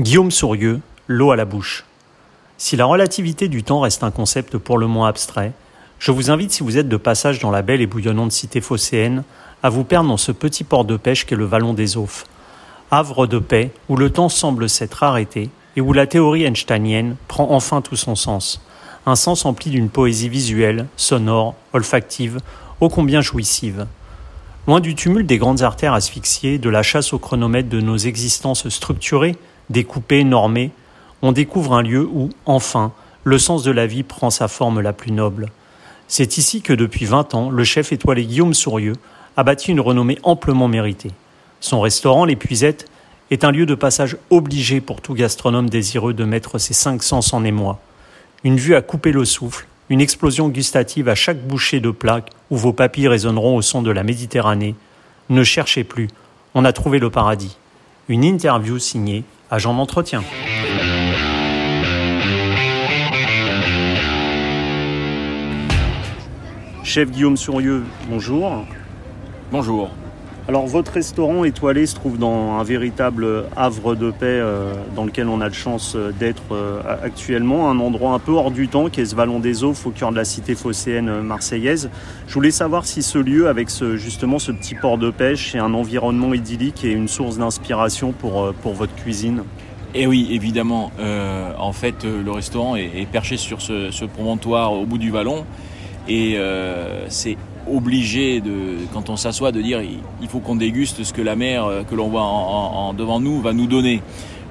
Guillaume 0.00 0.30
Sourieux, 0.30 0.80
l'eau 1.08 1.32
à 1.32 1.36
la 1.36 1.44
bouche. 1.44 1.84
Si 2.56 2.76
la 2.76 2.84
relativité 2.84 3.48
du 3.48 3.64
temps 3.64 3.80
reste 3.80 4.04
un 4.04 4.12
concept 4.12 4.56
pour 4.56 4.78
le 4.78 4.86
moins 4.86 5.08
abstrait, 5.08 5.50
je 5.98 6.12
vous 6.12 6.30
invite, 6.30 6.52
si 6.52 6.62
vous 6.62 6.78
êtes 6.78 6.88
de 6.88 6.96
passage 6.96 7.40
dans 7.40 7.50
la 7.50 7.62
belle 7.62 7.80
et 7.80 7.88
bouillonnante 7.88 8.30
cité 8.30 8.60
phocéenne, 8.60 9.24
à 9.64 9.70
vous 9.70 9.82
perdre 9.82 10.08
dans 10.08 10.16
ce 10.16 10.30
petit 10.30 10.62
port 10.62 10.84
de 10.84 10.96
pêche 10.96 11.26
qu'est 11.26 11.34
le 11.34 11.46
Vallon 11.46 11.74
des 11.74 11.96
Aufs. 11.96 12.26
Havre 12.92 13.26
de 13.26 13.40
paix, 13.40 13.72
où 13.88 13.96
le 13.96 14.10
temps 14.10 14.28
semble 14.28 14.68
s'être 14.68 15.02
arrêté 15.02 15.50
et 15.74 15.80
où 15.80 15.92
la 15.92 16.06
théorie 16.06 16.44
einsteinienne 16.44 17.16
prend 17.26 17.50
enfin 17.50 17.80
tout 17.80 17.96
son 17.96 18.14
sens. 18.14 18.62
Un 19.04 19.16
sens 19.16 19.46
empli 19.46 19.68
d'une 19.72 19.90
poésie 19.90 20.28
visuelle, 20.28 20.86
sonore, 20.96 21.56
olfactive, 21.72 22.38
ô 22.80 22.88
combien 22.88 23.20
jouissive. 23.20 23.88
Loin 24.68 24.78
du 24.78 24.94
tumulte 24.94 25.26
des 25.26 25.38
grandes 25.38 25.62
artères 25.62 25.94
asphyxiées, 25.94 26.58
de 26.58 26.70
la 26.70 26.84
chasse 26.84 27.12
au 27.12 27.18
chronomètre 27.18 27.68
de 27.68 27.80
nos 27.80 27.96
existences 27.96 28.68
structurées, 28.68 29.36
découpé, 29.70 30.24
normé, 30.24 30.70
on 31.22 31.32
découvre 31.32 31.74
un 31.74 31.82
lieu 31.82 32.08
où, 32.10 32.30
enfin, 32.46 32.92
le 33.24 33.38
sens 33.38 33.62
de 33.62 33.70
la 33.70 33.86
vie 33.86 34.02
prend 34.02 34.30
sa 34.30 34.48
forme 34.48 34.80
la 34.80 34.92
plus 34.92 35.12
noble. 35.12 35.50
C'est 36.06 36.38
ici 36.38 36.62
que 36.62 36.72
depuis 36.72 37.04
vingt 37.04 37.34
ans, 37.34 37.50
le 37.50 37.64
chef 37.64 37.92
étoilé 37.92 38.24
Guillaume 38.24 38.54
Sourieux 38.54 38.94
a 39.36 39.44
bâti 39.44 39.70
une 39.70 39.80
renommée 39.80 40.18
amplement 40.22 40.68
méritée. 40.68 41.10
Son 41.60 41.80
restaurant, 41.80 42.24
l'Épuisette, 42.24 42.86
est 43.30 43.44
un 43.44 43.50
lieu 43.50 43.66
de 43.66 43.74
passage 43.74 44.16
obligé 44.30 44.80
pour 44.80 45.00
tout 45.00 45.14
gastronome 45.14 45.68
désireux 45.68 46.14
de 46.14 46.24
mettre 46.24 46.58
ses 46.58 46.72
cinq 46.72 47.02
sens 47.02 47.32
en 47.34 47.44
émoi. 47.44 47.78
Une 48.44 48.56
vue 48.56 48.74
à 48.74 48.80
couper 48.80 49.12
le 49.12 49.24
souffle, 49.24 49.66
une 49.90 50.00
explosion 50.00 50.48
gustative 50.48 51.08
à 51.08 51.14
chaque 51.14 51.46
bouchée 51.46 51.80
de 51.80 51.90
plat 51.90 52.24
où 52.50 52.56
vos 52.56 52.72
papilles 52.72 53.08
résonneront 53.08 53.56
au 53.56 53.62
son 53.62 53.82
de 53.82 53.90
la 53.90 54.02
Méditerranée. 54.02 54.74
Ne 55.28 55.44
cherchez 55.44 55.84
plus, 55.84 56.08
on 56.54 56.64
a 56.64 56.72
trouvé 56.72 56.98
le 56.98 57.10
paradis. 57.10 57.56
Une 58.08 58.24
interview 58.24 58.78
signée 58.78 59.24
agent 59.50 59.74
d'entretien. 59.74 60.22
Chef 66.84 67.10
Guillaume 67.10 67.36
Sourieux, 67.36 67.84
bonjour. 68.08 68.64
Bonjour. 69.50 69.90
Alors 70.48 70.66
votre 70.66 70.92
restaurant 70.92 71.44
étoilé 71.44 71.84
se 71.84 71.94
trouve 71.94 72.16
dans 72.16 72.58
un 72.58 72.64
véritable 72.64 73.44
havre 73.54 73.94
de 73.94 74.10
paix 74.10 74.24
euh, 74.24 74.72
dans 74.96 75.04
lequel 75.04 75.28
on 75.28 75.42
a 75.42 75.50
de 75.50 75.54
chance 75.54 75.92
euh, 75.94 76.10
d'être 76.10 76.42
euh, 76.52 76.80
actuellement, 77.02 77.70
un 77.70 77.78
endroit 77.78 78.14
un 78.14 78.18
peu 78.18 78.32
hors 78.32 78.50
du 78.50 78.66
temps 78.66 78.88
qui 78.88 79.02
est 79.02 79.04
ce 79.04 79.14
Vallon 79.14 79.40
des 79.40 79.62
Eaux, 79.62 79.74
au 79.84 79.90
cœur 79.90 80.10
de 80.10 80.16
la 80.16 80.24
cité 80.24 80.54
phocéenne 80.54 81.20
marseillaise. 81.20 81.90
Je 82.26 82.32
voulais 82.32 82.50
savoir 82.50 82.86
si 82.86 83.02
ce 83.02 83.18
lieu, 83.18 83.46
avec 83.48 83.68
ce, 83.68 83.98
justement 83.98 84.38
ce 84.38 84.50
petit 84.50 84.74
port 84.74 84.96
de 84.96 85.10
pêche 85.10 85.54
et 85.54 85.58
un 85.58 85.74
environnement 85.74 86.32
idyllique, 86.32 86.82
est 86.82 86.92
une 86.92 87.08
source 87.08 87.36
d'inspiration 87.36 88.12
pour, 88.12 88.54
pour 88.62 88.72
votre 88.72 88.94
cuisine. 88.94 89.42
Eh 89.94 90.06
oui, 90.06 90.28
évidemment. 90.30 90.92
en 91.58 91.72
fait, 91.72 92.04
le 92.04 92.30
restaurant 92.30 92.76
est, 92.76 93.06
perché 93.10 93.36
sur 93.36 93.60
ce, 93.60 94.04
promontoire 94.06 94.72
au 94.72 94.86
bout 94.86 94.98
du 94.98 95.10
vallon. 95.10 95.44
Et 96.08 96.38
c'est 97.08 97.36
obligé 97.72 98.40
de, 98.40 98.76
quand 98.92 99.10
on 99.10 99.16
s'assoit, 99.16 99.52
de 99.52 99.60
dire 99.60 99.80
il 100.22 100.28
faut 100.28 100.40
qu'on 100.40 100.56
déguste 100.56 101.04
ce 101.04 101.12
que 101.12 101.22
la 101.22 101.36
mer 101.36 101.64
euh, 101.64 101.82
que 101.82 101.94
l'on 101.94 102.08
voit 102.08 102.22
en, 102.22 102.92
devant 102.94 103.20
nous 103.20 103.40
va 103.40 103.52
nous 103.52 103.66
donner. 103.66 104.02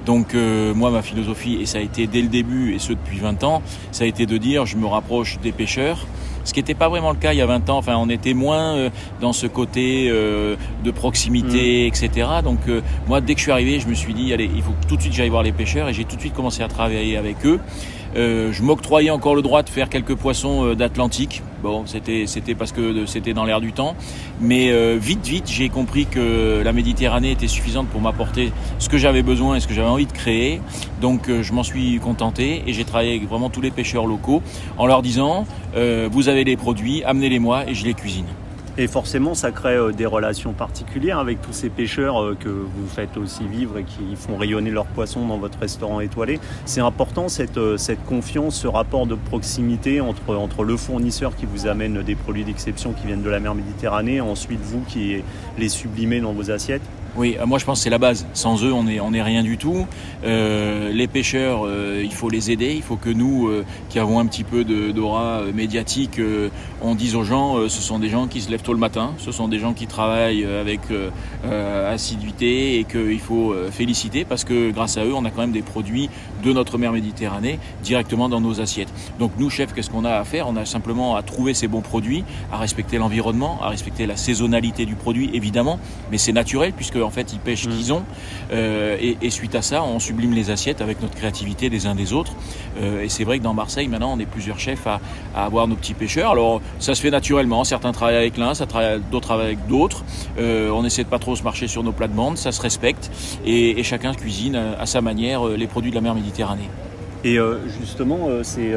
Donc 0.06 0.34
euh, 0.34 0.72
moi 0.74 0.90
ma 0.90 1.02
philosophie, 1.02 1.58
et 1.60 1.66
ça 1.66 1.78
a 1.78 1.80
été 1.80 2.06
dès 2.06 2.22
le 2.22 2.28
début, 2.28 2.74
et 2.74 2.78
ce 2.78 2.92
depuis 2.92 3.18
20 3.18 3.44
ans, 3.44 3.62
ça 3.92 4.04
a 4.04 4.06
été 4.06 4.26
de 4.26 4.36
dire 4.38 4.64
je 4.64 4.76
me 4.76 4.86
rapproche 4.86 5.38
des 5.40 5.52
pêcheurs, 5.52 6.06
ce 6.44 6.54
qui 6.54 6.60
n'était 6.60 6.74
pas 6.74 6.88
vraiment 6.88 7.10
le 7.10 7.16
cas 7.16 7.34
il 7.34 7.38
y 7.38 7.42
a 7.42 7.46
20 7.46 7.68
ans. 7.68 7.78
Enfin, 7.78 7.96
on 7.98 8.08
était 8.08 8.32
moins 8.32 8.74
euh, 8.76 8.90
dans 9.20 9.34
ce 9.34 9.46
côté 9.46 10.08
de 10.08 10.90
proximité, 10.90 11.84
mm. 11.84 11.88
etc. 11.88 12.28
Donc 12.42 12.60
moi, 13.06 13.20
dès 13.20 13.34
que 13.34 13.40
je 13.40 13.44
suis 13.44 13.52
arrivé, 13.52 13.80
je 13.80 13.88
me 13.88 13.94
suis 13.94 14.14
dit, 14.14 14.32
allez, 14.32 14.50
il 14.54 14.62
faut 14.62 14.72
tout 14.88 14.96
de 14.96 15.00
suite 15.00 15.12
que 15.12 15.18
j'aille 15.18 15.28
voir 15.28 15.42
les 15.42 15.52
pêcheurs, 15.52 15.88
et 15.88 15.92
j'ai 15.92 16.04
tout 16.04 16.16
de 16.16 16.20
suite 16.20 16.34
commencé 16.34 16.62
à 16.62 16.68
travailler 16.68 17.16
avec 17.16 17.44
eux. 17.44 17.60
Euh, 18.16 18.52
je 18.52 18.62
m'octroyais 18.62 19.10
encore 19.10 19.34
le 19.34 19.42
droit 19.42 19.62
de 19.62 19.68
faire 19.68 19.88
quelques 19.88 20.14
poissons 20.14 20.64
euh, 20.64 20.74
d'Atlantique. 20.74 21.42
Bon, 21.62 21.84
c'était 21.86 22.26
c'était 22.26 22.54
parce 22.54 22.72
que 22.72 23.04
c'était 23.06 23.34
dans 23.34 23.44
l'air 23.44 23.60
du 23.60 23.72
temps, 23.72 23.96
mais 24.40 24.70
euh, 24.70 24.96
vite 25.00 25.26
vite 25.26 25.48
j'ai 25.48 25.68
compris 25.68 26.06
que 26.06 26.62
la 26.64 26.72
Méditerranée 26.72 27.32
était 27.32 27.48
suffisante 27.48 27.88
pour 27.88 28.00
m'apporter 28.00 28.52
ce 28.78 28.88
que 28.88 28.96
j'avais 28.96 29.22
besoin 29.22 29.56
et 29.56 29.60
ce 29.60 29.66
que 29.66 29.74
j'avais 29.74 29.88
envie 29.88 30.06
de 30.06 30.12
créer. 30.12 30.60
Donc 31.00 31.28
je 31.28 31.52
m'en 31.52 31.64
suis 31.64 31.98
contenté 31.98 32.62
et 32.66 32.72
j'ai 32.72 32.84
travaillé 32.84 33.16
avec 33.16 33.28
vraiment 33.28 33.50
tous 33.50 33.60
les 33.60 33.70
pêcheurs 33.70 34.06
locaux 34.06 34.42
en 34.78 34.86
leur 34.86 35.02
disant 35.02 35.46
vous 35.74 36.28
avez 36.28 36.44
les 36.44 36.56
produits, 36.56 37.02
amenez-les-moi 37.04 37.68
et 37.68 37.74
je 37.74 37.84
les 37.84 37.94
cuisine. 37.94 38.26
Et 38.80 38.86
forcément, 38.86 39.34
ça 39.34 39.50
crée 39.50 39.74
euh, 39.74 39.90
des 39.90 40.06
relations 40.06 40.52
particulières 40.52 41.18
avec 41.18 41.42
tous 41.42 41.52
ces 41.52 41.68
pêcheurs 41.68 42.22
euh, 42.22 42.36
que 42.38 42.48
vous 42.48 42.86
faites 42.86 43.16
aussi 43.16 43.44
vivre 43.44 43.76
et 43.76 43.82
qui 43.82 44.14
font 44.14 44.36
rayonner 44.36 44.70
leurs 44.70 44.86
poissons 44.86 45.26
dans 45.26 45.36
votre 45.36 45.58
restaurant 45.58 45.98
étoilé. 45.98 46.38
C'est 46.64 46.80
important 46.80 47.28
cette, 47.28 47.58
euh, 47.58 47.76
cette 47.76 48.04
confiance, 48.04 48.54
ce 48.54 48.68
rapport 48.68 49.08
de 49.08 49.16
proximité 49.16 50.00
entre, 50.00 50.36
entre 50.36 50.62
le 50.62 50.76
fournisseur 50.76 51.34
qui 51.34 51.44
vous 51.44 51.66
amène 51.66 52.04
des 52.04 52.14
produits 52.14 52.44
d'exception 52.44 52.92
qui 52.92 53.08
viennent 53.08 53.24
de 53.24 53.30
la 53.30 53.40
mer 53.40 53.56
Méditerranée, 53.56 54.20
ensuite 54.20 54.60
vous 54.60 54.82
qui 54.82 55.24
les 55.58 55.68
sublimez 55.68 56.20
dans 56.20 56.32
vos 56.32 56.52
assiettes. 56.52 56.82
Oui, 57.18 57.36
euh, 57.36 57.46
moi 57.46 57.58
je 57.58 57.64
pense 57.64 57.80
que 57.80 57.82
c'est 57.82 57.90
la 57.90 57.98
base. 57.98 58.26
Sans 58.32 58.62
eux, 58.62 58.72
on 58.72 58.84
n'est 58.84 59.00
on 59.00 59.12
est 59.12 59.22
rien 59.22 59.42
du 59.42 59.58
tout. 59.58 59.86
Euh, 60.24 60.92
les 60.92 61.08
pêcheurs, 61.08 61.62
euh, 61.66 62.00
il 62.04 62.12
faut 62.12 62.30
les 62.30 62.52
aider. 62.52 62.74
Il 62.76 62.82
faut 62.82 62.94
que 62.94 63.10
nous, 63.10 63.50
qui 63.88 63.98
avons 63.98 64.20
un 64.20 64.26
petit 64.26 64.44
peu 64.44 64.62
d'aura 64.64 65.42
médiatique, 65.52 66.20
on 66.80 66.94
dise 66.94 67.16
aux 67.16 67.24
gens, 67.24 67.68
ce 67.68 67.80
sont 67.80 67.98
des 67.98 68.08
gens 68.08 68.28
qui 68.28 68.40
se 68.40 68.50
lèvent 68.50 68.62
tôt 68.62 68.72
le 68.72 68.78
matin, 68.78 69.14
ce 69.18 69.32
sont 69.32 69.48
des 69.48 69.58
gens 69.58 69.72
qui 69.72 69.86
travaillent 69.86 70.44
avec 70.44 70.80
assiduité 71.44 72.78
et 72.78 72.84
qu'il 72.84 73.18
faut 73.18 73.54
féliciter 73.70 74.24
parce 74.24 74.44
que 74.44 74.70
grâce 74.70 74.96
à 74.96 75.04
eux, 75.04 75.14
on 75.14 75.24
a 75.24 75.30
quand 75.30 75.40
même 75.40 75.52
des 75.52 75.62
produits 75.62 76.08
de 76.44 76.52
notre 76.52 76.78
mer 76.78 76.92
Méditerranée 76.92 77.58
directement 77.82 78.28
dans 78.28 78.40
nos 78.40 78.60
assiettes. 78.60 78.92
Donc 79.18 79.32
nous, 79.38 79.50
chefs, 79.50 79.72
qu'est-ce 79.74 79.90
qu'on 79.90 80.04
a 80.04 80.14
à 80.14 80.24
faire? 80.24 80.48
On 80.48 80.56
a 80.56 80.64
simplement 80.64 81.16
à 81.16 81.22
trouver 81.22 81.54
ces 81.54 81.68
bons 81.68 81.80
produits, 81.80 82.24
à 82.52 82.58
respecter 82.58 82.98
l'environnement, 82.98 83.58
à 83.62 83.68
respecter 83.68 84.06
la 84.06 84.16
saisonnalité 84.16 84.86
du 84.86 84.94
produit, 84.94 85.30
évidemment, 85.32 85.78
mais 86.10 86.18
c'est 86.18 86.32
naturel 86.32 86.72
puisque 86.76 86.98
en 87.08 87.10
fait 87.10 87.32
ils 87.32 87.40
pêchent 87.40 87.66
mm. 87.66 87.70
qu'ils 87.70 87.92
ont. 87.92 88.02
Euh, 88.52 88.96
et, 89.00 89.30
suite 89.30 89.54
à 89.54 89.62
ça, 89.62 89.82
on 89.82 89.98
sublime 89.98 90.32
les 90.32 90.50
assiettes 90.50 90.80
avec 90.80 91.02
notre 91.02 91.14
créativité 91.14 91.70
des 91.70 91.86
uns 91.86 91.94
des 91.94 92.12
autres. 92.12 92.32
Euh, 92.80 93.02
et 93.02 93.08
c'est 93.08 93.24
vrai 93.24 93.38
que 93.38 93.44
dans 93.44 93.54
Marseille, 93.54 93.88
maintenant, 93.88 94.12
on 94.14 94.18
est 94.18 94.26
plusieurs 94.26 94.58
chefs 94.58 94.86
à, 94.86 95.00
avoir 95.34 95.68
nos 95.68 95.76
petits 95.76 95.94
pêcheurs. 95.94 96.32
Alors 96.32 96.60
ça 96.78 96.94
se 96.94 97.00
fait 97.00 97.10
naturellement. 97.10 97.64
Certains 97.64 97.92
travaillent 97.92 98.16
avec 98.16 98.36
l'un, 98.36 98.52
d'autres 98.52 99.20
travaillent 99.20 99.46
avec 99.46 99.66
d'autres. 99.66 100.04
Euh, 100.38 100.70
on 100.70 100.84
essaie 100.84 101.04
de 101.04 101.08
pas 101.08 101.18
trop 101.18 101.36
se 101.36 101.42
marcher 101.42 101.66
sur 101.66 101.82
nos 101.82 101.92
plates-bandes, 101.92 102.36
ça 102.36 102.52
se 102.52 102.60
respecte. 102.60 103.10
Et, 103.44 103.82
chacun 103.82 104.12
cuisine 104.12 104.56
à, 104.56 104.84
sa 104.84 105.00
manière 105.00 105.46
les 105.46 105.66
produits 105.66 105.90
de 105.90 105.94
la 105.94 106.02
mer 106.02 106.14
Méditerranée. 106.14 106.68
Et 107.24 107.38
justement, 107.80 108.28
c'est 108.42 108.74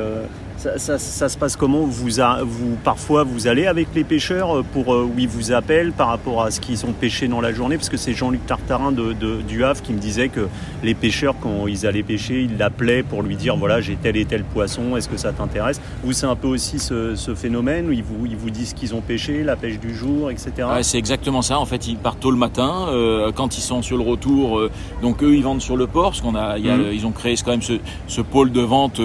ça, 0.77 1.29
se 1.29 1.37
passe 1.37 1.55
comment 1.55 1.85
vous, 1.85 2.09
vous, 2.45 2.77
Parfois, 2.83 3.23
vous 3.23 3.47
allez 3.47 3.65
avec 3.65 3.87
les 3.95 4.03
pêcheurs 4.03 4.57
euh, 4.57 4.63
pour 4.63 4.93
euh, 4.93 5.03
où 5.03 5.17
ils 5.17 5.27
vous 5.27 5.51
appellent 5.51 5.91
par 5.91 6.07
rapport 6.07 6.43
à 6.43 6.51
ce 6.51 6.59
qu'ils 6.59 6.85
ont 6.85 6.91
pêché 6.91 7.27
dans 7.27 7.41
la 7.41 7.51
journée 7.51 7.77
Parce 7.77 7.89
que 7.89 7.97
c'est 7.97 8.13
Jean-Luc 8.13 8.45
Tartarin 8.45 8.91
de, 8.91 9.13
du 9.41 9.63
Havre 9.63 9.81
qui 9.81 9.93
me 9.93 9.99
disait 9.99 10.29
que 10.29 10.47
les 10.83 10.93
pêcheurs, 10.93 11.35
quand 11.41 11.67
ils 11.67 11.85
allaient 11.85 12.03
pêcher, 12.03 12.41
ils 12.41 12.57
l'appelaient 12.57 13.03
pour 13.03 13.23
lui 13.23 13.35
dire 13.35 13.55
voilà, 13.57 13.81
j'ai 13.81 13.95
tel 13.95 14.17
et 14.17 14.25
tel 14.25 14.43
poisson, 14.43 14.95
est-ce 14.97 15.09
que 15.09 15.17
ça 15.17 15.31
t'intéresse? 15.31 15.81
Vous, 16.03 16.13
c'est 16.13 16.25
un 16.25 16.35
peu 16.35 16.47
aussi 16.47 16.79
ce, 16.79 17.15
phénomène 17.35 17.87
où 17.87 17.91
ils 17.91 18.03
vous, 18.03 18.25
ils 18.25 18.35
vous 18.35 18.49
disent 18.49 18.69
ce 18.69 18.75
qu'ils 18.75 18.93
ont 18.93 19.01
pêché, 19.01 19.43
la 19.43 19.55
pêche 19.55 19.79
du 19.79 19.95
jour, 19.95 20.29
etc. 20.29 20.67
c'est 20.81 20.97
exactement 20.97 21.41
ça. 21.41 21.59
En 21.59 21.65
fait, 21.65 21.87
ils 21.87 21.97
partent 21.97 22.19
tôt 22.19 22.31
le 22.31 22.37
matin. 22.37 22.87
Euh, 22.89 23.31
quand 23.33 23.57
ils 23.57 23.61
sont 23.61 23.81
sur 23.81 23.97
le 23.97 24.03
retour, 24.03 24.61
donc 25.01 25.23
eux, 25.23 25.35
ils 25.35 25.43
vendent 25.43 25.61
sur 25.61 25.77
le 25.77 25.87
port, 25.87 26.11
parce 26.11 26.21
qu'on 26.21 26.35
a, 26.35 26.57
mmh. 26.57 26.91
ils 26.93 27.05
ont 27.05 27.11
créé 27.11 27.35
quand 27.43 27.51
même 27.51 27.61
ce, 27.61 27.73
ce 28.07 28.21
pôle 28.21 28.51
de 28.51 28.61
vente 28.61 28.99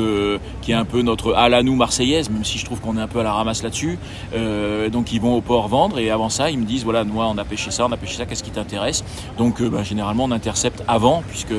qui 0.62 0.72
est 0.72 0.74
un 0.74 0.84
peu 0.84 1.02
notre 1.02 1.34
à 1.46 1.48
la 1.48 1.62
nous 1.62 1.76
marseillaise, 1.76 2.28
même 2.28 2.44
si 2.44 2.58
je 2.58 2.64
trouve 2.64 2.80
qu'on 2.80 2.96
est 2.98 3.00
un 3.00 3.06
peu 3.06 3.20
à 3.20 3.22
la 3.22 3.32
ramasse 3.32 3.62
là-dessus. 3.62 3.98
Euh, 4.34 4.88
donc 4.88 5.12
ils 5.12 5.20
vont 5.20 5.36
au 5.36 5.40
port 5.40 5.68
vendre 5.68 5.98
et 5.98 6.10
avant 6.10 6.28
ça 6.28 6.50
ils 6.50 6.58
me 6.58 6.64
disent 6.64 6.84
voilà 6.84 7.04
moi 7.04 7.28
on 7.32 7.38
a 7.38 7.44
pêché 7.44 7.70
ça, 7.70 7.86
on 7.86 7.92
a 7.92 7.96
pêché 7.96 8.16
ça, 8.16 8.26
qu'est-ce 8.26 8.42
qui 8.42 8.50
t'intéresse? 8.50 9.04
Donc 9.38 9.60
euh, 9.60 9.70
ben, 9.70 9.82
généralement 9.82 10.24
on 10.24 10.32
intercepte 10.32 10.82
avant 10.88 11.22
puisque 11.28 11.54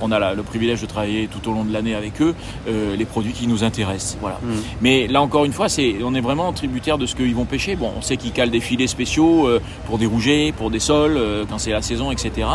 on 0.00 0.10
a 0.10 0.34
le 0.34 0.42
privilège 0.42 0.80
de 0.80 0.86
travailler 0.86 1.28
tout 1.28 1.48
au 1.48 1.52
long 1.52 1.64
de 1.64 1.72
l'année 1.72 1.94
avec 1.94 2.22
eux 2.22 2.34
euh, 2.68 2.96
les 2.96 3.04
produits 3.04 3.32
qui 3.32 3.46
nous 3.46 3.62
intéressent. 3.64 4.16
Voilà. 4.20 4.38
Mm. 4.42 4.50
Mais 4.80 5.08
là 5.08 5.20
encore 5.20 5.44
une 5.44 5.52
fois 5.52 5.68
c'est 5.68 5.96
on 6.04 6.14
est 6.14 6.20
vraiment 6.20 6.52
tributaire 6.52 6.96
de 6.96 7.06
ce 7.06 7.16
qu'ils 7.16 7.34
vont 7.34 7.44
pêcher. 7.44 7.74
Bon 7.74 7.90
on 7.96 8.02
sait 8.02 8.16
qu'ils 8.16 8.32
calent 8.32 8.50
des 8.50 8.60
filets 8.60 8.86
spéciaux 8.86 9.48
pour 9.86 9.98
des 9.98 10.06
rougets, 10.06 10.52
pour 10.56 10.70
des 10.70 10.80
sols 10.80 11.20
quand 11.50 11.58
c'est 11.58 11.72
la 11.72 11.82
saison, 11.82 12.12
etc. 12.12 12.46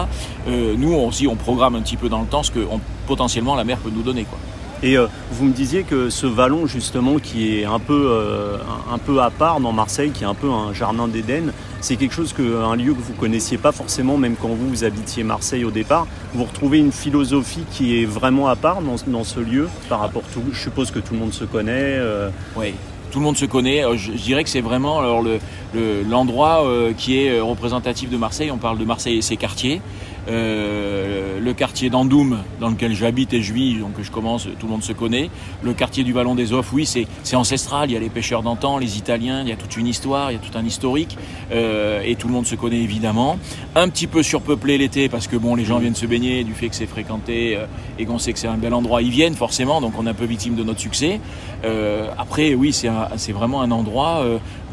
nous 0.47 0.93
aussi 0.93 1.27
on 1.27 1.35
programme 1.35 1.75
un 1.75 1.81
petit 1.81 1.97
peu 1.97 2.07
dans 2.07 2.21
le 2.21 2.27
temps 2.27 2.43
ce 2.43 2.51
que 2.51 2.65
potentiellement 3.07 3.55
la 3.55 3.65
mer 3.65 3.77
peut 3.77 3.91
nous 3.93 4.03
donner 4.03 4.23
quoi. 4.23 4.39
Et 4.83 4.97
euh, 4.97 5.07
vous 5.31 5.45
me 5.45 5.53
disiez 5.53 5.83
que 5.83 6.09
ce 6.09 6.27
vallon 6.27 6.67
justement 6.67 7.17
qui 7.17 7.59
est 7.59 7.65
un 7.65 7.79
peu, 7.79 8.09
euh, 8.11 8.57
un 8.91 8.97
peu 8.99 9.21
à 9.21 9.31
part 9.31 9.59
dans 9.59 9.71
Marseille, 9.71 10.11
qui 10.11 10.23
est 10.23 10.27
un 10.27 10.35
peu 10.35 10.51
un 10.51 10.73
jardin 10.73 11.07
d'Éden, 11.07 11.51
c'est 11.81 11.95
quelque 11.95 12.13
chose 12.13 12.33
que, 12.33 12.63
un 12.63 12.75
lieu 12.75 12.93
que 12.93 13.01
vous 13.01 13.13
connaissiez 13.13 13.57
pas 13.57 13.71
forcément, 13.71 14.17
même 14.17 14.35
quand 14.39 14.49
vous, 14.49 14.69
vous 14.69 14.83
habitiez 14.83 15.23
Marseille 15.23 15.63
au 15.63 15.71
départ. 15.71 16.05
Vous 16.33 16.43
retrouvez 16.43 16.77
une 16.77 16.91
philosophie 16.91 17.65
qui 17.71 18.01
est 18.01 18.05
vraiment 18.05 18.47
à 18.47 18.55
part 18.55 18.81
dans, 18.81 19.23
ce 19.23 19.39
lieu 19.39 19.67
par 19.89 19.99
rapport 19.99 20.23
à 20.29 20.33
tout. 20.33 20.43
Je 20.51 20.59
suppose 20.59 20.91
que 20.91 20.99
tout 20.99 21.13
le 21.13 21.19
monde 21.19 21.33
se 21.33 21.43
connaît. 21.43 21.97
Euh. 21.97 22.29
Oui, 22.55 22.73
tout 23.11 23.19
le 23.19 23.25
monde 23.25 23.37
se 23.37 23.45
connaît. 23.45 23.83
Je, 23.97 24.11
dirais 24.11 24.43
que 24.43 24.49
c'est 24.49 24.61
vraiment 24.61 25.01
l'endroit 26.07 26.63
qui 26.97 27.19
est 27.19 27.39
représentatif 27.39 28.09
de 28.09 28.17
Marseille. 28.17 28.51
On 28.51 28.57
parle 28.57 28.77
de 28.77 28.85
Marseille 28.85 29.17
et 29.17 29.21
ses 29.21 29.37
quartiers. 29.37 29.81
Euh, 30.27 31.39
le 31.39 31.53
quartier 31.53 31.89
d'Andoum, 31.89 32.39
dans 32.59 32.69
lequel 32.69 32.93
j'habite 32.93 33.33
et 33.33 33.41
je 33.41 33.53
vis, 33.53 33.75
donc 33.75 33.93
je 34.01 34.11
commence, 34.11 34.47
tout 34.59 34.65
le 34.65 34.71
monde 34.71 34.83
se 34.83 34.91
connaît. 34.91 35.29
Le 35.63 35.73
quartier 35.73 36.03
du 36.03 36.11
Vallon 36.11 36.35
des 36.35 36.51
Offres, 36.51 36.73
oui, 36.73 36.85
c'est 36.85 37.35
ancestral. 37.35 37.89
Il 37.89 37.93
y 37.93 37.97
a 37.97 37.99
les 37.99 38.09
pêcheurs 38.09 38.43
d'antan, 38.43 38.77
les 38.77 38.97
Italiens, 38.97 39.41
il 39.41 39.49
y 39.49 39.51
a 39.51 39.55
toute 39.55 39.77
une 39.77 39.87
histoire, 39.87 40.31
il 40.31 40.35
y 40.35 40.37
a 40.37 40.41
tout 40.41 40.57
un 40.57 40.65
historique, 40.65 41.17
euh, 41.51 42.01
et 42.03 42.15
tout 42.15 42.27
le 42.27 42.33
monde 42.33 42.45
se 42.45 42.55
connaît 42.55 42.81
évidemment. 42.81 43.39
Un 43.75 43.87
petit 43.89 44.07
peu 44.07 44.23
surpeuplé 44.23 44.77
l'été 44.77 45.07
parce 45.07 45.27
que 45.27 45.37
bon, 45.37 45.55
les 45.55 45.65
gens 45.65 45.79
viennent 45.79 45.95
se 45.95 46.05
baigner 46.05 46.43
du 46.43 46.53
fait 46.53 46.67
que 46.69 46.75
c'est 46.75 46.87
fréquenté 46.87 47.55
euh, 47.55 47.65
et 47.97 48.05
qu'on 48.05 48.19
sait 48.19 48.33
que 48.33 48.39
c'est 48.39 48.47
un 48.47 48.57
bel 48.57 48.73
endroit. 48.73 49.01
Ils 49.01 49.11
viennent 49.11 49.35
forcément, 49.35 49.79
donc 49.79 49.93
on 49.97 50.05
est 50.05 50.09
un 50.09 50.13
peu 50.13 50.25
victime 50.25 50.55
de 50.55 50.63
notre 50.63 50.81
succès. 50.81 51.19
Après, 52.17 52.53
oui, 52.53 52.73
c'est 52.73 53.31
vraiment 53.31 53.61
un 53.61 53.71
endroit 53.71 54.23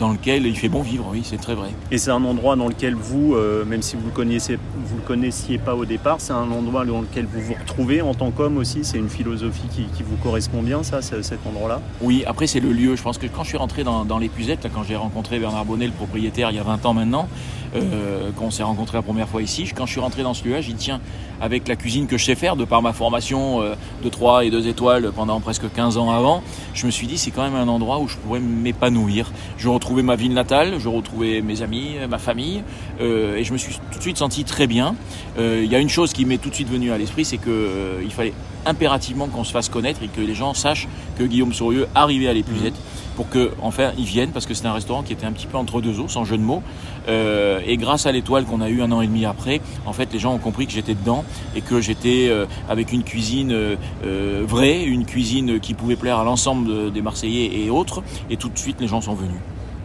dans 0.05 0.13
lequel 0.13 0.45
il 0.45 0.55
fait 0.55 0.69
bon 0.69 0.83
vivre, 0.83 1.07
oui, 1.11 1.23
c'est 1.25 1.41
très 1.41 1.55
vrai. 1.55 1.71
Et 1.91 1.97
c'est 1.97 2.11
un 2.11 2.23
endroit 2.25 2.57
dans 2.57 2.69
lequel 2.69 2.95
vous, 2.95 3.35
euh, 3.35 3.65
même 3.65 3.81
si 3.81 3.97
vous 3.97 4.05
le 4.05 4.13
connaissiez, 4.13 4.59
vous 4.85 4.97
le 4.97 5.03
connaissiez 5.03 5.57
pas 5.57 5.75
au 5.75 5.87
départ, 5.87 6.17
c'est 6.19 6.35
un 6.35 6.51
endroit 6.51 6.85
dans 6.85 7.01
lequel 7.01 7.25
vous 7.25 7.41
vous 7.41 7.55
retrouvez 7.55 8.03
en 8.03 8.13
tant 8.13 8.31
qu'homme 8.31 8.59
aussi. 8.59 8.81
C'est 8.85 8.99
une 8.99 9.09
philosophie 9.09 9.67
qui, 9.71 10.03
vous 10.03 10.17
correspond 10.17 10.61
bien, 10.61 10.83
ça, 10.83 11.01
cet 11.01 11.47
endroit-là? 11.47 11.81
Oui, 12.03 12.23
après 12.27 12.47
c'est 12.47 12.61
le 12.61 12.71
lieu. 12.73 12.97
Je 12.97 13.03
pense 13.03 13.17
que 13.17 13.27
quand 13.27 13.45
je 13.45 13.49
suis 13.49 13.57
rentré 13.57 13.83
dans, 13.83 14.05
dans 14.05 14.19
l'épuisette, 14.19 14.69
quand 14.75 14.83
j'ai 14.83 14.97
rencontré 14.97 15.39
Bernard 15.39 15.65
Bonnet, 15.65 15.87
le 15.87 15.93
propriétaire, 15.93 16.51
il 16.51 16.57
y 16.57 16.61
a 16.61 16.65
20 16.65 16.85
ans 16.85 16.93
maintenant, 16.93 17.27
euh, 17.75 18.31
quand 18.37 18.47
on 18.47 18.51
s'est 18.51 18.63
rencontré 18.63 18.97
la 18.99 19.03
première 19.03 19.29
fois 19.29 19.43
ici, 19.43 19.71
quand 19.75 19.87
je 19.87 19.93
suis 19.93 20.01
rentré 20.01 20.23
dans 20.23 20.35
ce 20.35 20.45
lieu-là, 20.45 20.61
j'ai 20.61 20.73
dit 20.73 20.85
tiens, 20.85 21.01
avec 21.41 21.69
la 21.69 21.77
cuisine 21.77 22.07
que 22.07 22.17
je 22.17 22.25
sais 22.25 22.35
faire, 22.35 22.57
de 22.57 22.65
par 22.65 22.83
ma 22.83 22.93
formation 22.93 23.63
euh, 23.63 23.75
de 24.03 24.09
3 24.09 24.45
et 24.45 24.51
2 24.51 24.69
étoiles 24.69 25.13
pendant 25.15 25.41
presque 25.41 25.71
15 25.73 25.99
ans 25.99 26.11
avant, 26.11 26.43
je 26.73 26.87
me 26.87 26.91
suis 26.91 27.07
dit 27.07 27.19
c'est 27.19 27.31
quand 27.31 27.43
même 27.43 27.55
un 27.55 27.69
endroit 27.69 27.99
où 27.99 28.09
je 28.09 28.17
pourrais 28.17 28.41
m'épanouir. 28.41 29.33
Je 29.59 29.69
retrouvais 29.69 30.03
ma 30.03 30.17
ville 30.17 30.33
natale, 30.33 30.79
je 30.79 30.89
retrouvais 30.89 31.43
mes 31.43 31.63
amis, 31.63 31.97
ma 32.09 32.19
famille, 32.19 32.63
euh, 33.01 33.37
et 33.37 33.45
je 33.45 33.53
me 33.53 33.59
suis 33.59 33.79
tout 33.91 33.99
de 33.99 34.03
suite 34.03 34.19
senti 34.19 34.45
très 34.45 34.67
bien. 34.67 34.95
Euh, 35.39 35.63
il 35.65 35.71
y 35.71 35.77
a 35.77 35.81
une 35.81 35.89
chose 35.89 36.13
qui 36.13 36.25
m'est 36.25 36.39
tout 36.39 36.51
de 36.51 36.55
suite 36.55 36.69
venue 36.69 36.93
à 36.93 36.99
l'esprit, 36.99 37.25
c'est 37.25 37.39
que 37.39 38.01
il 38.03 38.13
fallait 38.13 38.33
impérativement 38.67 39.29
qu'on 39.29 39.45
se 39.45 39.53
fasse 39.53 39.69
connaître 39.69 40.03
et 40.03 40.09
que 40.09 40.21
les 40.21 40.35
gens 40.35 40.55
sachent 40.55 40.89
que 41.19 41.25
Guillaume 41.25 41.53
Sourieux 41.53 41.87
arrivait 41.95 42.29
à 42.29 42.33
l'épuisette 42.33 42.75
pour 43.17 43.29
que 43.29 43.53
enfin 43.63 43.93
ils 43.99 44.05
viennent 44.05 44.31
parce 44.31 44.47
que 44.47 44.55
c'était 44.55 44.69
un 44.69 44.73
restaurant 44.73 45.03
qui 45.03 45.13
était 45.13 45.27
un 45.27 45.33
petit 45.33 45.47
peu 45.47 45.57
entre 45.57 45.81
deux 45.81 46.01
eaux 46.01 46.09
sans 46.09 46.25
jeu 46.25 46.37
de 46.37 46.43
mots. 46.43 46.63
Euh, 47.09 47.61
et 47.67 47.77
grâce 47.77 48.07
à 48.07 48.13
l'étoile 48.13 48.45
qu'on 48.45 48.61
a 48.61 48.69
eu 48.69 48.83
un 48.83 48.91
an 48.91 49.01
et 49.01 49.07
demi 49.07 49.25
après 49.25 49.61
en 49.87 49.93
fait 49.93 50.13
les 50.13 50.19
gens 50.19 50.35
ont 50.35 50.39
compris 50.39 50.67
que 50.67 50.73
j'étais 50.73 50.95
dedans 50.95 51.25
et 51.55 51.61
que 51.61 51.81
j'étais 51.81 52.29
euh, 52.29 52.47
avec 52.69 52.93
une 52.93 53.05
cuisine 53.05 53.53
euh, 53.53 54.45
vraie 54.47 54.83
une 54.83 55.05
cuisine 55.05 55.61
qui 55.61 55.75
pouvait 55.75 55.97
plaire 55.97 56.19
à 56.19 56.25
l'ensemble 56.25 56.93
des 56.93 57.03
Marseillais 57.03 57.65
et 57.65 57.71
autres. 57.71 58.03
Et 58.31 58.37
tout 58.37 58.49
de 58.49 58.59
suite 58.59 58.81
les 58.81 58.89
gens 58.89 59.01
sont 59.01 59.15
venus 59.15 59.41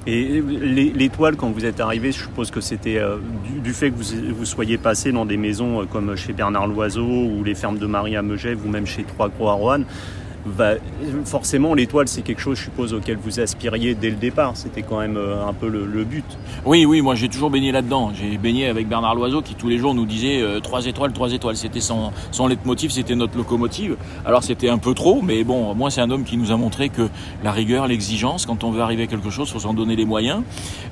et 0.09 0.41
l'étoile, 0.41 1.35
quand 1.35 1.49
vous 1.49 1.65
êtes 1.65 1.79
arrivé, 1.79 2.11
je 2.11 2.23
suppose 2.23 2.51
que 2.51 2.61
c'était 2.61 3.01
du, 3.63 3.73
fait 3.73 3.91
que 3.91 3.95
vous, 4.33 4.45
soyez 4.45 4.77
passé 4.77 5.11
dans 5.11 5.25
des 5.25 5.37
maisons 5.37 5.85
comme 5.85 6.15
chez 6.15 6.33
Bernard 6.33 6.67
Loiseau 6.67 7.05
ou 7.05 7.43
les 7.43 7.55
fermes 7.55 7.77
de 7.77 7.85
Marie 7.85 8.15
à 8.15 8.21
Megève 8.21 8.65
ou 8.65 8.69
même 8.69 8.85
chez 8.85 9.03
Trois 9.03 9.29
Gros 9.29 9.49
à 9.49 9.53
Roanne 9.53 9.85
forcément, 11.25 11.73
l'étoile, 11.73 12.07
c'est 12.07 12.21
quelque 12.21 12.41
chose, 12.41 12.57
je 12.57 12.63
suppose, 12.63 12.93
auquel 12.93 13.17
vous 13.17 13.39
aspiriez 13.39 13.95
dès 13.95 14.09
le 14.09 14.15
départ. 14.15 14.51
C'était 14.55 14.81
quand 14.81 14.99
même 14.99 15.17
euh, 15.17 15.45
un 15.45 15.53
peu 15.53 15.67
le, 15.67 16.03
but. 16.03 16.25
Oui, 16.65 16.85
oui, 16.85 17.01
moi 17.01 17.15
j'ai 17.15 17.29
toujours 17.29 17.49
baigné 17.49 17.71
là-dedans. 17.71 18.11
J'ai 18.19 18.37
baigné 18.37 18.67
avec 18.67 18.87
Bernard 18.87 19.15
Loiseau 19.15 19.41
qui 19.41 19.55
tous 19.55 19.67
les 19.67 19.77
jours 19.77 19.93
nous 19.93 20.05
disait 20.05 20.41
euh, 20.41 20.59
trois 20.59 20.85
étoiles, 20.85 21.11
trois 21.11 21.31
étoiles. 21.31 21.57
C'était 21.57 21.79
son, 21.79 22.11
son 22.31 22.47
leitmotiv, 22.47 22.91
c'était 22.91 23.15
notre 23.15 23.37
locomotive. 23.37 23.97
Alors 24.25 24.43
c'était 24.43 24.69
un 24.69 24.77
peu 24.77 24.93
trop, 24.93 25.21
mais 25.21 25.43
bon, 25.43 25.73
moi 25.75 25.91
c'est 25.91 26.01
un 26.01 26.09
homme 26.09 26.23
qui 26.23 26.37
nous 26.37 26.51
a 26.51 26.57
montré 26.57 26.89
que 26.89 27.09
la 27.43 27.51
rigueur, 27.51 27.87
l'exigence, 27.87 28.45
quand 28.45 28.63
on 28.63 28.71
veut 28.71 28.81
arriver 28.81 29.03
à 29.03 29.07
quelque 29.07 29.29
chose, 29.29 29.51
faut 29.51 29.59
s'en 29.59 29.73
donner 29.73 29.95
les 29.95 30.05
moyens. 30.05 30.41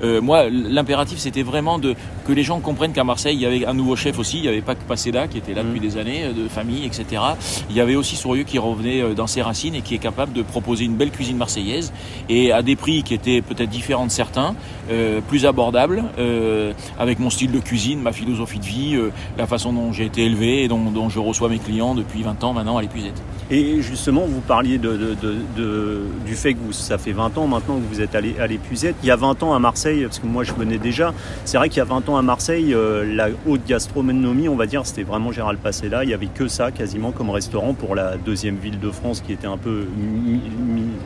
Euh, 0.03 0.21
moi, 0.21 0.49
l'impératif, 0.49 1.17
c'était 1.19 1.43
vraiment 1.43 1.79
de 1.79 1.95
que 2.25 2.33
les 2.33 2.43
gens 2.43 2.59
comprennent 2.59 2.93
qu'à 2.93 3.03
Marseille, 3.03 3.35
il 3.35 3.41
y 3.41 3.45
avait 3.45 3.65
un 3.65 3.73
nouveau 3.73 3.95
chef 3.95 4.19
aussi. 4.19 4.37
Il 4.37 4.43
n'y 4.43 4.49
avait 4.49 4.61
pas 4.61 4.75
que 4.75 4.83
Paseda 4.83 5.27
qui 5.27 5.37
était 5.37 5.53
là 5.53 5.63
mmh. 5.63 5.67
depuis 5.67 5.79
des 5.79 5.97
années, 5.97 6.33
de 6.33 6.47
famille, 6.47 6.85
etc. 6.85 7.21
Il 7.69 7.75
y 7.75 7.81
avait 7.81 7.95
aussi 7.95 8.15
Sourieux 8.15 8.43
qui 8.43 8.57
revenait 8.59 9.13
dans 9.15 9.27
ses 9.27 9.41
et 9.47 9.81
qui 9.81 9.95
est 9.95 9.99
capable 9.99 10.33
de 10.33 10.41
proposer 10.41 10.85
une 10.85 10.95
belle 10.95 11.11
cuisine 11.11 11.37
marseillaise 11.37 11.93
et 12.29 12.51
à 12.51 12.61
des 12.61 12.75
prix 12.75 13.03
qui 13.03 13.13
étaient 13.13 13.41
peut-être 13.41 13.69
différents 13.69 14.05
de 14.05 14.11
certains, 14.11 14.55
euh, 14.89 15.21
plus 15.21 15.45
abordables, 15.45 16.03
euh, 16.19 16.73
avec 16.99 17.19
mon 17.19 17.29
style 17.29 17.51
de 17.51 17.59
cuisine, 17.59 18.01
ma 18.01 18.11
philosophie 18.11 18.59
de 18.59 18.65
vie, 18.65 18.95
euh, 18.95 19.11
la 19.37 19.47
façon 19.47 19.71
dont 19.71 19.93
j'ai 19.93 20.05
été 20.05 20.25
élevé 20.25 20.63
et 20.63 20.67
dont, 20.67 21.09
je 21.09 21.19
reçois 21.19 21.49
mes 21.49 21.59
clients 21.59 21.95
depuis 21.95 22.23
20 22.23 22.43
ans 22.43 22.53
maintenant 22.53 22.77
à 22.77 22.81
l'épuisette. 22.81 23.21
Et 23.49 23.81
justement, 23.81 24.25
vous 24.25 24.41
parliez 24.41 24.77
du 24.77 26.35
fait 26.35 26.53
que 26.53 26.59
vous, 26.59 26.73
ça 26.73 26.97
fait 26.97 27.13
20 27.13 27.37
ans 27.37 27.47
maintenant 27.47 27.75
que 27.75 27.93
vous 27.93 28.01
êtes 28.01 28.15
allé 28.15 28.35
à 28.39 28.47
l'épuisette. 28.47 28.95
Il 29.03 29.07
y 29.07 29.11
a 29.11 29.15
20 29.15 29.43
ans 29.43 29.53
à 29.53 29.59
Marseille, 29.59 30.03
parce 30.03 30.19
que 30.19 30.27
moi 30.27 30.43
je 30.43 30.51
venais 30.51 30.77
déjà, 30.77 31.13
c'est 31.45 31.57
vrai 31.57 31.69
qu'il 31.69 31.77
y 31.77 31.81
a 31.81 31.85
20 31.85 32.09
ans 32.09 32.17
à 32.17 32.21
Marseille, 32.21 32.75
la 33.05 33.29
haute 33.45 33.65
gastronomie, 33.65 34.49
on 34.49 34.55
va 34.55 34.65
dire, 34.65 34.85
c'était 34.85 35.03
vraiment 35.03 35.31
Gérald 35.31 35.59
là. 35.89 36.03
Il 36.03 36.07
n'y 36.07 36.13
avait 36.13 36.27
que 36.27 36.47
ça 36.47 36.71
quasiment 36.71 37.11
comme 37.11 37.29
restaurant 37.29 37.73
pour 37.73 37.95
la 37.95 38.17
deuxième 38.17 38.57
ville 38.57 38.79
de 38.79 38.91
France 38.91 39.21
qui 39.27 39.33
était 39.33 39.47
un 39.47 39.57
peu 39.57 39.85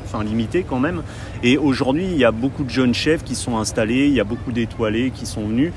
enfin, 0.06 0.24
limité 0.24 0.64
quand 0.68 0.80
même. 0.80 1.02
Et 1.44 1.58
aujourd'hui, 1.58 2.06
il 2.06 2.18
y 2.18 2.24
a 2.24 2.32
beaucoup 2.32 2.64
de 2.64 2.70
jeunes 2.70 2.94
chefs 2.94 3.24
qui 3.24 3.36
sont 3.36 3.58
installés, 3.58 4.06
il 4.08 4.14
y 4.14 4.20
a 4.20 4.24
beaucoup 4.24 4.52
d'étoilés 4.52 5.12
qui 5.12 5.26
sont 5.26 5.42
venus. 5.42 5.74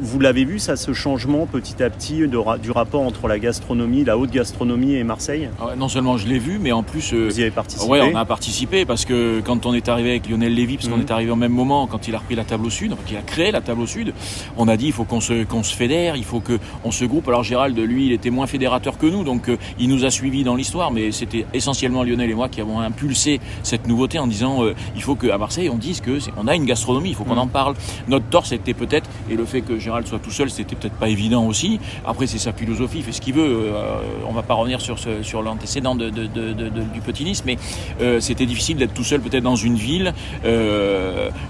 Vous 0.00 0.18
l'avez 0.20 0.44
vu, 0.44 0.58
ça, 0.58 0.76
ce 0.76 0.92
changement 0.92 1.46
petit 1.46 1.82
à 1.82 1.90
petit 1.90 2.20
de, 2.20 2.58
du 2.58 2.70
rapport 2.70 3.02
entre 3.02 3.28
la 3.28 3.38
gastronomie, 3.38 4.04
la 4.04 4.16
haute 4.16 4.30
gastronomie 4.30 4.94
et 4.94 5.04
Marseille? 5.04 5.48
Ah 5.60 5.74
Non 5.76 5.88
seulement 5.88 6.16
je 6.16 6.26
l'ai 6.26 6.38
vu, 6.38 6.58
mais 6.58 6.72
en 6.72 6.82
plus... 6.82 7.12
Euh, 7.12 7.28
Vous 7.28 7.38
y 7.38 7.42
avez 7.42 7.50
participé? 7.50 7.90
Oui, 7.90 7.98
on 8.12 8.16
a 8.16 8.24
participé 8.24 8.84
parce 8.84 9.04
que 9.04 9.40
quand 9.40 9.66
on 9.66 9.74
est 9.74 9.88
arrivé 9.88 10.10
avec 10.10 10.28
Lionel 10.28 10.54
Lévy, 10.54 10.76
parce 10.76 10.88
qu'on 10.88 10.96
mhm. 10.96 11.02
est 11.02 11.10
arrivé 11.10 11.30
au 11.30 11.36
même 11.36 11.52
moment, 11.52 11.86
quand 11.86 12.08
il 12.08 12.14
a 12.14 12.18
repris 12.18 12.34
la 12.34 12.44
table 12.44 12.66
au 12.66 12.70
sud, 12.70 12.92
quand 12.92 13.10
il 13.10 13.16
a 13.16 13.22
créé 13.22 13.50
la 13.50 13.60
table 13.60 13.82
au 13.82 13.86
sud, 13.86 14.14
on 14.56 14.68
a 14.68 14.76
dit 14.76 14.86
il 14.86 14.92
faut 14.92 15.04
qu'on 15.04 15.20
se, 15.20 15.44
qu'on 15.44 15.62
se 15.62 15.74
fédère, 15.74 16.16
il 16.16 16.24
faut 16.24 16.40
qu'on 16.40 16.90
se 16.90 17.04
groupe. 17.04 17.28
Alors 17.28 17.42
Gérald, 17.42 17.78
lui, 17.78 18.06
il 18.06 18.12
était 18.12 18.30
moins 18.30 18.46
fédérateur 18.46 18.98
que 18.98 19.06
nous, 19.06 19.24
donc 19.24 19.48
euh, 19.48 19.56
il 19.78 19.88
nous 19.88 20.04
a 20.04 20.10
suivis 20.10 20.44
dans 20.44 20.54
l'histoire, 20.54 20.90
mais 20.90 21.12
c'était 21.12 21.46
essentiellement 21.82 22.04
Lionel 22.04 22.30
et 22.30 22.34
moi 22.34 22.48
qui 22.48 22.60
avons 22.60 22.78
impulsé 22.78 23.40
cette 23.64 23.88
nouveauté 23.88 24.18
en 24.18 24.28
disant 24.28 24.62
euh, 24.62 24.74
il 24.94 25.02
faut 25.02 25.16
qu'à 25.16 25.36
Marseille 25.36 25.68
on 25.68 25.78
dise 25.78 26.00
que 26.00 26.18
on 26.36 26.46
a 26.46 26.54
une 26.54 26.64
gastronomie, 26.64 27.10
il 27.10 27.14
faut 27.16 27.24
qu'on 27.24 27.34
mm. 27.34 27.38
en 27.38 27.46
parle. 27.48 27.74
Notre 28.06 28.26
tort 28.26 28.46
c'était 28.46 28.74
peut-être 28.74 29.08
et 29.28 29.34
le 29.34 29.44
fait 29.44 29.62
que 29.62 29.78
Gérald 29.78 30.06
soit 30.06 30.20
tout 30.20 30.30
seul 30.30 30.48
c'était 30.48 30.76
peut-être 30.76 30.94
pas 30.94 31.08
évident 31.08 31.44
aussi. 31.44 31.80
Après 32.06 32.28
c'est 32.28 32.38
sa 32.38 32.52
philosophie, 32.52 32.98
il 32.98 33.04
fait 33.04 33.12
ce 33.12 33.20
qu'il 33.20 33.34
veut. 33.34 33.72
Euh, 33.72 33.98
on 34.28 34.32
va 34.32 34.42
pas 34.42 34.54
revenir 34.54 34.80
sur 34.80 34.98
ce, 34.98 35.22
sur 35.22 35.42
l'antécédent 35.42 35.96
de, 35.96 36.10
de, 36.10 36.26
de, 36.26 36.68
du 36.68 37.00
petit 37.00 37.24
Nice, 37.24 37.42
mais 37.44 37.56
euh, 38.00 38.20
c'était 38.20 38.46
difficile 38.46 38.76
d'être 38.76 38.94
tout 38.94 39.04
seul 39.04 39.20
peut-être 39.20 39.42
dans 39.42 39.56
une 39.56 39.74
ville. 39.74 40.12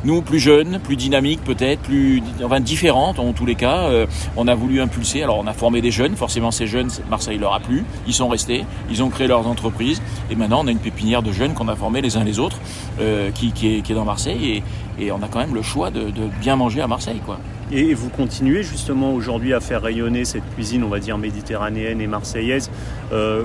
nous 0.04 0.22
plus 0.22 0.38
jeunes, 0.38 0.80
plus 0.82 0.96
dynamiques 0.96 1.44
peut-être, 1.44 1.82
plus 1.82 2.22
enfin 2.42 2.60
différentes 2.60 3.18
en 3.18 3.32
tous 3.32 3.46
les 3.46 3.54
cas. 3.54 3.90
on 4.36 4.48
a 4.48 4.54
voulu 4.54 4.80
impulser. 4.80 5.22
Alors 5.22 5.38
on 5.38 5.46
a 5.46 5.52
formé 5.52 5.82
des 5.82 5.90
jeunes. 5.90 6.16
Forcément 6.16 6.50
ces 6.50 6.66
jeunes 6.66 6.90
Marseille 7.10 7.38
leur 7.38 7.52
a 7.52 7.60
plu. 7.60 7.84
Ils 8.06 8.14
sont 8.14 8.28
restés. 8.28 8.64
Ils 8.90 9.02
ont 9.02 9.10
créé 9.10 9.26
leurs 9.26 9.46
entreprises 9.46 10.00
et 10.30 10.36
maintenant 10.36 10.62
on 10.62 10.66
a 10.66 10.70
une 10.70 10.78
pépinière 10.78 11.22
de 11.22 11.32
jeunes 11.32 11.54
qu'on 11.54 11.68
a 11.68 11.76
formés 11.76 12.00
les 12.00 12.16
uns 12.16 12.24
les 12.24 12.38
autres, 12.38 12.58
euh, 13.00 13.30
qui, 13.30 13.52
est, 13.66 13.92
dans 13.92 14.04
Marseille, 14.04 14.62
et, 14.98 15.04
et, 15.04 15.12
on 15.12 15.22
a 15.22 15.28
quand 15.28 15.40
même 15.40 15.54
le 15.54 15.62
choix 15.62 15.90
de, 15.90 16.10
de 16.10 16.26
bien 16.40 16.56
manger 16.56 16.80
à 16.80 16.86
Marseille. 16.86 17.20
Quoi. 17.24 17.38
Et 17.74 17.94
vous 17.94 18.10
continuez 18.10 18.62
justement 18.62 19.14
aujourd'hui 19.14 19.54
à 19.54 19.60
faire 19.60 19.80
rayonner 19.80 20.26
cette 20.26 20.42
cuisine, 20.54 20.84
on 20.84 20.88
va 20.88 20.98
dire, 20.98 21.16
méditerranéenne 21.16 22.02
et 22.02 22.06
marseillaise. 22.06 22.70
Euh, 23.14 23.44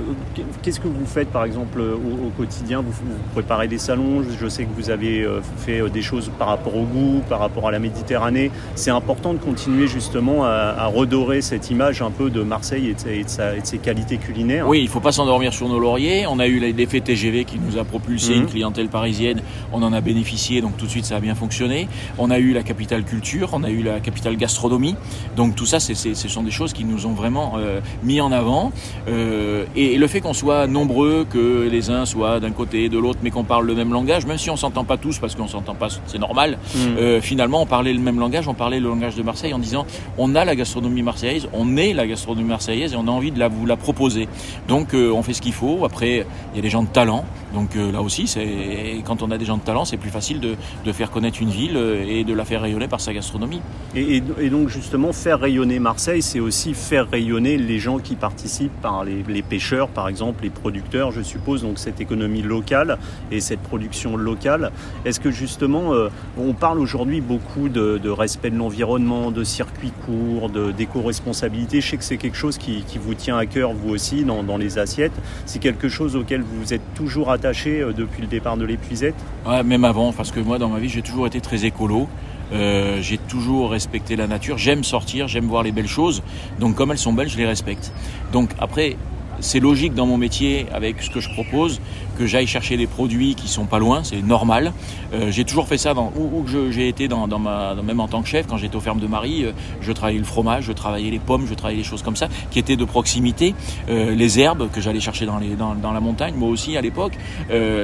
qu'est-ce 0.61 0.81
que 0.81 0.89
vous 0.89 1.05
faites 1.05 1.29
par 1.29 1.45
exemple 1.45 1.79
au, 1.79 2.29
quotidien 2.37 2.81
vous, 2.81 2.91
préparez 3.33 3.69
des 3.69 3.77
salons, 3.77 4.23
je 4.37 4.47
sais 4.47 4.65
que 4.65 4.73
vous 4.75 4.89
avez 4.89 5.21
euh, 5.21 5.39
fait 5.57 5.81
euh, 5.81 5.89
des 5.89 6.01
choses 6.01 6.29
par 6.37 6.49
rapport 6.49 6.75
au 6.75 6.83
goût, 6.83 7.21
par 7.29 7.39
rapport 7.39 7.69
à 7.69 7.71
la 7.71 7.79
Méditerranée. 7.79 8.51
C'est 8.75 8.91
important 8.91 9.33
de 9.33 9.39
continuer 9.39 9.87
justement 9.87 10.43
à, 10.43 10.87
redorer 10.87 11.41
cette 11.41 11.69
image 11.69 12.01
un 12.01 12.11
peu 12.11 12.29
de 12.29 12.41
Marseille 12.41 12.93
et 13.09 13.23
de, 13.23 13.29
ses 13.63 13.77
qualités 13.77 14.17
culinaires. 14.17 14.67
Oui, 14.67 14.79
il 14.79 14.85
ne 14.85 14.89
faut 14.89 14.99
pas 14.99 15.11
s'endormir 15.11 15.53
sur 15.53 15.69
nos 15.69 15.79
lauriers. 15.79 16.25
On 16.27 16.39
a 16.39 16.47
eu 16.47 16.59
l'effet 16.59 16.99
TGV 16.99 17.45
qui 17.45 17.59
nous 17.59 17.77
a 17.77 17.83
propulsé 17.83 18.33
mhm. 18.33 18.41
une 18.41 18.45
clientèle 18.47 18.89
parisienne. 18.89 19.41
On 19.71 19.83
en 19.83 19.93
a 19.93 20.01
bénéficié, 20.01 20.61
donc 20.61 20.75
tout 20.75 20.85
de 20.85 20.91
suite 20.91 21.05
ça 21.05 21.17
a 21.17 21.19
bien 21.19 21.35
fonctionné. 21.35 21.87
On 22.17 22.29
a 22.29 22.39
eu 22.39 22.51
la 22.51 22.63
capitale 22.63 23.03
culture, 23.03 23.49
on 23.53 23.63
a 23.63 23.69
eu 23.69 23.83
la 23.83 23.99
capitale 23.99 24.16
gastronomie. 24.35 24.95
Donc 25.35 25.55
tout 25.55 25.65
ça, 25.65 25.79
ce 25.79 25.93
sont 26.13 26.43
des 26.43 26.51
choses 26.51 26.73
qui 26.73 26.83
nous 26.83 27.05
ont 27.05 27.13
vraiment 27.13 27.53
euh, 27.57 27.79
mis 28.03 28.21
en 28.21 28.31
avant. 28.31 28.71
Euh, 29.07 29.65
et, 29.75 29.97
le 29.97 30.07
fait 30.07 30.21
qu'on 30.21 30.33
soit 30.33 30.67
nombreux, 30.67 31.25
que 31.29 31.67
les 31.69 31.89
uns 31.89 32.05
soient 32.05 32.39
d'un 32.39 32.51
côté 32.51 32.85
et 32.85 32.89
de 32.89 32.99
l'autre, 32.99 33.19
mais 33.23 33.31
qu'on 33.31 33.43
parle 33.43 33.65
le 33.65 33.73
même 33.73 33.91
langage, 33.91 34.25
même 34.25 34.37
si 34.37 34.49
on 34.49 34.55
s'entend 34.55 34.83
pas 34.83 34.97
tous 34.97 35.17
parce 35.19 35.35
qu'on 35.35 35.47
s'entend 35.47 35.75
pas, 35.75 35.87
c'est 36.05 36.19
normal. 36.19 36.57
Mm. 36.75 36.79
Euh, 36.99 37.21
finalement, 37.21 37.61
on 37.61 37.65
parlait 37.65 37.93
le 37.93 37.99
même 37.99 38.19
langage, 38.19 38.47
on 38.47 38.53
parlait 38.53 38.79
le 38.79 38.87
langage 38.87 39.15
de 39.15 39.23
Marseille 39.23 39.53
en 39.53 39.59
disant 39.59 39.85
on 40.17 40.35
a 40.35 40.45
la 40.45 40.55
gastronomie 40.55 41.01
marseillaise, 41.01 41.47
on 41.53 41.77
est 41.77 41.93
la 41.93 42.05
gastronomie 42.05 42.47
marseillaise 42.47 42.93
et 42.93 42.95
on 42.95 43.07
a 43.07 43.11
envie 43.11 43.31
de 43.31 43.39
la, 43.39 43.47
vous 43.47 43.65
la 43.65 43.75
proposer. 43.75 44.27
Donc 44.67 44.93
on 44.93 45.23
fait 45.23 45.33
ce 45.33 45.41
qu'il 45.41 45.53
faut. 45.53 45.85
Après, 45.85 46.25
il 46.53 46.55
y 46.55 46.59
a 46.59 46.61
des 46.61 46.69
gens 46.69 46.83
de 46.83 46.89
talent. 46.89 47.25
Donc 47.53 47.75
euh, 47.75 47.91
là 47.91 48.01
aussi, 48.01 48.27
c'est 48.27 49.01
quand 49.05 49.21
on 49.21 49.31
a 49.31 49.37
des 49.37 49.45
gens 49.45 49.57
de 49.57 49.61
talent, 49.61 49.85
c'est 49.85 49.97
plus 49.97 50.09
facile 50.09 50.39
de, 50.39 50.55
de, 50.85 50.91
faire 50.91 51.11
connaître 51.11 51.41
une 51.41 51.49
ville 51.49 51.77
euh, 51.77 52.05
et 52.07 52.23
de 52.23 52.33
la 52.33 52.45
faire 52.45 52.61
rayonner 52.61 52.87
par 52.87 52.99
sa 52.99 53.13
gastronomie. 53.13 53.61
Et, 53.95 54.21
donc 54.21 54.69
justement, 54.69 55.13
faire 55.13 55.39
rayonner 55.39 55.79
Marseille, 55.79 56.21
c'est 56.21 56.39
aussi 56.39 56.73
faire 56.73 57.09
rayonner 57.09 57.57
les 57.57 57.79
gens 57.79 57.99
qui 57.99 58.15
participent, 58.15 58.81
par 58.81 59.03
les, 59.03 59.23
les, 59.27 59.41
pêcheurs 59.41 59.87
par 59.87 60.07
exemple, 60.07 60.43
les 60.43 60.49
producteurs, 60.49 61.11
je 61.11 61.21
suppose, 61.21 61.61
donc 61.61 61.79
cette 61.79 62.01
économie 62.01 62.41
locale 62.41 62.97
et 63.31 63.39
cette 63.39 63.61
production 63.61 64.17
locale. 64.17 64.71
Est-ce 65.05 65.19
que 65.19 65.31
justement, 65.31 65.93
euh, 65.93 66.09
on 66.37 66.53
parle 66.53 66.79
aujourd'hui 66.79 67.21
beaucoup 67.21 67.69
de, 67.69 68.09
respect 68.09 68.49
de 68.49 68.57
l'environnement, 68.57 69.31
de 69.31 69.43
circuits 69.43 69.93
courts, 70.05 70.49
d'éco-responsabilité. 70.49 71.81
Je 71.81 71.89
sais 71.89 71.97
que 71.97 72.03
c'est 72.03 72.17
quelque 72.17 72.37
chose 72.37 72.57
qui, 72.57 72.83
vous 72.97 73.13
tient 73.13 73.37
à 73.37 73.45
cœur, 73.45 73.73
vous 73.73 73.89
aussi, 73.89 74.23
dans, 74.23 74.43
dans 74.43 74.57
les 74.57 74.79
assiettes. 74.79 75.13
C'est 75.45 75.59
quelque 75.59 75.87
chose 75.87 76.15
auquel 76.15 76.41
vous 76.41 76.73
êtes 76.73 76.81
toujours 76.95 77.31
euh, 77.45 77.93
depuis 77.93 78.21
le 78.21 78.27
départ 78.27 78.57
de 78.57 78.65
l'épuisette 78.65 79.15
ouais, 79.45 79.63
Même 79.63 79.85
avant, 79.85 80.13
parce 80.13 80.31
que 80.31 80.39
moi 80.39 80.57
dans 80.57 80.69
ma 80.69 80.79
vie 80.79 80.89
j'ai 80.89 81.01
toujours 81.01 81.27
été 81.27 81.41
très 81.41 81.65
écolo. 81.65 82.07
Euh, 82.53 82.99
j'ai 83.01 83.17
toujours 83.17 83.71
respecté 83.71 84.15
la 84.15 84.27
nature. 84.27 84.57
J'aime 84.57 84.83
sortir, 84.83 85.27
j'aime 85.27 85.45
voir 85.45 85.63
les 85.63 85.71
belles 85.71 85.87
choses. 85.87 86.23
Donc 86.59 86.75
comme 86.75 86.91
elles 86.91 86.97
sont 86.97 87.13
belles, 87.13 87.29
je 87.29 87.37
les 87.37 87.45
respecte. 87.45 87.91
Donc 88.31 88.51
après, 88.59 88.95
c'est 89.39 89.59
logique 89.59 89.93
dans 89.93 90.05
mon 90.05 90.17
métier 90.17 90.65
avec 90.73 91.01
ce 91.01 91.09
que 91.09 91.19
je 91.19 91.29
propose 91.29 91.79
que 92.17 92.25
j'aille 92.25 92.47
chercher 92.47 92.77
des 92.77 92.87
produits 92.87 93.35
qui 93.35 93.47
sont 93.47 93.65
pas 93.65 93.79
loin, 93.79 94.03
c'est 94.03 94.21
normal. 94.21 94.73
Euh, 95.13 95.31
j'ai 95.31 95.45
toujours 95.45 95.67
fait 95.67 95.77
ça 95.77 95.93
dans, 95.93 96.11
où, 96.15 96.39
où 96.39 96.45
j'ai 96.47 96.87
été 96.87 97.07
dans, 97.07 97.27
dans 97.27 97.39
ma, 97.39 97.75
même 97.75 97.99
en 97.99 98.07
tant 98.07 98.21
que 98.21 98.27
chef, 98.27 98.47
quand 98.47 98.57
j'étais 98.57 98.75
aux 98.75 98.81
fermes 98.81 98.99
de 98.99 99.07
Marie, 99.07 99.45
euh, 99.45 99.51
je 99.81 99.91
travaillais 99.91 100.19
le 100.19 100.25
fromage, 100.25 100.65
je 100.65 100.71
travaillais 100.71 101.11
les 101.11 101.19
pommes, 101.19 101.45
je 101.47 101.53
travaillais 101.53 101.79
des 101.79 101.87
choses 101.87 102.01
comme 102.01 102.15
ça 102.15 102.27
qui 102.49 102.59
étaient 102.59 102.75
de 102.75 102.85
proximité, 102.85 103.53
euh, 103.89 104.15
les 104.15 104.39
herbes 104.39 104.69
que 104.71 104.81
j'allais 104.81 104.99
chercher 104.99 105.25
dans, 105.25 105.37
les, 105.37 105.55
dans, 105.55 105.75
dans, 105.75 105.91
la 105.91 105.99
montagne, 105.99 106.33
moi 106.35 106.49
aussi 106.49 106.75
à 106.77 106.81
l'époque. 106.81 107.13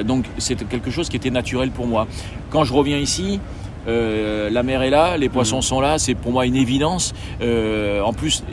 Donc 0.04 0.24
c'est 0.38 0.68
quelque 0.68 0.90
chose 0.90 1.08
qui 1.08 1.16
était 1.16 1.30
naturel 1.30 1.70
pour 1.70 1.86
moi. 1.86 2.06
Quand 2.50 2.64
je 2.64 2.72
reviens 2.72 2.98
ici, 2.98 3.40
la 3.86 4.62
mer 4.62 4.82
est 4.82 4.90
là, 4.90 5.16
les 5.16 5.28
poissons 5.28 5.58
mmh. 5.58 5.62
sont 5.62 5.80
là, 5.80 5.98
c'est 5.98 6.14
pour 6.14 6.32
moi 6.32 6.46
une 6.46 6.56
évidence. 6.56 7.14
En 7.40 8.12
plus, 8.12 8.44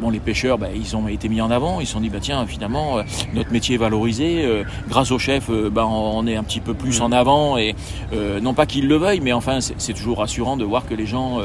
bon, 0.00 0.10
les 0.10 0.20
pêcheurs, 0.20 0.58
bah, 0.58 0.68
ils 0.74 0.96
ont 0.96 1.08
été 1.08 1.28
mis 1.28 1.40
en 1.40 1.50
avant. 1.50 1.80
Ils 1.80 1.86
se 1.86 1.92
sont 1.92 2.00
dit, 2.00 2.10
bah, 2.10 2.18
tiens, 2.20 2.46
finalement, 2.46 2.98
euh, 2.98 3.02
notre 3.34 3.52
métier 3.52 3.74
est 3.74 3.78
valorisé. 3.78 4.44
Euh, 4.44 4.64
grâce 4.88 5.10
au 5.10 5.18
chef, 5.18 5.50
bah, 5.50 5.86
on 5.86 6.26
est 6.26 6.36
un 6.36 6.42
petit 6.42 6.60
peu 6.60 6.74
plus 6.74 7.00
en 7.00 7.12
avant. 7.12 7.56
Et 7.56 7.74
non 8.42 8.54
pas 8.54 8.66
qu'ils 8.66 8.88
le 8.88 8.96
veuillent, 8.96 9.20
mais 9.20 9.32
enfin, 9.32 9.58
c'est 9.60 9.92
toujours 9.92 10.18
rassurant 10.18 10.56
de 10.56 10.64
voir 10.64 10.86
que 10.86 10.94
les 10.94 11.06
gens, 11.06 11.38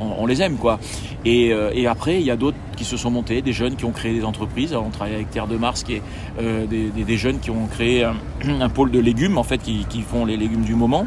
on, 0.00 0.06
on, 0.18 0.26
les 0.26 0.42
aime, 0.42 0.56
quoi. 0.56 0.78
Et, 1.24 1.52
et 1.74 1.86
après, 1.86 2.20
il 2.20 2.26
y 2.26 2.30
a 2.30 2.36
d'autres 2.36 2.56
qui 2.76 2.84
se 2.84 2.96
sont 2.96 3.10
montés, 3.10 3.42
des 3.42 3.52
jeunes 3.52 3.76
qui 3.76 3.84
ont 3.84 3.92
créé 3.92 4.12
des 4.14 4.24
entreprises. 4.24 4.72
Alors, 4.72 4.86
on 4.86 4.90
travaille 4.90 5.14
avec 5.14 5.30
Terre 5.30 5.46
de 5.46 5.56
Mars, 5.56 5.82
qui 5.82 5.94
est 5.94 6.02
des, 6.38 6.90
des, 6.90 7.04
des, 7.04 7.16
jeunes 7.16 7.38
qui 7.40 7.50
ont 7.50 7.66
créé 7.66 8.04
un, 8.04 8.16
un, 8.60 8.68
pôle 8.68 8.90
de 8.90 8.98
légumes, 8.98 9.38
en 9.38 9.42
fait, 9.42 9.58
qui, 9.58 9.86
qui 9.88 10.02
font 10.02 10.24
les 10.24 10.36
légumes 10.36 10.64
du 10.64 10.74
moment. 10.74 11.06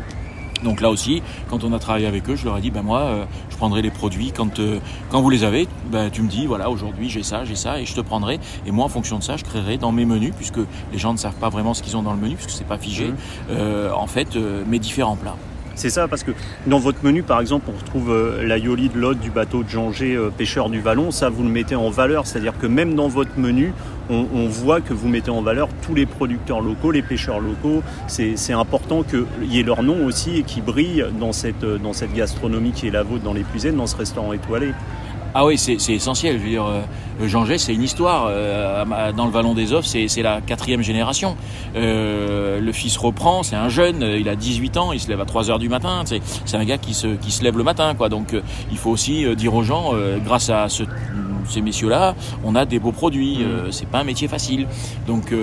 Donc 0.63 0.81
là 0.81 0.89
aussi, 0.89 1.21
quand 1.49 1.63
on 1.63 1.73
a 1.73 1.79
travaillé 1.79 2.07
avec 2.07 2.29
eux, 2.29 2.35
je 2.35 2.45
leur 2.45 2.57
ai 2.57 2.61
dit, 2.61 2.71
ben 2.71 2.83
moi, 2.83 3.01
euh, 3.01 3.25
je 3.49 3.57
prendrai 3.57 3.81
les 3.81 3.91
produits 3.91 4.31
quand 4.31 4.59
euh, 4.59 4.79
quand 5.09 5.21
vous 5.21 5.29
les 5.29 5.43
avez. 5.43 5.67
Ben 5.91 6.09
tu 6.09 6.21
me 6.21 6.29
dis, 6.29 6.45
voilà, 6.45 6.69
aujourd'hui 6.69 7.09
j'ai 7.09 7.23
ça, 7.23 7.45
j'ai 7.45 7.55
ça, 7.55 7.79
et 7.79 7.85
je 7.85 7.93
te 7.93 8.01
prendrai. 8.01 8.39
Et 8.65 8.71
moi, 8.71 8.85
en 8.85 8.89
fonction 8.89 9.19
de 9.19 9.23
ça, 9.23 9.37
je 9.37 9.43
créerai 9.43 9.77
dans 9.77 9.91
mes 9.91 10.05
menus, 10.05 10.33
puisque 10.35 10.59
les 10.91 10.97
gens 10.97 11.13
ne 11.13 11.17
savent 11.17 11.35
pas 11.35 11.49
vraiment 11.49 11.73
ce 11.73 11.81
qu'ils 11.81 11.97
ont 11.97 12.03
dans 12.03 12.13
le 12.13 12.19
menu, 12.19 12.35
puisque 12.35 12.51
c'est 12.51 12.67
pas 12.67 12.77
figé. 12.77 13.07
Mmh. 13.07 13.15
Euh, 13.51 13.91
en 13.91 14.07
fait, 14.07 14.35
mes 14.67 14.79
différents 14.79 15.15
plats. 15.15 15.35
C'est 15.75 15.89
ça, 15.89 16.07
parce 16.07 16.23
que 16.23 16.31
dans 16.67 16.79
votre 16.79 17.03
menu, 17.03 17.23
par 17.23 17.39
exemple, 17.39 17.71
on 17.73 17.77
retrouve 17.77 18.11
euh, 18.11 18.45
la 18.45 18.57
Yoli 18.57 18.89
de 18.89 18.99
l'hôte 18.99 19.19
du 19.19 19.31
bateau 19.31 19.63
de 19.63 19.69
Janger, 19.69 20.15
euh, 20.15 20.29
pêcheur 20.29 20.69
du 20.69 20.79
Vallon. 20.79 21.11
Ça, 21.11 21.29
vous 21.29 21.43
le 21.43 21.49
mettez 21.49 21.75
en 21.75 21.89
valeur. 21.89 22.27
C'est-à-dire 22.27 22.57
que 22.57 22.67
même 22.67 22.93
dans 22.93 23.07
votre 23.07 23.37
menu, 23.37 23.73
on, 24.11 24.47
voit 24.47 24.81
que 24.81 24.93
vous 24.93 25.07
mettez 25.07 25.31
en 25.31 25.41
valeur 25.41 25.69
tous 25.81 25.95
les 25.95 26.05
producteurs 26.05 26.61
locaux, 26.61 26.91
les 26.91 27.01
pêcheurs 27.01 27.39
locaux. 27.39 27.81
C'est 28.07 28.53
important 28.53 29.03
qu'il 29.03 29.51
y 29.51 29.59
ait 29.59 29.63
leur 29.63 29.83
nom 29.83 30.05
aussi 30.05 30.37
et 30.37 30.43
qui 30.43 30.61
brille 30.61 31.05
dans 31.19 31.31
cette, 31.31 31.65
dans 31.65 31.93
cette 31.93 32.13
gastronomie 32.13 32.71
qui 32.71 32.87
est 32.87 32.91
la 32.91 33.03
vôtre 33.03 33.23
dans 33.23 33.33
cuisines, 33.43 33.75
dans 33.75 33.87
ce 33.87 33.95
restaurant 33.95 34.33
étoilé. 34.33 34.73
Ah 35.33 35.45
oui, 35.45 35.57
c'est 35.57 35.75
essentiel. 35.93 36.37
Je 36.39 36.43
veux 36.43 36.49
dire, 36.49 36.65
euh, 36.65 37.27
Jean 37.27 37.45
c'est 37.57 37.73
une 37.73 37.83
histoire. 37.83 38.25
Euh, 38.27 38.83
dans 39.13 39.25
le 39.25 39.31
Vallon 39.31 39.53
des 39.53 39.71
Offres, 39.71 39.87
c'est 39.87 40.21
la 40.21 40.41
quatrième 40.41 40.81
génération. 40.81 41.37
Euh, 41.75 42.59
le 42.59 42.71
fils 42.71 42.97
reprend, 42.97 43.43
c'est 43.43 43.55
un 43.55 43.69
jeune, 43.69 44.01
il 44.01 44.27
a 44.27 44.35
18 44.35 44.77
ans, 44.77 44.91
il 44.91 44.99
se 44.99 45.07
lève 45.09 45.21
à 45.21 45.25
3 45.25 45.49
heures 45.49 45.59
du 45.59 45.69
matin. 45.69 46.03
C'est 46.45 46.57
un 46.57 46.65
gars 46.65 46.77
qui 46.77 46.93
se, 46.93 47.07
qui 47.07 47.31
se 47.31 47.43
lève 47.43 47.57
le 47.57 47.63
matin, 47.63 47.93
quoi. 47.95 48.09
Donc, 48.09 48.33
euh, 48.33 48.41
il 48.71 48.77
faut 48.77 48.89
aussi 48.89 49.25
euh, 49.25 49.35
dire 49.35 49.53
aux 49.53 49.63
gens, 49.63 49.91
euh, 49.93 50.17
grâce 50.17 50.49
à 50.49 50.67
ce, 50.69 50.83
ces 51.49 51.61
messieurs-là, 51.61 52.15
on 52.43 52.55
a 52.55 52.65
des 52.65 52.79
beaux 52.79 52.91
produits. 52.91 53.39
Mmh. 53.39 53.71
c'est 53.71 53.87
pas 53.87 53.99
un 53.99 54.03
métier 54.03 54.27
facile. 54.27 54.67
Donc, 55.07 55.33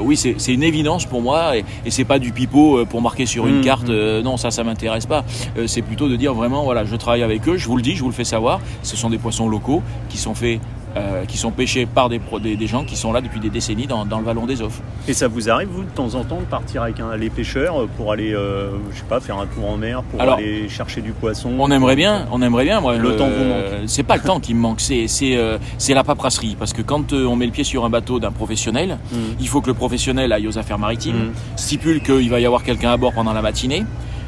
oui, 0.00 0.16
c'est 0.16 0.52
une 0.52 0.62
évidence 0.62 1.06
pour 1.06 1.22
moi, 1.22 1.56
et, 1.56 1.64
et 1.84 1.90
c'est 1.90 2.04
pas 2.04 2.18
du 2.18 2.32
pipeau 2.32 2.84
pour 2.86 3.02
marquer 3.02 3.26
sur 3.26 3.46
une 3.46 3.60
mmh. 3.60 3.64
carte. 3.64 3.88
non, 3.88 4.36
ça, 4.36 4.50
ça 4.50 4.64
m'intéresse 4.64 5.06
pas. 5.06 5.24
c'est 5.66 5.82
plutôt 5.82 6.08
de 6.08 6.16
dire 6.16 6.34
vraiment, 6.34 6.64
voilà, 6.64 6.84
je 6.84 6.96
travaille 6.96 7.22
avec 7.22 7.48
eux, 7.48 7.56
je 7.56 7.66
vous 7.66 7.76
le 7.76 7.82
dis, 7.82 7.94
je 7.94 8.02
vous 8.02 8.08
le 8.08 8.14
fais 8.14 8.24
savoir. 8.24 8.60
Ce 8.82 8.96
sont 8.96 9.10
des 9.10 9.18
poissons 9.18 9.48
locaux 9.48 9.82
qui 10.08 10.18
sont 10.18 10.34
faits 10.34 10.60
euh, 10.96 11.24
qui 11.26 11.36
sont 11.36 11.50
pêchés 11.50 11.86
par 11.86 12.08
des, 12.08 12.20
des, 12.40 12.56
des, 12.56 12.66
gens 12.66 12.84
qui 12.84 12.96
sont 12.96 13.12
là 13.12 13.20
depuis 13.20 13.40
des 13.40 13.50
décennies 13.50 13.86
dans, 13.86 14.04
dans, 14.04 14.18
le 14.18 14.24
vallon 14.24 14.46
des 14.46 14.62
Offres. 14.62 14.80
Et 15.06 15.12
ça 15.12 15.28
vous 15.28 15.50
arrive, 15.50 15.68
vous, 15.68 15.84
de 15.84 15.90
temps 15.90 16.14
en 16.14 16.24
temps, 16.24 16.40
de 16.40 16.46
partir 16.46 16.82
avec 16.82 16.98
un, 17.00 17.16
les 17.16 17.30
pêcheurs 17.30 17.86
pour 17.96 18.12
aller, 18.12 18.32
euh, 18.32 18.70
je 18.92 18.98
sais 18.98 19.04
pas, 19.08 19.20
faire 19.20 19.38
un 19.38 19.46
tour 19.46 19.68
en 19.68 19.76
mer, 19.76 20.02
pour 20.04 20.20
Alors, 20.20 20.36
aller 20.36 20.68
chercher 20.68 21.00
du 21.00 21.12
poisson? 21.12 21.52
On 21.58 21.70
aimerait 21.70 21.96
bien, 21.96 22.26
on 22.32 22.42
aimerait 22.42 22.64
bien. 22.64 22.80
Moi, 22.80 22.96
le, 22.96 23.10
le 23.10 23.16
temps 23.16 23.28
vous 23.28 23.44
manque 23.44 23.86
C'est 23.86 24.02
pas 24.02 24.16
le 24.16 24.22
temps 24.22 24.40
qui 24.40 24.54
me 24.54 24.60
manque, 24.60 24.80
c'est 24.80 25.06
euh, 25.36 25.58
la 25.88 26.04
paperasserie. 26.04 26.56
Parce 26.58 26.72
que 26.72 26.82
quand 26.82 27.12
euh, 27.12 27.26
on 27.26 27.36
met 27.36 27.46
le 27.46 27.52
pied 27.52 27.64
sur 27.64 27.84
un 27.84 27.90
bateau 27.90 28.18
d'un 28.18 28.32
professionnel, 28.32 28.98
mmh. 29.12 29.16
il 29.40 29.48
faut 29.48 29.60
que 29.60 29.68
le 29.68 29.74
professionnel 29.74 30.32
aille 30.32 30.48
aux 30.48 30.58
affaires 30.58 30.78
maritimes, 30.78 31.16
mmh. 31.16 31.32
stipule 31.56 32.00
qu'il 32.00 32.30
va 32.30 32.40
y 32.40 32.46
avoir 32.46 32.62
quelqu'un 32.62 32.92
à 32.92 32.96
bord 32.96 33.12
pendant 33.12 33.32
la 33.32 33.42
matinée 33.42 33.84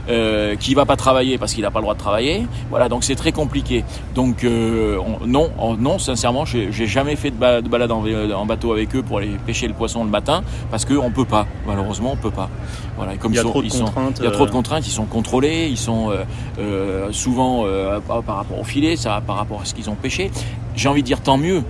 euh, 0.09 0.57
qui 0.57 0.75
va 0.75 0.87
pas 0.87 0.97
travailler 0.97 1.39
parce 1.39 1.53
qu'il 1.55 1.63
n'a 1.63 1.71
pas 1.71 1.79
le 1.81 1.85
droit 1.85 1.95
de 1.95 1.99
travailler. 1.99 2.47
Voilà, 2.71 2.89
donc 2.89 3.05
c'est 3.05 3.15
très 3.15 3.33
compliqué. 3.33 3.85
Donc 4.15 4.45
euh, 4.45 4.99
on, 4.99 5.27
non, 5.27 5.51
on, 5.59 5.75
non, 5.75 5.99
sincèrement, 5.99 6.45
j'ai 6.45 6.71
jamais 6.87 7.17
fait 7.17 7.31
de, 7.31 7.37
ba 7.37 7.61
de 7.61 7.69
balade 7.69 7.93
en, 7.93 8.05
en, 8.33 8.47
bateau 8.47 8.73
avec 8.73 8.95
eux 8.97 9.03
pour 9.03 9.19
aller 9.19 9.37
pêcher 9.47 9.69
le 9.69 9.75
poisson 9.75 10.05
le 10.05 10.11
matin 10.11 10.43
parce 10.71 10.85
qu'on 10.85 11.11
peut 11.11 11.25
pas. 11.25 11.47
Malheureusement, 11.67 12.13
on 12.13 12.17
peut 12.17 12.31
pas. 12.31 12.49
Voilà, 12.97 13.15
et 13.15 13.17
comme 13.17 13.33
il 13.33 13.37
y 13.37 13.39
a, 13.39 13.43
ils 13.43 13.47
sont, 13.47 13.51
trop, 13.51 13.63
de 13.63 13.69
contraintes, 13.71 14.17
sont, 14.17 14.23
il 14.23 14.27
y 14.27 14.29
a 14.29 14.31
trop 14.31 14.47
de 14.47 14.51
contraintes, 14.51 14.87
ils 14.87 14.91
sont 14.91 15.07
contrôlés, 15.07 15.69
ils 15.71 15.79
sont 15.79 16.11
euh, 16.11 16.25
euh 16.59 17.13
souvent 17.13 17.65
euh, 17.65 17.99
par 18.01 18.37
rapport 18.37 18.61
au 18.61 18.65
filet, 18.65 18.97
ça, 18.97 19.23
par 19.27 19.37
rapport 19.37 19.63
à 19.63 19.65
ce 19.65 19.75
qu'ils 19.75 19.89
ont 19.89 19.95
pêché. 19.95 20.31
J'ai 20.77 20.89
envie 20.89 21.03
de 21.03 21.07
dire 21.07 21.21
tant 21.21 21.39
mieux 21.39 21.63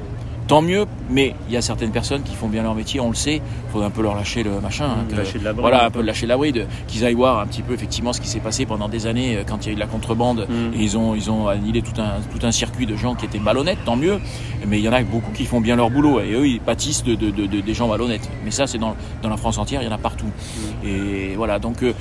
tant 0.50 0.62
mieux, 0.62 0.84
mais 1.08 1.32
il 1.46 1.54
y 1.54 1.56
a 1.56 1.62
certaines 1.62 1.92
personnes 1.92 2.24
qui 2.24 2.34
font 2.34 2.48
bien 2.48 2.64
leur 2.64 2.74
métier, 2.74 2.98
on 2.98 3.08
le 3.08 3.14
sait, 3.14 3.36
il 3.36 3.70
faudrait 3.70 3.86
un 3.86 3.92
peu 3.92 4.02
leur 4.02 4.16
lâcher 4.16 4.42
le 4.42 4.58
machin. 4.60 4.86
Hein, 4.86 5.04
que, 5.08 5.14
lâcher 5.14 5.38
de 5.38 5.44
la 5.44 5.52
bride, 5.52 5.60
voilà, 5.60 5.84
un 5.86 5.90
peu 5.92 6.02
lâcher 6.02 6.26
la 6.26 6.36
bride, 6.36 6.66
qu'ils 6.88 7.04
aillent 7.04 7.14
voir 7.14 7.38
un 7.38 7.46
petit 7.46 7.62
peu 7.62 7.72
effectivement 7.72 8.12
ce 8.12 8.20
qui 8.20 8.26
s'est 8.26 8.40
passé 8.40 8.66
pendant 8.66 8.88
des 8.88 9.06
années 9.06 9.36
euh, 9.36 9.42
quand 9.46 9.64
il 9.64 9.66
y 9.66 9.68
a 9.68 9.72
eu 9.72 9.74
de 9.76 9.80
la 9.80 9.86
contrebande 9.86 10.48
mm. 10.48 10.74
et 10.74 10.82
ils 10.82 10.98
ont, 10.98 11.14
ils 11.14 11.30
ont 11.30 11.46
annihilé 11.46 11.82
tout 11.82 12.00
un, 12.00 12.14
tout 12.36 12.44
un 12.44 12.50
circuit 12.50 12.86
de 12.86 12.96
gens 12.96 13.14
qui 13.14 13.26
étaient 13.26 13.38
malhonnêtes, 13.38 13.78
tant 13.84 13.94
mieux, 13.94 14.18
mais 14.66 14.80
il 14.80 14.84
y 14.84 14.88
en 14.88 14.92
a 14.92 15.00
beaucoup 15.04 15.30
qui 15.30 15.44
font 15.44 15.60
bien 15.60 15.76
leur 15.76 15.88
boulot 15.88 16.18
et 16.18 16.32
eux 16.32 16.48
ils 16.48 16.60
pâtissent 16.60 17.04
de, 17.04 17.14
de, 17.14 17.30
de, 17.30 17.46
de 17.46 17.60
des 17.60 17.74
gens 17.74 17.86
malhonnêtes. 17.86 18.28
Mais 18.44 18.50
ça 18.50 18.66
c'est 18.66 18.78
dans, 18.78 18.96
dans 19.22 19.28
la 19.28 19.36
France 19.36 19.56
entière, 19.56 19.82
il 19.82 19.84
y 19.84 19.88
en 19.88 19.94
a 19.94 19.98
partout. 19.98 20.26
Mm. 20.26 20.88
Et 20.88 21.34
voilà, 21.36 21.60
donc 21.60 21.84
euh, 21.84 21.92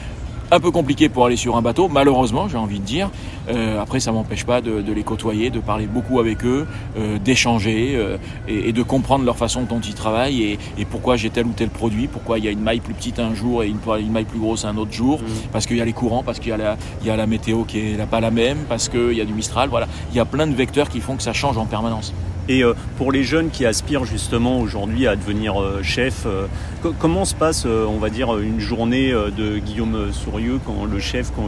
un 0.52 0.60
peu 0.60 0.72
compliqué 0.72 1.10
pour 1.10 1.26
aller 1.26 1.36
sur 1.36 1.58
un 1.58 1.62
bateau, 1.62 1.88
malheureusement, 1.88 2.48
j'ai 2.48 2.58
envie 2.58 2.80
de 2.80 2.86
dire. 2.86 3.10
Euh, 3.50 3.82
après, 3.82 4.00
ça 4.00 4.12
m'empêche 4.12 4.46
pas 4.46 4.62
de, 4.62 4.82
de, 4.82 4.94
les 4.94 5.04
côtoyer, 5.04 5.50
de 5.50 5.60
parler 5.60 5.88
beaucoup 5.88 6.20
avec 6.20 6.46
eux, 6.46 6.68
euh, 6.98 7.18
d'échanger 7.20 7.96
euh, 7.96 8.18
et, 8.48 8.70
et, 8.70 8.74
de 8.74 8.84
comprendre 8.84 9.26
leur 9.26 9.38
façon 9.38 9.64
dont 9.64 9.80
ils 9.80 9.94
travaillent 9.94 10.44
et, 10.44 10.60
et 10.78 10.86
pourquoi 10.86 11.16
j'ai 11.16 11.30
tel 11.30 11.46
ou 11.46 11.54
tel 11.56 11.70
produit, 11.70 12.08
pourquoi 12.08 12.40
il 12.40 12.46
y 12.46 12.48
a 12.48 12.52
une 12.52 12.62
maille 12.62 12.80
plus 12.80 12.94
petite 12.94 13.20
un 13.20 13.34
jour 13.34 13.64
et 13.64 13.68
une, 13.68 13.80
une 14.00 14.12
maille 14.12 14.26
plus 14.26 14.40
grosse 14.40 14.66
un 14.66 14.78
autre 14.78 14.92
jour, 14.94 15.20
mmh. 15.20 15.26
parce 15.52 15.66
qu'il 15.66 15.78
y 15.78 15.82
a 15.82 15.86
les 15.86 15.94
courants, 15.94 16.24
parce 16.24 16.40
qu'il 16.40 16.54
y, 16.54 17.06
y, 17.08 17.10
a 17.10 17.16
la 17.16 17.28
météo 17.28 17.64
qui 17.64 17.80
est 17.80 18.10
pas 18.10 18.20
la 18.20 18.32
même, 18.32 18.60
parce 18.68 18.90
qu'il 18.90 19.14
y 19.14 19.22
a 19.22 19.26
du 19.26 19.34
Mistral, 19.34 19.70
voilà. 19.70 19.88
Il 20.12 20.18
y 20.18 20.20
a 20.20 20.26
plein 20.26 20.48
de 20.48 20.56
vecteurs 20.56 20.90
qui 20.90 21.00
font 21.00 21.16
que 21.16 21.24
ça 21.24 21.34
change 21.34 21.58
en 21.58 21.66
permanence. 21.66 22.14
Et 22.50 22.64
euh, 22.64 22.74
pour 22.98 23.12
les 23.12 23.24
jeunes 23.24 23.52
qui 23.52 23.66
aspirent 23.68 24.06
justement 24.06 24.60
aujourd'hui 24.60 25.06
à 25.06 25.16
devenir 25.16 25.62
euh, 25.62 25.84
chef, 25.84 26.26
euh, 26.26 26.48
comment 26.98 27.24
se 27.24 27.36
passe, 27.36 27.66
on 27.66 27.98
va 27.98 28.10
dire, 28.10 28.38
une 28.40 28.60
journée 28.60 29.12
de 29.12 29.60
Guillaume 29.60 30.12
Sourieux 30.12 30.60
quand 30.66 30.86
le 30.86 31.00
chef, 31.00 31.32
quand 31.36 31.48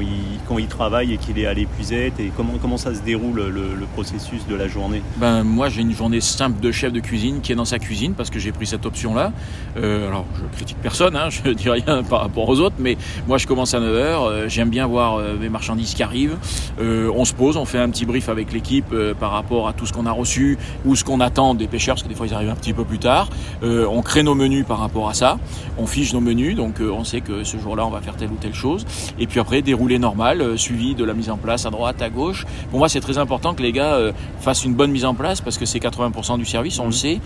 il, 0.58 0.68
travaille 0.68 1.14
et 1.14 1.18
qu'il 1.18 1.40
est 1.40 1.48
à 1.48 1.54
l'épuisette 1.54 2.20
Et 2.20 2.32
comment, 2.36 2.54
comment 2.62 2.78
ça 2.78 2.94
se 2.94 3.00
déroule 3.00 3.48
le, 3.48 3.86
processus 3.94 4.46
de 4.46 4.56
la 4.56 4.68
journée? 4.68 5.02
Ben, 5.18 5.44
Moi, 5.44 5.70
j'ai 5.70 5.82
une 5.82 5.94
journée 5.94 6.22
simple 6.22 6.60
de 6.62 6.72
chef 6.72 6.94
de 6.94 7.00
cuisine 7.00 7.40
qui 7.42 7.52
est 7.52 7.56
dans 7.56 7.66
sa 7.66 7.80
cuisine 7.80 8.14
parce 8.14 8.30
que 8.30 8.40
j'ai 8.40 8.52
pris 8.52 8.68
cette 8.68 8.86
option-là. 8.86 9.32
Alors, 9.78 10.26
je 10.36 10.56
critique 10.56 10.78
personne, 10.82 11.16
hein, 11.16 11.30
je 11.46 11.52
dis 11.52 11.70
rien 11.70 12.04
par 12.04 12.22
rapport 12.22 12.48
aux 12.48 12.60
autres, 12.60 12.76
mais 12.78 12.98
moi, 13.28 13.38
je 13.38 13.48
commence 13.48 13.74
à 13.74 13.80
9h. 13.80 14.50
J'aime 14.50 14.70
bien 14.70 14.86
voir 14.86 15.20
mes 15.40 15.50
marchandises 15.50 15.94
qui 15.94 16.04
arrivent. 16.04 16.38
on 16.80 17.26
se 17.26 17.34
pose, 17.34 17.56
on 17.56 17.66
fait 17.66 17.80
un 17.80 17.90
petit 17.90 18.06
brief 18.06 18.28
avec 18.28 18.52
l'équipe 18.52 18.94
par 19.20 19.32
rapport 19.32 19.68
à 19.68 19.74
tout 19.74 19.86
ce 19.86 19.94
qu'on 19.94 20.06
a 20.06 20.12
reçu 20.12 20.58
ou 20.92 20.96
ce 20.98 21.06
qu'on 21.06 21.22
attend 21.22 21.56
des 21.56 21.68
pêcheurs, 21.68 21.96
parce 21.96 22.04
que 22.04 22.10
des 22.10 22.16
fois 22.16 22.28
ils 22.28 22.34
arrivent 22.34 22.50
un 22.50 22.56
petit 22.56 22.74
peu 22.74 22.84
plus 22.84 23.00
tard. 23.00 23.30
Euh, 23.64 23.88
on 23.90 24.02
crée 24.02 24.24
nos 24.24 24.36
menus 24.36 24.66
par 24.66 24.78
rapport 24.80 25.08
à 25.08 25.14
ça, 25.14 25.40
on 25.78 25.88
fiche 25.88 26.12
nos 26.14 26.20
menus, 26.20 26.56
donc 26.56 26.82
euh, 26.82 26.92
on 26.92 27.06
sait 27.06 27.22
que 27.22 27.46
ce 27.46 27.58
jour-là 27.58 27.86
on 27.86 27.90
va 27.90 28.02
faire 28.02 28.18
telle 28.18 28.30
ou 28.30 28.36
telle 28.36 28.54
chose. 28.54 28.86
Et 29.18 29.26
puis 29.26 29.40
après, 29.40 29.62
déroulé 29.62 30.00
normal, 30.00 30.42
euh, 30.42 30.58
suivi 30.58 30.94
de 30.94 31.06
la 31.06 31.14
mise 31.14 31.30
en 31.30 31.38
place 31.38 31.66
à 31.66 31.70
droite, 31.70 32.02
à 32.02 32.10
gauche. 32.10 32.46
Pour 32.72 32.80
moi, 32.80 32.90
c'est 32.90 33.00
très 33.00 33.18
important 33.18 33.54
que 33.54 33.62
les 33.62 33.72
gars 33.72 33.98
fassent 34.40 34.66
une 34.66 34.74
bonne 34.74 34.92
mise 34.92 35.06
en 35.06 35.14
place, 35.14 35.40
parce 35.40 35.58
que 35.58 35.66
c'est 35.66 35.80
80% 35.80 36.38
du 36.38 36.46
service, 36.46 36.80
on 36.80 36.84
mmh. 36.84 36.88
le 36.88 36.92
sait. 36.92 37.20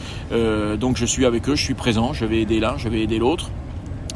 donc 0.78 0.98
je 0.98 1.06
suis 1.06 1.26
avec 1.26 1.50
eux, 1.50 1.56
je 1.56 1.64
suis 1.64 1.74
présent, 1.74 2.14
je 2.14 2.26
vais 2.26 2.42
aider 2.42 2.60
l'un, 2.60 2.78
je 2.78 2.88
vais 2.88 3.02
aider 3.02 3.18
l'autre. 3.18 3.50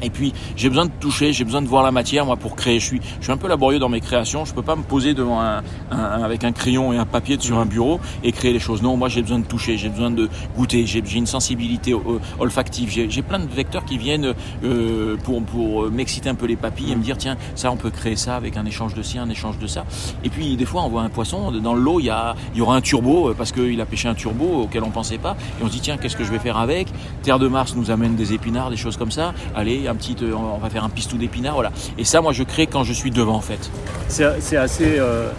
Et 0.02 0.10
puis 0.10 0.34
j'ai 0.56 0.70
besoin 0.70 0.86
de 0.86 0.92
toucher, 1.00 1.34
j'ai 1.34 1.44
besoin 1.44 1.62
de 1.62 1.68
voir 1.68 1.84
la 1.84 1.92
matière 1.92 2.26
moi 2.26 2.38
pour 2.38 2.56
créer. 2.56 2.80
Je 2.80 2.86
suis, 2.86 3.02
je 3.20 3.24
suis 3.24 3.32
un 3.32 3.38
peu 3.38 3.48
laborieux 3.48 3.80
dans 3.80 3.90
mes 3.90 4.02
créations. 4.02 4.46
Je 4.46 4.54
peux 4.54 4.62
pas 4.62 4.76
me 4.76 4.84
poser 4.84 5.14
devant 5.14 5.42
un, 5.42 5.62
avec 5.92 6.44
un 6.44 6.52
crayon 6.52 6.94
et 6.94 6.98
un 6.98 7.06
papier 7.06 7.38
sur 7.40 7.58
un 7.60 7.66
bureau 7.66 8.00
et 8.24 8.32
créer 8.32 8.54
les 8.54 8.60
choses. 8.60 8.82
Non, 8.82 8.98
moi 8.98 9.10
j'ai 9.10 9.22
besoin 9.22 9.40
de 9.40 9.46
toucher, 9.46 9.78
j'ai 9.78 9.90
besoin 9.90 10.12
de 10.12 10.30
goûter. 10.56 10.86
J'ai 10.86 11.02
une 11.16 11.26
sensibilité 11.26 11.96
olfactive. 12.40 12.90
J'ai 12.90 13.22
plein 13.22 13.40
de 13.40 13.48
vecteurs 13.48 13.86
qui 13.86 13.98
viennent 13.98 14.34
euh, 14.64 15.18
pour 15.24 15.44
pour 15.44 15.90
m'exciter 15.92 16.30
un 16.30 16.36
peu 16.36 16.46
les 16.46 16.56
papilles 16.56 16.92
et 16.92 16.96
me 16.96 17.04
dire 17.04 17.18
tiens 17.18 17.38
ça 17.56 17.72
on 17.72 17.78
peut 17.78 17.90
créer 17.90 18.16
ça 18.16 18.36
avec 18.36 18.58
un 18.58 18.66
échange 18.66 18.94
de 18.94 19.02
ci, 19.02 19.18
un 19.18 19.30
échange 19.30 19.58
de 19.60 19.68
ça. 19.68 19.86
Et 20.24 20.30
puis 20.30 20.58
des 20.58 20.66
fois 20.66 20.84
on 20.84 20.90
voit 20.90 21.02
un 21.02 21.10
poisson 21.10 21.52
dans 21.52 21.76
l'eau 21.76 22.00
il 22.00 22.06
y 22.06 22.10
a 22.10 22.36
il 22.54 22.60
y 22.60 22.62
aura 22.62 22.76
un 22.76 22.82
turbo 22.82 23.34
parce 23.38 23.52
qu'il 23.52 23.80
a 23.82 23.86
pêché 23.86 24.08
un 24.08 24.16
turbo 24.16 24.64
auquel 24.64 24.84
on 24.84 24.92
pensait 24.92 25.18
pas 25.18 25.36
et 25.60 25.64
on 25.64 25.68
se 25.68 25.72
dit 25.72 25.82
tiens 25.82 25.98
qu'est-ce 25.98 26.16
que 26.16 26.24
je 26.24 26.32
vais 26.32 26.40
faire 26.40 26.58
avec? 26.58 26.88
Terre 27.24 27.40
de 27.40 27.48
Mars 27.48 27.76
nous 27.76 27.92
amène 27.92 28.16
des 28.16 28.34
épinards, 28.34 28.70
des 28.70 28.78
choses 28.78 28.98
comme 28.98 29.12
ça. 29.12 29.34
Allez 29.56 29.88
un 29.90 29.96
petit, 29.96 30.16
euh, 30.22 30.34
on 30.34 30.58
va 30.58 30.70
faire 30.70 30.84
un 30.84 30.90
pistou 30.90 31.18
d'épinards, 31.18 31.56
voilà. 31.56 31.72
Et 31.98 32.04
ça, 32.04 32.22
moi, 32.22 32.34
je 32.34 32.44
crée 32.44 32.68
quand 32.68 32.84
je 32.84 32.94
suis 32.94 33.12
devant, 33.12 33.36
en 33.36 33.42
fait. 33.42 33.70
C'est 34.08 34.58
assez. 34.58 35.00
Euh, 35.00 35.30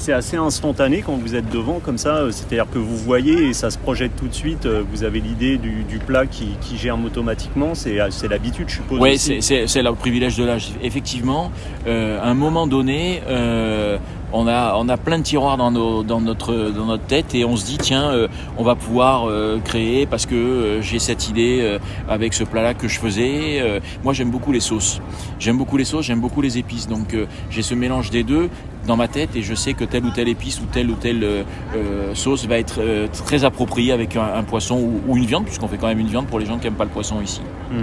c'est 0.00 0.12
assez 0.12 0.36
instantané 0.36 1.02
quand 1.02 1.16
vous 1.16 1.34
êtes 1.34 1.50
devant 1.50 1.80
comme 1.80 1.98
ça, 1.98 2.18
euh, 2.18 2.30
c'est-à-dire 2.30 2.66
que 2.72 2.78
vous 2.78 2.96
voyez 2.96 3.48
et 3.48 3.52
ça 3.52 3.68
se 3.68 3.78
projette 3.78 4.14
tout 4.14 4.28
de 4.28 4.32
suite, 4.32 4.64
vous 4.64 5.02
avez 5.02 5.18
l'idée 5.18 5.58
du, 5.58 5.98
plat 6.06 6.24
qui, 6.24 6.56
germe 6.76 7.04
automatiquement, 7.04 7.74
c'est 7.74 7.96
l'habitude 8.28 8.68
je 8.68 8.76
suppose. 8.76 9.00
Oui, 9.00 9.18
c'est 9.18 9.82
le 9.82 9.94
privilège 9.94 10.36
de 10.36 10.44
l'âge. 10.44 10.70
Effectivement, 10.84 11.50
à 11.84 11.90
un 12.28 12.34
moment 12.34 12.68
donné, 12.68 13.22
on 14.32 14.46
a, 14.46 14.74
on 14.76 14.88
a 14.88 14.96
plein 14.96 15.18
de 15.18 15.22
tiroirs 15.22 15.56
dans, 15.56 15.70
nos, 15.70 16.02
dans, 16.02 16.20
notre, 16.20 16.70
dans 16.70 16.86
notre 16.86 17.04
tête 17.04 17.34
et 17.34 17.44
on 17.44 17.56
se 17.56 17.64
dit 17.64 17.78
tiens, 17.78 18.10
euh, 18.10 18.28
on 18.56 18.62
va 18.62 18.74
pouvoir 18.74 19.28
euh, 19.28 19.58
créer 19.64 20.06
parce 20.06 20.26
que 20.26 20.34
euh, 20.34 20.82
j'ai 20.82 20.98
cette 20.98 21.28
idée 21.28 21.78
avec 22.08 22.34
ce 22.34 22.44
plat-là 22.44 22.74
que 22.74 22.88
je 22.88 22.98
faisais. 22.98 23.80
moi, 24.04 24.12
j'aime 24.12 24.30
beaucoup 24.30 24.52
les 24.52 24.60
sauces. 24.60 25.00
J'aime 25.38 25.56
beaucoup 25.56 25.76
les 25.76 25.84
sauces, 25.84 26.06
j'aime 26.06 26.20
beaucoup 26.20 26.42
les 26.42 26.58
épices. 26.58 26.88
Donc, 26.88 27.16
j'ai 27.50 27.62
ce 27.62 27.74
mélange 27.74 28.10
des 28.10 28.22
deux 28.22 28.50
dans 28.88 28.96
ma 28.96 29.06
tête 29.06 29.36
et 29.36 29.42
je 29.42 29.54
sais 29.54 29.74
que 29.74 29.84
telle 29.84 30.04
ou 30.04 30.10
telle 30.10 30.28
épice 30.28 30.60
ou 30.60 30.64
telle 30.64 30.90
ou 30.90 30.94
telle 30.94 31.44
sauce 32.14 32.46
va 32.46 32.58
être 32.58 32.80
très 33.24 33.44
appropriée 33.44 33.92
avec 33.92 34.16
un, 34.16 34.42
poisson 34.42 35.00
ou, 35.06 35.16
une 35.16 35.26
viande, 35.26 35.44
puisqu'on 35.44 35.68
fait 35.68 35.76
quand 35.76 35.86
même 35.86 36.00
une 36.00 36.08
viande 36.08 36.26
pour 36.26 36.38
les 36.38 36.46
gens 36.46 36.58
qui 36.58 36.64
n'aiment 36.64 36.74
pas 36.74 36.84
le 36.84 36.90
poisson 36.90 37.20
ici. 37.20 37.40
Mmh 37.70 37.76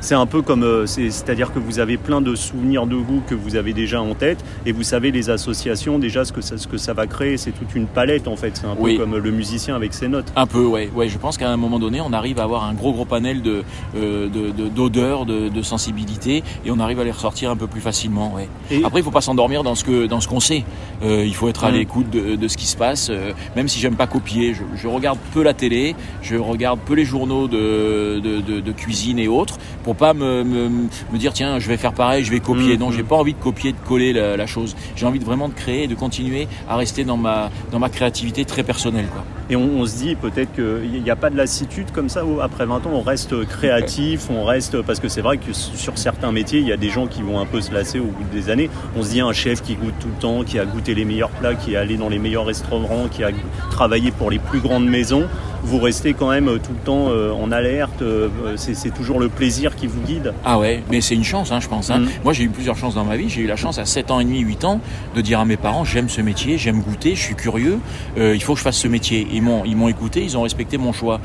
c'est 0.00 0.14
un 0.14 0.26
peu 0.26 0.42
comme, 0.42 0.62
euh, 0.62 0.86
c'est-à-dire 0.86 1.52
que 1.52 1.58
vous 1.58 1.78
avez 1.78 1.96
plein 1.96 2.20
de 2.20 2.34
souvenirs 2.34 2.86
de 2.86 2.96
goût 2.96 3.22
que 3.26 3.34
vous 3.34 3.56
avez 3.56 3.72
déjà 3.72 4.00
en 4.00 4.14
tête 4.14 4.44
et 4.66 4.72
vous 4.72 4.82
savez 4.82 5.10
les 5.10 5.30
associations 5.30 5.98
déjà 5.98 6.24
ce 6.24 6.32
que 6.32 6.40
ça, 6.40 6.56
ce 6.56 6.66
que 6.66 6.76
ça 6.76 6.92
va 6.92 7.06
créer. 7.06 7.36
C'est 7.36 7.50
toute 7.50 7.74
une 7.74 7.86
palette 7.86 8.28
en 8.28 8.36
fait. 8.36 8.56
C'est 8.56 8.66
un 8.66 8.76
peu 8.76 8.96
comme 8.96 9.16
le 9.16 9.30
musicien 9.30 9.74
avec 9.74 9.94
ses 9.94 10.08
notes. 10.08 10.32
Un 10.36 10.46
peu, 10.46 10.64
ouais. 10.64 10.90
ouais 10.94 11.08
je 11.08 11.18
pense 11.18 11.36
qu'à 11.36 11.50
un 11.50 11.56
moment 11.56 11.78
donné, 11.78 12.00
on 12.00 12.12
arrive 12.12 12.38
à 12.38 12.44
avoir 12.44 12.64
un 12.64 12.74
gros 12.74 12.92
gros 12.92 13.04
panel 13.04 13.42
de 13.42 13.62
euh, 13.96 14.28
d'odeurs, 14.74 15.26
de, 15.26 15.48
de, 15.48 15.62
sensibilité 15.62 16.42
et 16.64 16.70
on 16.70 16.78
arrive 16.78 17.00
à 17.00 17.04
les 17.04 17.10
ressortir 17.10 17.50
un 17.50 17.56
peu 17.56 17.66
plus 17.66 17.80
facilement. 17.80 18.34
Ouais. 18.34 18.48
Après, 18.84 19.00
il 19.00 19.02
faut 19.02 19.10
pas 19.10 19.20
s'endormir 19.20 19.62
dans 19.62 19.74
ce 19.74 19.84
que 19.84 20.06
dans 20.06 20.20
ce 20.20 20.28
qu'on 20.28 20.40
sait. 20.48 20.64
Euh, 21.02 21.24
il 21.24 21.34
faut 21.34 21.48
être 21.48 21.64
à 21.64 21.70
mmh. 21.70 21.74
l'écoute 21.74 22.10
de, 22.10 22.34
de, 22.34 22.48
ce 22.48 22.56
qui 22.56 22.66
se 22.66 22.76
passe. 22.76 23.10
même 23.54 23.68
si 23.68 23.78
j'aime 23.78 23.94
pas 23.94 24.08
copier, 24.08 24.54
je, 24.54 24.62
je, 24.76 24.88
regarde 24.88 25.18
peu 25.32 25.42
la 25.42 25.54
télé, 25.54 25.94
je 26.22 26.36
regarde 26.36 26.80
peu 26.80 26.94
les 26.94 27.04
journaux 27.04 27.46
de, 27.46 28.20
de 28.20 28.72
cuisine 28.72 29.18
et 29.18 29.28
autres 29.28 29.58
pour 29.88 29.96
pas 29.96 30.12
me, 30.12 30.44
me, 30.44 31.18
dire 31.18 31.32
tiens 31.32 31.58
je 31.58 31.68
vais 31.68 31.76
faire 31.76 31.92
pareil, 31.92 32.24
je 32.24 32.30
vais 32.30 32.40
copier. 32.40 32.76
Mmh, 32.76 32.80
non, 32.80 32.90
j'ai 32.90 33.02
pas 33.02 33.16
envie 33.16 33.32
de 33.32 33.38
copier, 33.38 33.72
de 33.72 33.78
coller 33.86 34.12
la, 34.12 34.46
chose. 34.46 34.76
J'ai 34.96 35.06
envie 35.06 35.18
de 35.18 35.24
vraiment 35.24 35.48
de 35.48 35.54
créer 35.54 35.84
et 35.84 35.86
de 35.86 35.94
continuer 35.94 36.48
à 36.68 36.76
rester 36.76 37.04
dans 37.04 37.16
ma, 37.16 37.50
dans 37.70 37.78
ma 37.78 37.88
créativité 37.88 38.44
très 38.44 38.62
personnelle. 38.62 39.06
Quoi. 39.06 39.24
Et 39.50 39.56
on, 39.56 39.86
se 39.86 39.96
dit 39.96 40.14
peut-être 40.14 40.52
qu'il 40.54 41.02
n'y 41.02 41.10
a 41.10 41.16
pas 41.16 41.30
de 41.30 41.36
lassitude 41.36 41.90
comme 41.90 42.10
ça, 42.10 42.24
où 42.26 42.42
après 42.42 42.66
20 42.66 42.86
ans 42.86 42.90
on 42.92 43.00
reste 43.00 43.46
créatif, 43.46 44.28
on 44.30 44.44
reste. 44.44 44.82
Parce 44.82 45.00
que 45.00 45.08
c'est 45.08 45.22
vrai 45.22 45.38
que 45.38 45.54
sur 45.54 45.96
certains 45.96 46.32
métiers, 46.32 46.60
il 46.60 46.66
y 46.66 46.72
a 46.72 46.76
des 46.76 46.90
gens 46.90 47.06
qui 47.06 47.22
vont 47.22 47.40
un 47.40 47.46
peu 47.46 47.62
se 47.62 47.72
lasser 47.72 47.98
au 47.98 48.04
bout 48.04 48.24
des 48.30 48.50
années. 48.50 48.68
On 48.94 49.02
se 49.02 49.10
dit 49.10 49.20
un 49.20 49.32
chef 49.32 49.62
qui 49.62 49.74
goûte 49.74 49.94
tout 50.00 50.08
le 50.08 50.20
temps, 50.20 50.27
qui 50.46 50.58
a 50.58 50.64
goûté 50.64 50.94
les 50.94 51.04
meilleurs 51.04 51.30
plats, 51.30 51.54
qui 51.54 51.74
est 51.74 51.76
allé 51.76 51.96
dans 51.96 52.08
les 52.08 52.18
meilleurs 52.18 52.46
restaurants, 52.46 53.08
qui 53.10 53.24
a 53.24 53.30
travaillé 53.70 54.10
pour 54.10 54.30
les 54.30 54.38
plus 54.38 54.60
grandes 54.60 54.88
maisons 54.88 55.26
vous 55.62 55.78
restez 55.78 56.14
quand 56.14 56.30
même 56.30 56.58
tout 56.60 56.72
le 56.72 56.84
temps 56.84 57.08
euh, 57.10 57.32
en 57.32 57.50
alerte. 57.52 57.87
Euh, 58.02 58.28
c'est 58.56 58.94
toujours 58.94 59.20
le 59.20 59.28
plaisir 59.28 59.76
qui 59.76 59.86
vous 59.86 60.00
guide. 60.00 60.32
Ah 60.44 60.58
ouais, 60.58 60.82
mais 60.90 61.00
c'est 61.00 61.14
une 61.14 61.24
chance, 61.24 61.52
hein, 61.52 61.60
je 61.60 61.68
pense. 61.68 61.90
Hein. 61.90 62.00
Mm. 62.00 62.08
Moi, 62.24 62.32
j'ai 62.32 62.44
eu 62.44 62.48
plusieurs 62.48 62.76
chances 62.76 62.94
dans 62.94 63.04
ma 63.04 63.16
vie. 63.16 63.28
J'ai 63.28 63.42
eu 63.42 63.46
la 63.46 63.56
chance 63.56 63.78
à 63.78 63.84
7 63.84 64.10
ans 64.10 64.20
et 64.20 64.24
demi, 64.24 64.40
8 64.40 64.64
ans, 64.64 64.80
de 65.14 65.20
dire 65.20 65.40
à 65.40 65.44
mes 65.44 65.56
parents 65.56 65.84
j'aime 65.84 66.08
ce 66.08 66.20
métier, 66.20 66.58
j'aime 66.58 66.80
goûter, 66.80 67.14
je 67.14 67.22
suis 67.22 67.34
curieux, 67.34 67.78
euh, 68.18 68.34
il 68.34 68.42
faut 68.42 68.54
que 68.54 68.58
je 68.58 68.64
fasse 68.64 68.76
ce 68.76 68.88
métier. 68.88 69.26
Ils 69.32 69.42
m'ont, 69.42 69.64
ils 69.64 69.76
m'ont 69.76 69.88
écouté, 69.88 70.22
ils 70.22 70.36
ont 70.36 70.42
respecté 70.42 70.78
mon 70.78 70.92
choix. 70.92 71.20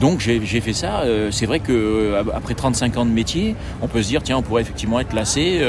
donc 0.00 0.20
j'ai 0.20 0.60
fait 0.60 0.72
ça. 0.72 1.02
c'est 1.30 1.46
vrai 1.46 1.60
que 1.60 2.14
après 2.34 2.54
35 2.54 2.96
ans 2.98 3.06
de 3.06 3.10
métier, 3.10 3.54
on 3.82 3.88
peut 3.88 4.02
se 4.02 4.08
dire 4.08 4.22
tiens, 4.22 4.38
on 4.38 4.42
pourrait 4.42 4.62
effectivement 4.62 5.00
être 5.00 5.12
lassé, 5.12 5.60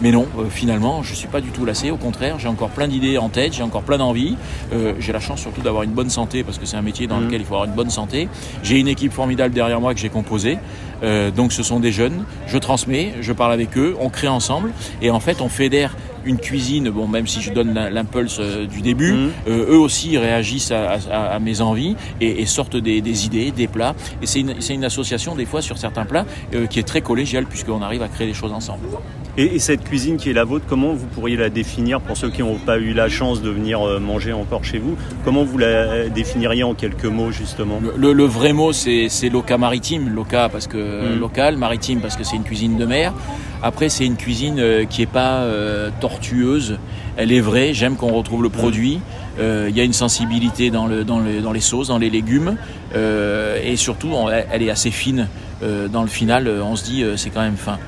mais 0.00 0.10
non. 0.10 0.26
finalement, 0.50 1.02
je 1.02 1.14
suis 1.14 1.28
pas 1.28 1.40
du 1.40 1.50
tout 1.50 1.64
lassé. 1.64 1.90
Au 1.90 1.96
contraire, 1.96 2.38
j'ai 2.38 2.48
encore 2.48 2.70
plein 2.70 2.88
d'idées 2.88 3.18
en 3.18 3.28
tête, 3.28 3.54
j'ai 3.54 3.62
encore 3.62 3.82
plein 3.82 3.98
d'envies. 3.98 4.36
j'ai 4.98 5.12
la 5.12 5.20
chance 5.20 5.40
surtout 5.40 5.60
d'avoir 5.60 5.82
une 5.82 5.92
bonne 5.92 6.10
santé 6.10 6.42
parce 6.42 6.58
que 6.58 6.66
c'est 6.66 6.76
un 6.76 6.82
métier 6.82 7.06
dans 7.06 7.20
mm. 7.20 7.24
lequel 7.24 7.40
il 7.40 7.46
faut 7.46 7.54
avoir 7.54 7.68
une 7.68 7.74
bonne 7.74 7.90
santé. 7.90 8.28
J'ai 8.62 8.78
une 8.78 8.88
équipe 8.88 9.07
formidable 9.12 9.54
derrière 9.54 9.80
moi 9.80 9.94
que 9.94 10.00
j'ai 10.00 10.08
composée. 10.08 10.58
Euh, 11.02 11.30
donc 11.30 11.52
ce 11.52 11.62
sont 11.62 11.80
des 11.80 11.92
jeunes. 11.92 12.24
Je 12.46 12.58
transmets, 12.58 13.14
je 13.20 13.32
parle 13.32 13.52
avec 13.52 13.76
eux, 13.76 13.96
on 14.00 14.08
crée 14.08 14.28
ensemble 14.28 14.72
et 15.00 15.10
en 15.10 15.20
fait 15.20 15.40
on 15.40 15.48
fédère 15.48 15.96
une 16.24 16.38
cuisine, 16.38 16.90
bon, 16.90 17.06
même 17.06 17.26
si 17.26 17.40
je 17.40 17.52
donne 17.52 17.74
l'impulse 17.74 18.38
euh, 18.40 18.66
du 18.66 18.80
début, 18.80 19.12
mm. 19.12 19.30
euh, 19.48 19.72
eux 19.72 19.78
aussi 19.78 20.18
réagissent 20.18 20.72
à, 20.72 21.38
mes 21.40 21.60
envies 21.60 21.96
et, 22.20 22.46
sortent 22.46 22.76
des, 22.76 23.26
idées, 23.26 23.50
des 23.50 23.68
plats. 23.68 23.94
Et 24.22 24.26
c'est 24.26 24.40
une, 24.40 24.54
une, 24.70 24.84
association, 24.84 25.34
des 25.34 25.46
fois, 25.46 25.62
sur 25.62 25.78
certains 25.78 26.04
plats, 26.04 26.26
qui 26.70 26.78
est 26.78 26.86
très 26.86 27.00
collégiale, 27.00 27.46
puisqu'on 27.46 27.82
arrive 27.82 28.02
à 28.02 28.08
créer 28.08 28.26
des 28.26 28.34
choses 28.34 28.52
ensemble. 28.52 28.80
Et, 29.38 29.60
cette 29.60 29.84
cuisine 29.84 30.16
qui 30.16 30.30
est 30.30 30.32
la 30.32 30.42
vôtre, 30.42 30.64
comment 30.68 30.94
vous 30.94 31.06
pourriez 31.06 31.36
la 31.36 31.48
définir 31.48 32.00
pour 32.00 32.16
ceux 32.16 32.28
qui 32.28 32.42
n'ont 32.42 32.58
pas 32.58 32.78
eu 32.78 32.92
la 32.92 33.08
chance 33.08 33.40
de 33.40 33.50
venir 33.50 33.80
euh, 33.80 34.00
manger 34.00 34.32
encore 34.32 34.64
chez 34.64 34.78
vous? 34.78 34.96
Comment 35.24 35.44
vous 35.44 35.58
la 35.58 36.08
définiriez 36.08 36.64
en 36.64 36.74
quelques 36.74 37.04
mots 37.04 37.30
justement? 37.30 37.80
Le, 37.96 38.24
vrai 38.24 38.52
mot 38.52 38.72
c'est 38.72 39.08
loca 39.30 39.56
maritime, 39.56 40.12
loca 40.12 40.48
parce 40.48 40.66
que 40.66 40.76
mm. 40.76 41.20
local, 41.20 41.56
maritime 41.56 42.00
parce 42.00 42.16
que 42.16 42.24
c'est 42.24 42.34
une 42.34 42.42
cuisine 42.42 42.76
de 42.76 42.84
mer. 42.84 43.14
Après 43.62 43.88
c'est 43.88 44.06
une 44.06 44.16
cuisine 44.16 44.58
euh, 44.58 44.84
qui 44.84 45.02
est 45.02 45.06
pas 45.06 45.42
euh, 45.42 45.90
tortueuse, 46.00 46.78
elle 47.16 47.32
est 47.32 47.40
vraie. 47.40 47.74
J'aime 47.74 47.96
qu'on 47.96 48.12
retrouve 48.12 48.42
le 48.42 48.50
produit. 48.50 49.00
Il 49.40 49.76
y 49.76 49.80
a 49.80 49.84
une 49.84 49.92
sensibilité 49.92 50.70
dans, 50.70 50.88
les 50.88 51.60
sauces, 51.60 51.88
dans 51.88 51.98
les 51.98 52.10
légumes, 52.10 52.56
et 52.92 53.76
surtout 53.76 54.10
elle 54.50 54.62
est 54.62 54.70
assez 54.70 54.90
fine. 54.90 55.28
dans 55.62 56.02
le 56.02 56.08
final, 56.08 56.48
on 56.48 56.74
se 56.74 56.84
dit 56.84 57.04
c'est 57.14 57.30
quand 57.30 57.42
même 57.42 57.56
fin. 57.56 57.78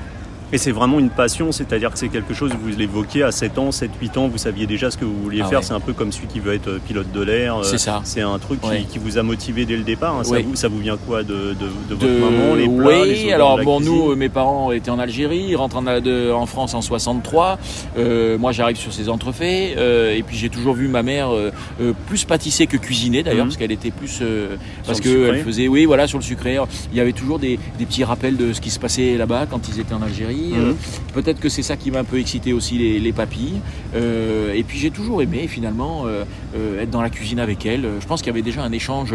Et 0.53 0.57
c'est 0.57 0.71
vraiment 0.71 0.99
une 0.99 1.09
passion, 1.09 1.51
c'est-à-dire 1.51 1.91
que 1.91 1.97
c'est 1.97 2.09
quelque 2.09 2.33
chose, 2.33 2.51
vous 2.61 2.69
l'évoquez 2.77 3.23
à 3.23 3.31
7 3.31 3.57
ans, 3.57 3.71
7, 3.71 3.91
8 4.01 4.17
ans, 4.17 4.27
vous 4.27 4.37
saviez 4.37 4.67
déjà 4.67 4.91
ce 4.91 4.97
que 4.97 5.05
vous 5.05 5.17
vouliez 5.23 5.41
ah 5.43 5.47
faire. 5.47 5.63
C'est 5.63 5.73
un 5.73 5.79
peu 5.79 5.93
comme 5.93 6.11
celui 6.11 6.27
qui 6.27 6.39
veut 6.39 6.53
être 6.53 6.67
euh, 6.67 6.79
pilote 6.85 7.11
de 7.11 7.21
l'air. 7.21 7.63
C'est 7.63 7.77
ça. 7.77 8.01
C'est 8.03 8.21
un 8.21 8.37
truc 8.37 8.59
qui, 8.89 8.99
vous 8.99 9.17
a 9.17 9.23
motivé 9.23 9.65
dès 9.65 9.77
le 9.77 9.83
départ. 9.83 10.17
Hein. 10.17 10.23
Ça, 10.23 10.39
vous, 10.39 10.55
ça 10.55 10.67
vous 10.67 10.79
vient 10.79 10.97
quoi 10.97 11.23
de, 11.23 11.53
de, 11.53 11.95
votre 11.95 12.05
maman, 12.05 12.55
les 12.55 12.67
plats, 12.67 13.01
Oui, 13.03 13.31
alors 13.31 13.63
bon, 13.63 13.79
nous, 13.79 14.15
mes 14.15 14.29
parents 14.29 14.71
étaient 14.71 14.89
en 14.89 14.99
Algérie, 14.99 15.45
ils 15.49 15.55
rentrent 15.55 15.77
en, 15.77 15.87
en 15.87 16.45
France 16.45 16.73
en 16.73 16.81
63. 16.81 17.57
Euh, 17.97 18.37
moi, 18.37 18.51
j'arrive 18.51 18.77
sur 18.77 18.93
ces 18.93 19.09
entrefaits. 19.09 19.77
Euh, 19.77 20.15
et 20.15 20.23
puis 20.23 20.37
j'ai 20.37 20.49
toujours 20.49 20.73
vu 20.73 20.87
ma 20.87 21.03
mère 21.03 21.33
euh, 21.33 21.51
euh 21.79 21.93
plus 22.07 22.25
pâtisser 22.25 22.67
que 22.67 22.77
cuisiner 22.77 23.23
d'ailleurs, 23.23 23.45
mhm. 23.45 23.51
parce 23.51 23.57
qu'elle 23.57 23.71
était 23.71 23.91
plus. 23.91 24.21
parce 24.85 24.99
qu'elle 24.99 25.43
faisait, 25.43 25.67
oui, 25.67 25.85
voilà, 25.85 26.07
sur 26.07 26.17
le 26.17 26.23
sucré. 26.23 26.57
Il 26.91 26.97
y 26.97 27.01
avait 27.01 27.13
toujours 27.13 27.39
des, 27.39 27.59
des 27.77 27.85
petits 27.85 28.03
rappels 28.03 28.37
de 28.37 28.53
ce 28.53 28.61
qui 28.61 28.69
se 28.69 28.79
passait 28.79 29.17
là-bas 29.17 29.45
quand 29.49 29.69
ils 29.69 29.79
étaient 29.79 29.93
en 29.93 30.01
Algérie. 30.01 30.40
Mhm. 30.49 30.75
Peut-être 31.13 31.39
que 31.39 31.49
c'est 31.49 31.63
ça 31.63 31.75
qui 31.75 31.91
m'a 31.91 31.99
un 31.99 32.03
peu 32.03 32.19
excité 32.19 32.53
aussi 32.53 32.77
les, 32.77 33.11
papilles. 33.11 33.61
Euh, 33.93 34.53
et 34.53 34.63
puis 34.63 34.77
j'ai 34.77 34.89
toujours 34.89 35.21
aimé 35.21 35.47
finalement 35.47 36.03
euh, 36.05 36.23
euh, 36.55 36.81
être 36.81 36.89
dans 36.89 37.01
la 37.01 37.09
cuisine 37.09 37.39
avec 37.39 37.65
elle. 37.65 37.85
Je 37.99 38.05
pense 38.05 38.21
qu'il 38.21 38.27
y 38.27 38.31
avait 38.31 38.41
déjà 38.41 38.63
un 38.63 38.71
échange 38.71 39.13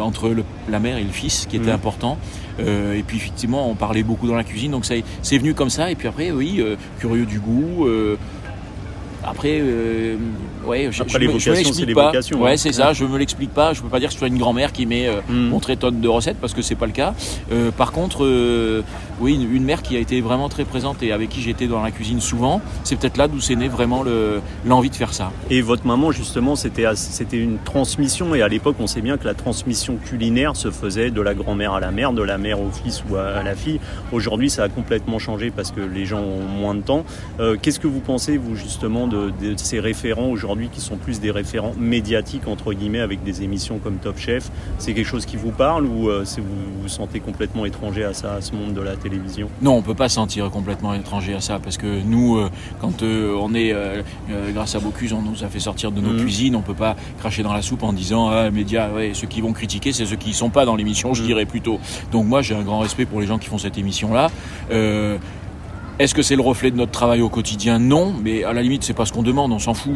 entre 0.00 0.34
la 0.68 0.78
mère 0.78 0.98
et 0.98 1.04
le 1.04 1.10
fils 1.10 1.46
qui 1.48 1.56
était 1.56 1.66
mhm. 1.66 1.74
important. 1.74 2.18
et 2.58 3.02
puis 3.06 3.16
effectivement, 3.16 3.68
on 3.68 3.74
parlait 3.74 4.02
beaucoup 4.02 4.28
dans 4.28 4.36
la 4.36 4.44
cuisine, 4.44 4.70
donc 4.70 4.84
c'est 4.84 5.38
venu 5.38 5.54
comme 5.54 5.70
ça. 5.70 5.90
Et 5.90 5.94
puis 5.94 6.08
après, 6.08 6.30
oui, 6.30 6.62
curieux 7.00 7.26
du 7.26 7.40
goût. 7.40 7.86
Après, 9.24 9.58
euh, 9.60 10.16
ouais, 10.66 10.88
je, 10.90 11.02
Après, 11.02 11.18
l'évocation, 11.18 11.72
c'est 11.72 11.84
l'évocation. 11.84 12.40
Ouais, 12.40 12.52
hein. 12.52 12.56
c'est 12.56 12.72
ça. 12.72 12.92
Je 12.92 13.04
me 13.04 13.18
l'explique 13.18 13.52
pas. 13.52 13.72
Je 13.72 13.82
peux 13.82 13.88
pas 13.88 14.00
dire 14.00 14.08
que 14.08 14.14
ce 14.14 14.18
soit 14.18 14.28
une 14.28 14.38
grand-mère 14.38 14.72
qui 14.72 14.86
m'ait 14.86 15.08
euh, 15.08 15.20
hmm. 15.28 15.48
montré 15.48 15.76
tonne 15.76 16.00
de 16.00 16.08
recettes 16.08 16.38
parce 16.40 16.54
que 16.54 16.62
c'est 16.62 16.74
pas 16.74 16.86
le 16.86 16.92
cas. 16.92 17.14
Euh, 17.50 17.70
par 17.70 17.92
contre, 17.92 18.24
euh, 18.24 18.82
oui, 19.20 19.34
une, 19.34 19.64
mère 19.64 19.82
qui 19.82 19.96
a 19.96 20.00
été 20.00 20.20
vraiment 20.20 20.48
très 20.48 20.64
présente 20.64 21.02
et 21.02 21.12
avec 21.12 21.30
qui 21.30 21.40
j'étais 21.40 21.66
dans 21.66 21.82
la 21.82 21.90
cuisine 21.90 22.20
souvent. 22.20 22.60
C'est 22.84 22.96
peut-être 22.96 23.16
là 23.16 23.28
d'où 23.28 23.40
c'est 23.40 23.54
né 23.54 23.68
vraiment 23.68 24.04
l'envie 24.64 24.90
de 24.90 24.94
faire 24.94 25.12
ça. 25.12 25.30
Et 25.50 25.62
votre 25.62 25.86
maman, 25.86 26.10
justement, 26.12 26.56
c'était 26.56 26.86
c'était 26.94 27.38
une 27.38 27.58
transmission. 27.58 28.34
Et 28.34 28.42
à 28.42 28.48
l'époque, 28.48 28.76
on 28.80 28.86
sait 28.86 29.00
bien 29.00 29.16
que 29.16 29.24
la 29.24 29.34
transmission 29.34 29.96
culinaire 29.96 30.56
se 30.56 30.70
faisait 30.70 31.10
de 31.10 31.20
la 31.20 31.34
grand-mère 31.34 31.74
à 31.74 31.80
la 31.80 31.90
mère, 31.90 32.12
de 32.12 32.22
la 32.22 32.38
mère 32.38 32.60
au 32.60 32.70
fils 32.70 33.02
ou 33.08 33.16
à, 33.16 33.42
la 33.42 33.54
fille. 33.54 33.80
Aujourd'hui, 34.12 34.50
ça 34.50 34.64
a 34.64 34.68
complètement 34.68 35.18
changé 35.18 35.50
parce 35.50 35.70
que 35.70 35.80
les 35.80 36.04
gens 36.04 36.20
ont 36.20 36.42
moins 36.42 36.74
de 36.74 36.82
temps. 36.82 37.04
Qu'est-ce 37.60 37.80
que 37.80 37.86
vous 37.86 38.00
pensez, 38.00 38.36
vous, 38.36 38.56
justement 38.56 39.06
de, 39.06 39.32
ces 39.56 39.80
référents 39.80 40.28
aujourd'hui? 40.28 40.51
Qui 40.72 40.80
sont 40.80 40.96
plus 40.96 41.20
des 41.20 41.30
référents 41.30 41.74
médiatiques, 41.78 42.46
entre 42.46 42.72
guillemets, 42.72 43.00
avec 43.00 43.22
des 43.22 43.42
émissions 43.42 43.78
comme 43.78 43.96
Top 43.96 44.18
Chef 44.18 44.50
C'est 44.78 44.92
quelque 44.94 45.06
chose 45.06 45.26
qui 45.26 45.36
vous 45.36 45.50
parle 45.50 45.86
ou 45.86 46.08
euh, 46.08 46.24
vous 46.38 46.82
vous 46.82 46.88
sentez 46.88 47.20
complètement 47.20 47.64
étranger 47.64 48.04
à 48.04 48.12
ça, 48.12 48.34
à 48.34 48.40
ce 48.40 48.52
monde 48.52 48.74
de 48.74 48.80
la 48.80 48.96
télévision? 48.96 49.48
Non, 49.62 49.76
on 49.76 49.82
peut 49.82 49.94
pas 49.94 50.08
se 50.08 50.16
sentir 50.16 50.50
complètement 50.50 50.94
étranger 50.94 51.34
à 51.34 51.40
ça 51.40 51.58
parce 51.58 51.76
que 51.78 52.02
nous, 52.02 52.36
euh, 52.36 52.50
quand 52.80 53.02
euh, 53.02 53.34
on 53.40 53.54
est, 53.54 53.74
grâce 54.52 54.74
à 54.74 54.80
Bocuse, 54.80 55.12
on 55.12 55.22
nous 55.22 55.44
a 55.44 55.48
fait 55.48 55.60
sortir 55.60 55.92
de 55.92 56.00
nos 56.00 56.12
mmh. 56.12 56.22
cuisines, 56.22 56.56
on 56.56 56.62
peut 56.62 56.74
pas 56.74 56.96
cracher 57.18 57.42
dans 57.42 57.52
la 57.52 57.62
soupe 57.62 57.82
en 57.82 57.92
disant 57.92 58.28
ah, 58.28 58.50
médias, 58.50 58.90
ouais, 58.90 59.12
ceux 59.14 59.26
qui 59.26 59.40
vont 59.40 59.52
critiquer, 59.52 59.92
c'est 59.92 60.06
ceux 60.06 60.16
qui 60.16 60.32
sont 60.32 60.50
pas 60.50 60.64
dans 60.64 60.76
l'émission, 60.76 61.14
je 61.14 61.22
mmh. 61.22 61.26
dirais 61.26 61.46
plutôt. 61.46 61.78
Donc 62.10 62.26
moi, 62.26 62.42
j'ai 62.42 62.54
un 62.54 62.62
grand 62.62 62.80
respect 62.80 63.06
pour 63.06 63.20
les 63.20 63.26
gens 63.26 63.38
qui 63.38 63.48
font 63.48 63.58
cette 63.58 63.78
émission-là. 63.78 64.30
Est-ce 65.98 66.14
que 66.14 66.22
c'est 66.22 66.36
le 66.36 66.42
reflet 66.42 66.70
de 66.70 66.76
notre 66.76 66.90
travail 66.90 67.20
au 67.20 67.28
quotidien 67.28 67.78
Non, 67.78 68.14
mais 68.24 68.44
à 68.44 68.54
la 68.54 68.62
limite, 68.62 68.82
c'est 68.82 68.94
pas 68.94 69.04
ce 69.04 69.12
qu'on 69.12 69.22
demande, 69.22 69.52
on 69.52 69.58
s'en 69.58 69.74
fout. 69.74 69.92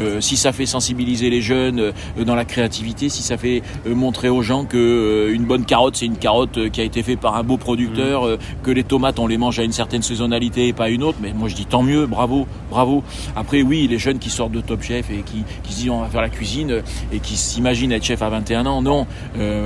Euh, 0.00 0.20
si 0.20 0.36
ça 0.36 0.52
fait 0.52 0.64
sensibiliser 0.64 1.28
les 1.28 1.42
jeunes 1.42 1.80
euh, 1.80 1.92
dans 2.24 2.36
la 2.36 2.44
créativité, 2.44 3.08
si 3.08 3.22
ça 3.22 3.36
fait 3.36 3.62
euh, 3.86 3.94
montrer 3.96 4.28
aux 4.28 4.42
gens 4.42 4.64
que 4.64 5.28
une 5.32 5.44
bonne 5.44 5.64
carotte, 5.64 5.96
c'est 5.96 6.06
une 6.06 6.16
carotte 6.16 6.70
qui 6.70 6.80
a 6.80 6.84
été 6.84 7.02
faite 7.02 7.18
par 7.18 7.34
un 7.34 7.42
beau 7.42 7.56
producteur, 7.56 8.26
mmh. 8.26 8.38
que 8.62 8.70
les 8.70 8.84
tomates, 8.84 9.18
on 9.18 9.26
les 9.26 9.38
mange 9.38 9.58
à 9.58 9.64
une 9.64 9.72
certaine 9.72 10.02
saisonnalité 10.02 10.68
et 10.68 10.72
pas 10.72 10.88
une 10.88 11.02
autre, 11.02 11.18
mais 11.20 11.32
moi 11.32 11.48
je 11.48 11.56
dis 11.56 11.66
tant 11.66 11.82
mieux, 11.82 12.06
bravo, 12.06 12.46
bravo. 12.70 13.02
Après, 13.34 13.62
oui, 13.62 13.88
les 13.90 13.98
jeunes 13.98 14.20
qui 14.20 14.30
sortent 14.30 14.52
de 14.52 14.60
Top 14.60 14.82
Chef 14.82 15.10
et 15.10 15.22
qui, 15.22 15.42
qui 15.64 15.72
se 15.72 15.78
disent 15.80 15.90
on 15.90 16.00
va 16.00 16.08
faire 16.08 16.22
la 16.22 16.28
cuisine 16.28 16.80
et 17.12 17.18
qui 17.18 17.36
s'imaginent 17.36 17.92
être 17.92 18.04
chef 18.04 18.22
à 18.22 18.28
21 18.28 18.66
ans, 18.66 18.82
non. 18.82 19.06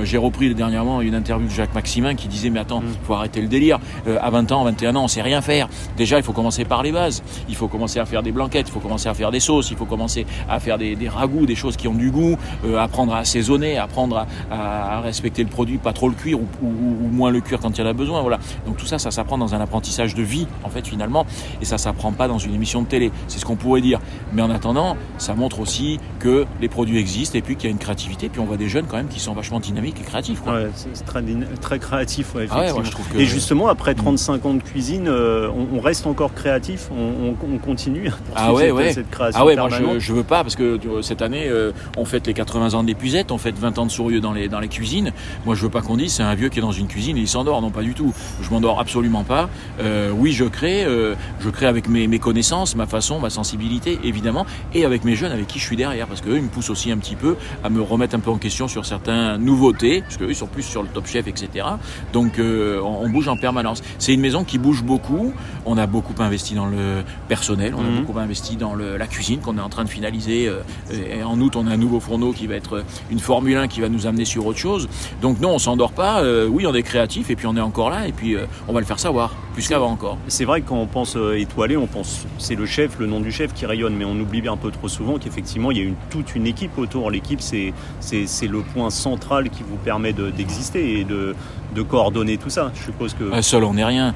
J'ai 0.03 0.17
repris 0.17 0.53
dernièrement 0.55 1.01
une 1.01 1.13
interview 1.13 1.47
de 1.47 1.53
Jacques 1.53 1.75
Maximin 1.75 2.15
qui 2.15 2.27
disait 2.27 2.49
mais 2.49 2.59
attends, 2.59 2.81
mmh. 2.81 2.95
faut 3.03 3.13
arrêter 3.13 3.39
le 3.39 3.47
délire. 3.47 3.79
à 4.19 4.29
20 4.31 4.51
ans, 4.51 4.63
21 4.63 4.95
ans, 4.95 5.03
on 5.03 5.07
sait 5.07 5.21
rien 5.21 5.41
faire. 5.41 5.69
Déjà, 5.97 6.17
il 6.17 6.23
faut 6.23 6.33
commencer 6.33 6.65
par 6.65 6.83
les 6.83 6.91
bases. 6.91 7.23
Il 7.49 7.55
faut 7.55 7.67
commencer 7.67 7.99
à 7.99 8.05
faire 8.05 8.23
des 8.23 8.31
blanquettes, 8.31 8.67
il 8.67 8.71
faut 8.71 8.79
commencer 8.79 9.09
à 9.09 9.13
faire 9.13 9.31
des 9.31 9.39
sauces, 9.39 9.71
il 9.71 9.77
faut 9.77 9.85
commencer 9.85 10.25
à 10.49 10.59
faire 10.59 10.77
des, 10.77 10.95
des 10.95 11.09
ragoûts, 11.09 11.45
des 11.45 11.55
choses 11.55 11.77
qui 11.77 11.87
ont 11.87 11.93
du 11.93 12.11
goût, 12.11 12.37
euh, 12.65 12.77
apprendre 12.77 13.13
à 13.13 13.19
assaisonner, 13.19 13.77
apprendre 13.77 14.25
à, 14.49 14.97
à, 14.97 15.01
respecter 15.01 15.43
le 15.43 15.49
produit, 15.49 15.77
pas 15.77 15.93
trop 15.93 16.09
le 16.09 16.15
cuire 16.15 16.39
ou, 16.39 16.47
ou, 16.61 16.67
ou, 16.67 17.07
moins 17.11 17.31
le 17.31 17.41
cuire 17.41 17.59
quand 17.59 17.77
il 17.77 17.81
y 17.81 17.83
en 17.83 17.89
a 17.89 17.93
besoin. 17.93 18.21
Voilà. 18.21 18.39
Donc 18.65 18.77
tout 18.77 18.85
ça, 18.85 18.99
ça 18.99 19.11
s'apprend 19.11 19.37
dans 19.37 19.55
un 19.55 19.61
apprentissage 19.61 20.15
de 20.15 20.23
vie, 20.23 20.47
en 20.63 20.69
fait, 20.69 20.87
finalement, 20.87 21.25
et 21.61 21.65
ça 21.65 21.77
s'apprend 21.77 22.11
pas 22.11 22.27
dans 22.27 22.37
une 22.37 22.53
émission 22.53 22.81
de 22.81 22.87
télé. 22.87 23.11
C'est 23.27 23.39
ce 23.39 23.45
qu'on 23.45 23.55
pourrait 23.55 23.81
dire. 23.81 23.99
Mais 24.33 24.41
en 24.41 24.49
attendant, 24.49 24.97
ça 25.17 25.35
montre 25.35 25.59
aussi 25.59 25.99
que 26.19 26.45
les 26.61 26.69
produits 26.69 26.99
existent 26.99 27.37
et 27.37 27.41
puis 27.41 27.55
qu'il 27.55 27.65
y 27.65 27.67
a 27.67 27.71
une 27.71 27.79
créativité. 27.79 28.29
Puis 28.29 28.39
on 28.39 28.45
voit 28.45 28.57
des 28.57 28.69
jeunes 28.69 28.85
quand 28.87 28.97
même 28.97 29.07
qui 29.07 29.19
sont 29.19 29.33
vachement 29.33 29.59
dynamiques 29.59 29.99
et 30.01 30.03
créatifs. 30.03 30.41
Ouais, 30.45 30.69
c'est 30.73 31.05
très, 31.05 31.23
très 31.61 31.79
créatif, 31.79 32.35
ouais, 32.35 32.45
effectivement. 32.45 32.75
Ah 32.75 32.79
ouais, 32.79 32.85
je 32.85 32.91
trouve 32.91 33.07
que... 33.07 33.17
Et 33.17 33.25
justement, 33.25 33.67
après 33.67 33.93
35 33.93 34.45
ans 34.45 34.53
de 34.53 34.63
cuisine, 34.63 35.07
euh, 35.07 35.49
on, 35.49 35.64
on 35.73 35.79
reste 35.79 36.07
encore 36.07 36.33
créatif, 36.33 36.89
on, 36.91 37.33
continue 37.57 38.11
ah 38.35 38.53
ouais, 38.53 38.71
ouais. 38.71 38.93
cette 38.93 39.09
création. 39.09 39.39
Ah 39.41 39.45
ouais, 39.45 39.55
moi 39.55 39.69
je, 39.69 39.99
je, 39.99 40.13
veux 40.13 40.23
pas 40.23 40.43
parce 40.43 40.55
que 40.55 40.79
cette 41.01 41.21
année 41.21 41.45
euh, 41.47 41.71
on 41.97 42.05
fête 42.05 42.27
les 42.27 42.33
80 42.33 42.73
ans 42.73 42.83
de 42.83 42.87
l'épuisette, 42.87 43.31
on 43.31 43.37
fête 43.37 43.57
20 43.57 43.77
ans 43.79 43.85
de 43.85 43.91
sourieux 43.91 44.19
dans 44.19 44.33
les, 44.33 44.47
dans 44.47 44.59
les 44.59 44.67
cuisines. 44.67 45.11
Moi 45.45 45.55
je 45.55 45.61
veux 45.61 45.69
pas 45.69 45.81
qu'on 45.81 45.97
dise 45.97 46.13
c'est 46.13 46.23
un 46.23 46.35
vieux 46.35 46.49
qui 46.49 46.59
est 46.59 46.61
dans 46.61 46.71
une 46.71 46.87
cuisine 46.87 47.17
et 47.17 47.21
il 47.21 47.27
s'endort, 47.27 47.61
non 47.61 47.71
pas 47.71 47.81
du 47.81 47.93
tout. 47.93 48.13
Je 48.41 48.49
m'endors 48.49 48.79
absolument 48.79 49.23
pas. 49.23 49.49
Euh, 49.79 50.11
oui 50.11 50.31
je 50.31 50.45
crée, 50.45 50.83
euh, 50.83 51.15
je 51.39 51.49
crée 51.49 51.65
avec 51.65 51.87
mes, 51.87 52.07
mes, 52.07 52.19
connaissances, 52.19 52.75
ma 52.75 52.87
façon, 52.87 53.19
ma 53.19 53.29
sensibilité 53.29 53.99
évidemment 54.03 54.45
et 54.73 54.85
avec 54.85 55.03
mes 55.03 55.15
jeunes 55.15 55.31
avec 55.31 55.47
qui 55.47 55.59
je 55.59 55.65
suis 55.65 55.77
derrière 55.77 56.07
parce 56.07 56.21
qu'eux 56.21 56.37
ils 56.37 56.43
me 56.43 56.49
poussent 56.49 56.69
aussi 56.69 56.91
un 56.91 56.97
petit 56.97 57.15
peu 57.15 57.35
à 57.63 57.69
me 57.69 57.81
remettre 57.81 58.15
un 58.15 58.19
peu 58.19 58.31
en 58.31 58.37
question 58.37 58.67
sur 58.67 58.85
certaines 58.85 59.37
nouveautés 59.37 60.01
parce 60.01 60.17
qu'eux 60.17 60.29
ils 60.29 60.35
sont 60.35 60.47
plus 60.47 60.63
sur 60.63 60.83
le 60.83 60.89
top 60.89 61.07
chef 61.07 61.27
etc. 61.27 61.65
Donc 62.13 62.39
on, 62.39 62.99
on 63.01 63.09
bouge 63.09 63.27
en 63.27 63.37
permanence. 63.37 63.81
C'est 63.99 64.13
une 64.13 64.21
maison 64.21 64.43
qui 64.43 64.57
bouge 64.57 64.83
beaucoup. 64.83 65.33
On 65.65 65.77
a 65.77 65.87
beaucoup 65.87 66.13
investi 66.19 66.53
dans 66.53 66.67
le 66.67 67.03
personnel, 67.27 67.73
on 67.75 67.81
a 67.81 67.89
mhm. 67.89 68.01
beaucoup 68.01 68.19
investi 68.19 68.55
dans 68.55 68.75
le, 68.75 68.97
la 68.97 69.07
cuisine 69.07 69.39
qu'on 69.39 69.57
est 69.57 69.61
en 69.61 69.69
train 69.69 69.83
de 69.83 69.89
finaliser. 69.89 70.47
Euh, 70.47 70.61
et 70.91 71.23
en 71.23 71.39
août, 71.39 71.55
on 71.55 71.67
a 71.67 71.71
un 71.71 71.77
nouveau 71.77 71.99
fourneau 71.99 72.31
qui 72.33 72.47
va 72.47 72.55
être 72.55 72.83
une 73.09 73.19
Formule 73.19 73.57
1 73.57 73.67
qui 73.67 73.81
va 73.81 73.89
nous 73.89 74.07
amener 74.07 74.25
sur 74.25 74.45
autre 74.45 74.59
chose. 74.59 74.87
Donc 75.21 75.39
non, 75.39 75.51
on 75.51 75.59
s'endort 75.59 75.91
pas. 75.91 76.21
Euh, 76.21 76.47
oui, 76.47 76.65
on 76.67 76.73
est 76.73 76.83
créatif 76.83 77.29
et 77.29 77.35
puis 77.35 77.47
on 77.47 77.55
est 77.57 77.61
encore 77.61 77.89
là 77.89 78.07
et 78.07 78.11
puis 78.11 78.35
euh, 78.35 78.45
on 78.67 78.73
va 78.73 78.79
le 78.79 78.85
faire 78.85 78.99
savoir, 78.99 79.33
plus 79.53 79.67
qu'avant 79.67 79.91
encore. 79.91 80.17
C'est 80.27 80.45
vrai 80.45 80.61
que 80.61 80.69
quand 80.69 80.77
on 80.77 80.87
pense 80.87 81.17
étoilé, 81.35 81.77
on 81.77 81.87
pense 81.87 82.25
c'est 82.37 82.55
le 82.55 82.65
chef, 82.65 82.99
le 82.99 83.07
nom 83.07 83.19
du 83.19 83.31
chef 83.31 83.53
qui 83.53 83.65
rayonne, 83.65 83.95
mais 83.95 84.05
on 84.05 84.19
oublie 84.19 84.47
un 84.47 84.57
peu 84.57 84.71
trop 84.71 84.87
souvent 84.87 85.17
qu'effectivement 85.17 85.71
il 85.71 85.77
y 85.77 85.81
a 85.81 85.83
une, 85.83 85.95
toute 86.09 86.35
une 86.35 86.45
équipe 86.45 86.77
autour. 86.77 87.09
L'équipe, 87.09 87.41
c'est 87.41 87.73
c'est 87.99 88.47
le 88.47 88.61
point 88.61 88.89
central 88.89 89.49
qui 89.49 89.63
vous 89.63 89.77
permet 89.77 90.13
d'exister 90.13 90.99
et 90.99 91.03
de, 91.03 91.35
de 91.75 91.81
coordonner 91.81 92.37
tout 92.37 92.49
ça. 92.49 92.71
Je 92.73 92.83
suppose 92.85 93.13
que 93.13 93.29
ah, 93.31 93.41
seul 93.41 93.63
on 93.63 93.73
n'est 93.73 93.85
rien. 93.85 94.13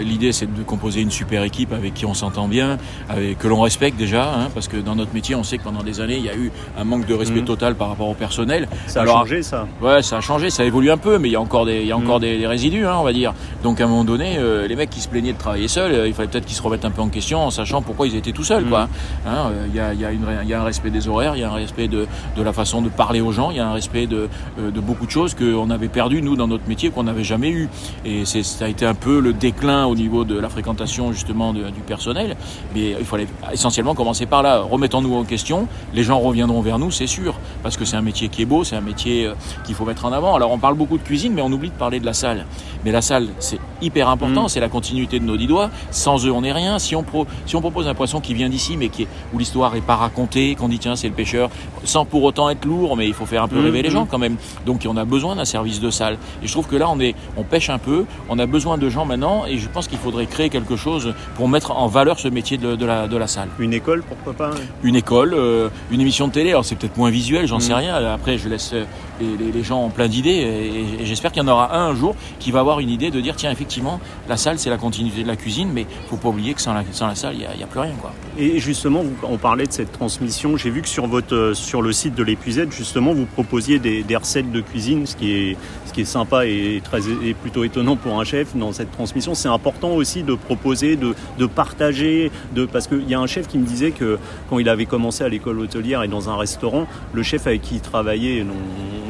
L'idée, 0.00 0.32
c'est 0.32 0.52
de 0.52 0.62
composer 0.62 1.00
une 1.00 1.10
super 1.10 1.42
équipe 1.42 1.72
avec 1.72 1.94
qui 1.94 2.06
on 2.06 2.14
s'entend 2.14 2.48
bien, 2.48 2.78
avec, 3.08 3.38
que 3.38 3.48
l'on 3.48 3.60
respecte 3.60 3.98
déjà, 3.98 4.32
hein, 4.32 4.48
parce 4.54 4.68
que 4.68 4.76
dans 4.76 4.94
notre 4.94 5.12
métier, 5.14 5.34
on 5.34 5.42
sait 5.42 5.58
que 5.58 5.64
pendant 5.64 5.82
des 5.82 6.00
années, 6.00 6.16
il 6.16 6.24
y 6.24 6.28
a 6.28 6.36
eu 6.36 6.52
un 6.78 6.84
manque 6.84 7.06
de 7.06 7.14
respect 7.14 7.40
mmh. 7.40 7.46
total 7.46 7.74
par 7.74 7.88
rapport 7.88 8.08
au 8.08 8.14
personnel. 8.14 8.68
Ça 8.86 9.02
a 9.02 9.06
changé, 9.06 9.42
ça 9.42 9.66
Ouais, 9.80 10.02
ça 10.02 10.18
a 10.18 10.20
changé, 10.20 10.50
ça 10.50 10.64
évolue 10.64 10.90
un 10.90 10.96
peu, 10.96 11.18
mais 11.18 11.28
il 11.28 11.32
y 11.32 11.36
a 11.36 11.40
encore 11.40 11.66
des, 11.66 11.80
il 11.80 11.86
y 11.86 11.92
a 11.92 11.96
encore 11.96 12.18
mmh. 12.18 12.38
des, 12.38 12.46
résidus, 12.46 12.86
hein, 12.86 12.96
on 12.98 13.02
va 13.02 13.12
dire. 13.12 13.34
Donc 13.62 13.80
à 13.80 13.84
un 13.84 13.88
moment 13.88 14.04
donné, 14.04 14.36
euh, 14.38 14.66
les 14.66 14.76
mecs 14.76 14.90
qui 14.90 15.00
se 15.00 15.08
plaignaient 15.08 15.32
de 15.32 15.38
travailler 15.38 15.68
seuls, 15.68 15.92
euh, 15.92 16.08
il 16.08 16.14
fallait 16.14 16.28
peut-être 16.28 16.46
qu'ils 16.46 16.56
se 16.56 16.62
remettent 16.62 16.84
un 16.84 16.90
peu 16.90 17.02
en 17.02 17.08
question 17.08 17.40
en 17.40 17.50
sachant 17.50 17.82
pourquoi 17.82 18.06
ils 18.06 18.16
étaient 18.16 18.32
tout 18.32 18.44
seuls. 18.44 18.64
Quoi. 18.64 18.84
Mmh. 18.84 19.28
Hein, 19.28 19.50
euh, 19.50 19.66
il, 19.68 19.74
y 19.74 19.80
a, 19.80 19.94
il, 19.94 20.00
y 20.00 20.04
a 20.04 20.10
une, 20.10 20.26
il 20.42 20.48
y 20.48 20.54
a 20.54 20.60
un 20.60 20.64
respect 20.64 20.90
des 20.90 21.08
horaires, 21.08 21.36
il 21.36 21.40
y 21.40 21.44
a 21.44 21.50
un 21.50 21.54
respect 21.54 21.88
de, 21.88 22.06
de 22.36 22.42
la 22.42 22.52
façon 22.52 22.82
de 22.82 22.88
parler 22.88 23.20
aux 23.20 23.32
gens, 23.32 23.50
il 23.50 23.56
y 23.56 23.60
a 23.60 23.66
un 23.66 23.72
respect 23.72 24.06
de, 24.06 24.28
de 24.58 24.80
beaucoup 24.80 25.06
de 25.06 25.10
choses 25.10 25.34
qu'on 25.34 25.70
avait 25.70 25.88
perdu, 25.88 26.22
nous, 26.22 26.36
dans 26.36 26.43
notre 26.46 26.68
métier, 26.68 26.90
qu'on 26.90 27.04
n'avait 27.04 27.24
jamais 27.24 27.50
eu. 27.50 27.68
Et 28.04 28.24
ça 28.24 28.64
a 28.64 28.68
été 28.68 28.86
un 28.86 28.94
peu 28.94 29.20
le 29.20 29.32
déclin 29.32 29.86
au 29.86 29.94
niveau 29.94 30.24
de 30.24 30.38
la 30.38 30.48
fréquentation, 30.48 31.12
justement, 31.12 31.52
de, 31.52 31.70
du 31.70 31.80
personnel. 31.80 32.36
Mais 32.74 32.96
il 32.98 33.06
fallait 33.06 33.26
essentiellement 33.52 33.94
commencer 33.94 34.26
par 34.26 34.42
là. 34.42 34.60
Remettons-nous 34.60 35.14
en 35.14 35.24
question. 35.24 35.66
Les 35.92 36.02
gens 36.02 36.18
reviendront 36.18 36.60
vers 36.60 36.78
nous, 36.78 36.90
c'est 36.90 37.06
sûr. 37.06 37.38
Parce 37.62 37.76
que 37.76 37.84
c'est 37.84 37.96
un 37.96 38.02
métier 38.02 38.28
qui 38.28 38.42
est 38.42 38.46
beau, 38.46 38.64
c'est 38.64 38.76
un 38.76 38.80
métier 38.80 39.26
euh, 39.26 39.34
qu'il 39.64 39.74
faut 39.74 39.84
mettre 39.84 40.04
en 40.04 40.12
avant. 40.12 40.34
Alors 40.34 40.52
on 40.52 40.58
parle 40.58 40.76
beaucoup 40.76 40.98
de 40.98 41.02
cuisine, 41.02 41.32
mais 41.34 41.42
on 41.42 41.52
oublie 41.52 41.70
de 41.70 41.74
parler 41.74 42.00
de 42.00 42.06
la 42.06 42.12
salle. 42.12 42.46
Mais 42.84 42.92
la 42.92 43.02
salle, 43.02 43.28
c'est 43.38 43.58
hyper 43.80 44.08
important. 44.08 44.44
Mm. 44.44 44.48
C'est 44.48 44.60
la 44.60 44.68
continuité 44.68 45.18
de 45.18 45.24
nos 45.24 45.36
dix 45.36 45.46
doigts. 45.46 45.70
Sans 45.90 46.26
eux, 46.26 46.32
on 46.32 46.42
n'est 46.42 46.52
rien. 46.52 46.78
Si 46.78 46.94
on, 46.94 47.02
pro, 47.02 47.26
si 47.46 47.56
on 47.56 47.60
propose 47.60 47.88
un 47.88 47.94
poisson 47.94 48.20
qui 48.20 48.34
vient 48.34 48.48
d'ici, 48.48 48.76
mais 48.76 48.88
qui 48.88 49.02
est, 49.02 49.08
où 49.32 49.38
l'histoire 49.38 49.74
est 49.76 49.80
pas 49.80 49.96
racontée, 49.96 50.54
qu'on 50.54 50.68
dit 50.68 50.78
tiens, 50.78 50.96
c'est 50.96 51.08
le 51.08 51.14
pêcheur, 51.14 51.50
sans 51.84 52.04
pour 52.04 52.22
autant 52.24 52.50
être 52.50 52.64
lourd, 52.64 52.96
mais 52.96 53.06
il 53.06 53.14
faut 53.14 53.26
faire 53.26 53.42
un 53.42 53.48
peu 53.48 53.60
mm, 53.60 53.64
rêver 53.64 53.82
les 53.82 53.88
mm. 53.88 53.92
gens 53.92 54.06
quand 54.06 54.18
même. 54.18 54.36
Donc 54.66 54.86
on 54.88 54.96
a 54.96 55.04
besoin 55.04 55.36
d'un 55.36 55.44
service 55.44 55.80
de 55.80 55.90
salle. 55.90 56.18
Et 56.42 56.46
je 56.46 56.52
trouve 56.52 56.66
que 56.66 56.76
là, 56.76 56.88
on, 56.90 57.00
est, 57.00 57.14
on 57.36 57.42
pêche 57.42 57.70
un 57.70 57.78
peu. 57.78 58.04
On 58.28 58.38
a 58.38 58.46
besoin 58.46 58.78
de 58.78 58.88
gens 58.88 59.04
maintenant. 59.04 59.46
Et 59.46 59.58
je 59.58 59.68
pense 59.68 59.88
qu'il 59.88 59.98
faudrait 59.98 60.26
créer 60.26 60.48
quelque 60.48 60.76
chose 60.76 61.14
pour 61.36 61.48
mettre 61.48 61.70
en 61.72 61.86
valeur 61.86 62.18
ce 62.18 62.28
métier 62.28 62.58
de, 62.58 62.76
de, 62.76 62.86
la, 62.86 63.08
de 63.08 63.16
la 63.16 63.26
salle. 63.26 63.48
Une 63.58 63.72
école, 63.72 64.02
pourquoi 64.02 64.32
pas 64.32 64.50
Une 64.82 64.96
école, 64.96 65.34
euh, 65.34 65.68
une 65.90 66.00
émission 66.00 66.28
de 66.28 66.32
télé. 66.32 66.50
Alors 66.50 66.64
c'est 66.64 66.74
peut-être 66.76 66.96
moins 66.96 67.10
visuel, 67.10 67.46
j'en 67.46 67.60
sais 67.60 67.74
rien. 67.74 67.94
Après, 67.94 68.38
je 68.38 68.48
laisse 68.48 68.74
les, 69.20 69.62
gens 69.62 69.84
en 69.84 69.90
plein 69.90 70.08
d'idées 70.08 70.96
et, 71.00 71.06
j'espère 71.06 71.32
qu'il 71.32 71.42
y 71.42 71.46
en 71.46 71.48
aura 71.48 71.74
un 71.76 71.84
un 71.84 71.94
jour 71.94 72.16
qui 72.38 72.50
va 72.50 72.60
avoir 72.60 72.80
une 72.80 72.90
idée 72.90 73.10
de 73.10 73.20
dire 73.20 73.36
tiens, 73.36 73.50
effectivement, 73.50 74.00
la 74.28 74.36
salle 74.36 74.58
c'est 74.58 74.70
la 74.70 74.76
continuité 74.76 75.22
de 75.22 75.28
la 75.28 75.36
cuisine, 75.36 75.70
mais 75.72 75.86
faut 76.08 76.16
pas 76.16 76.28
oublier 76.28 76.54
que 76.54 76.60
sans 76.60 76.74
la, 76.74 77.14
salle, 77.14 77.34
il 77.34 77.56
n'y 77.56 77.62
a, 77.62 77.66
plus 77.66 77.80
rien. 77.80 77.94
Quoi. 78.00 78.12
Et 78.38 78.58
justement, 78.58 79.02
on 79.22 79.36
parlait 79.36 79.66
de 79.66 79.72
cette 79.72 79.92
transmission. 79.92 80.56
J'ai 80.56 80.70
vu 80.70 80.82
que 80.82 80.88
sur, 80.88 81.06
votre, 81.06 81.52
sur 81.54 81.82
le 81.82 81.92
site 81.92 82.14
de 82.14 82.22
l'épuisette, 82.22 82.72
justement, 82.72 83.12
vous 83.12 83.26
proposiez 83.26 83.78
des, 83.78 84.16
recettes 84.16 84.50
de 84.50 84.60
cuisine, 84.60 85.06
ce 85.06 85.16
qui 85.16 85.32
est, 85.32 85.56
ce 85.86 85.92
qui 85.92 86.02
est 86.02 86.06
sympa 86.06 86.46
et, 86.46 86.80
très, 86.82 87.00
et 87.22 87.34
plutôt 87.34 87.64
étonnant 87.64 87.96
pour 87.96 88.20
un 88.20 88.24
chef 88.24 88.56
dans 88.56 88.72
cette 88.72 88.92
transmission. 88.92 89.34
C'est 89.34 89.48
important 89.48 89.92
aussi 89.92 90.22
de 90.22 90.34
proposer, 90.34 90.96
de, 90.96 91.46
partager, 91.46 92.30
de, 92.54 92.64
parce 92.64 92.86
qu'il 92.86 93.08
y 93.08 93.14
a 93.14 93.20
un 93.20 93.26
chef 93.26 93.48
qui 93.48 93.58
me 93.58 93.66
disait 93.66 93.90
que 93.90 94.18
quand 94.48 94.58
il 94.58 94.68
avait 94.68 94.86
commencé 94.86 95.24
à 95.24 95.28
l'école 95.28 95.60
hôtelière 95.60 96.02
et 96.02 96.08
dans 96.08 96.30
un 96.30 96.36
restaurant, 96.36 96.86
le 97.12 97.22
chef 97.22 97.46
avec 97.46 97.62
qui 97.62 97.76
il 97.76 97.80
travaillait, 97.80 98.44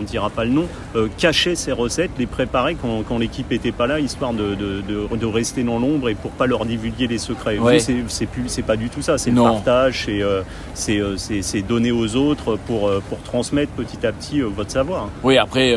ne 0.01 0.07
dira 0.07 0.31
pas 0.31 0.45
le 0.45 0.51
nom, 0.51 0.67
euh, 0.97 1.09
cachait 1.17 1.55
ses 1.55 1.73
recettes, 1.73 2.11
les 2.19 2.27
préparait 2.27 2.75
quand, 2.75 3.03
quand 3.07 3.19
l'équipe 3.19 3.51
n'était 3.51 3.73
pas 3.73 3.87
là, 3.87 4.01
histoire 4.01 4.33
de, 4.33 4.55
de, 4.55 4.81
de, 4.81 5.17
de 5.17 5.27
rester 5.27 5.63
dans 5.63 5.79
l'ombre 5.79 6.09
et 6.09 6.15
pour 6.15 6.31
pas 6.33 6.47
leur 6.47 6.65
divulguer 6.67 7.07
les 7.07 7.19
secrets. 7.19 7.59
Ouais. 7.59 7.79
C'est 7.79 8.63
pas 8.63 8.77
du 8.77 8.89
tout 8.89 9.03
ça, 9.03 9.19
c'est 9.19 9.31
le 9.31 9.43
partage, 9.43 10.07
euh, 10.09 10.43
euh, 10.89 11.17
c'est 11.17 11.63
donner 11.63 11.93
aux 11.93 12.17
autres 12.17 12.57
pour, 12.67 12.89
euh, 12.89 13.03
pour 13.09 13.21
transmettre 13.23 13.73
petit 13.73 14.07
à 14.07 14.13
petit 14.13 14.41
votre 14.41 14.71
savoir. 14.71 15.09
Oui, 15.23 15.39
après, 15.39 15.75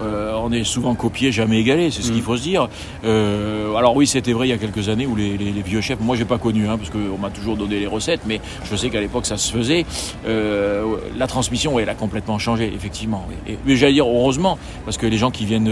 euh, 0.00 0.32
on 0.36 0.52
est 0.52 0.64
souvent 0.64 0.94
copié, 0.94 1.32
jamais 1.32 1.60
égalé, 1.60 1.90
c'est 1.90 2.02
ce 2.02 2.10
qu'il 2.10 2.20
mm. 2.20 2.24
faut 2.24 2.36
se 2.36 2.42
dire. 2.42 2.68
Euh, 3.04 3.74
alors 3.74 3.96
oui, 3.96 4.06
c'était 4.06 4.32
vrai 4.32 4.46
il 4.46 4.50
y 4.50 4.54
a 4.54 4.58
quelques 4.58 4.88
années 4.88 5.06
où 5.06 5.16
les, 5.16 5.36
les, 5.36 5.52
les 5.52 5.62
vieux 5.62 5.80
chefs, 5.80 6.00
moi 6.00 6.16
j'ai 6.16 6.24
pas 6.24 6.38
connu, 6.38 6.68
hein, 6.68 6.76
parce 6.76 6.90
qu'on 6.90 7.18
m'a 7.18 7.30
toujours 7.30 7.56
donné 7.56 7.78
les 7.80 7.86
recettes, 7.86 8.20
mais 8.26 8.40
je 8.64 8.76
sais 8.76 8.90
qu'à 8.90 9.00
l'époque 9.00 9.26
ça 9.26 9.36
se 9.36 9.52
faisait. 9.52 9.86
Euh, 10.26 10.96
la 11.16 11.26
transmission, 11.26 11.74
oui, 11.74 11.82
elle 11.82 11.88
a 11.88 11.94
complètement 11.94 12.38
changé, 12.38 12.70
effectivement. 12.74 13.26
Et, 13.46 13.58
mais 13.66 13.76
j'allais 13.76 13.94
dire 13.94 14.06
heureusement, 14.06 14.58
parce 14.84 14.98
que 14.98 15.06
les 15.06 15.16
gens 15.16 15.30
qui 15.30 15.46
viennent 15.46 15.70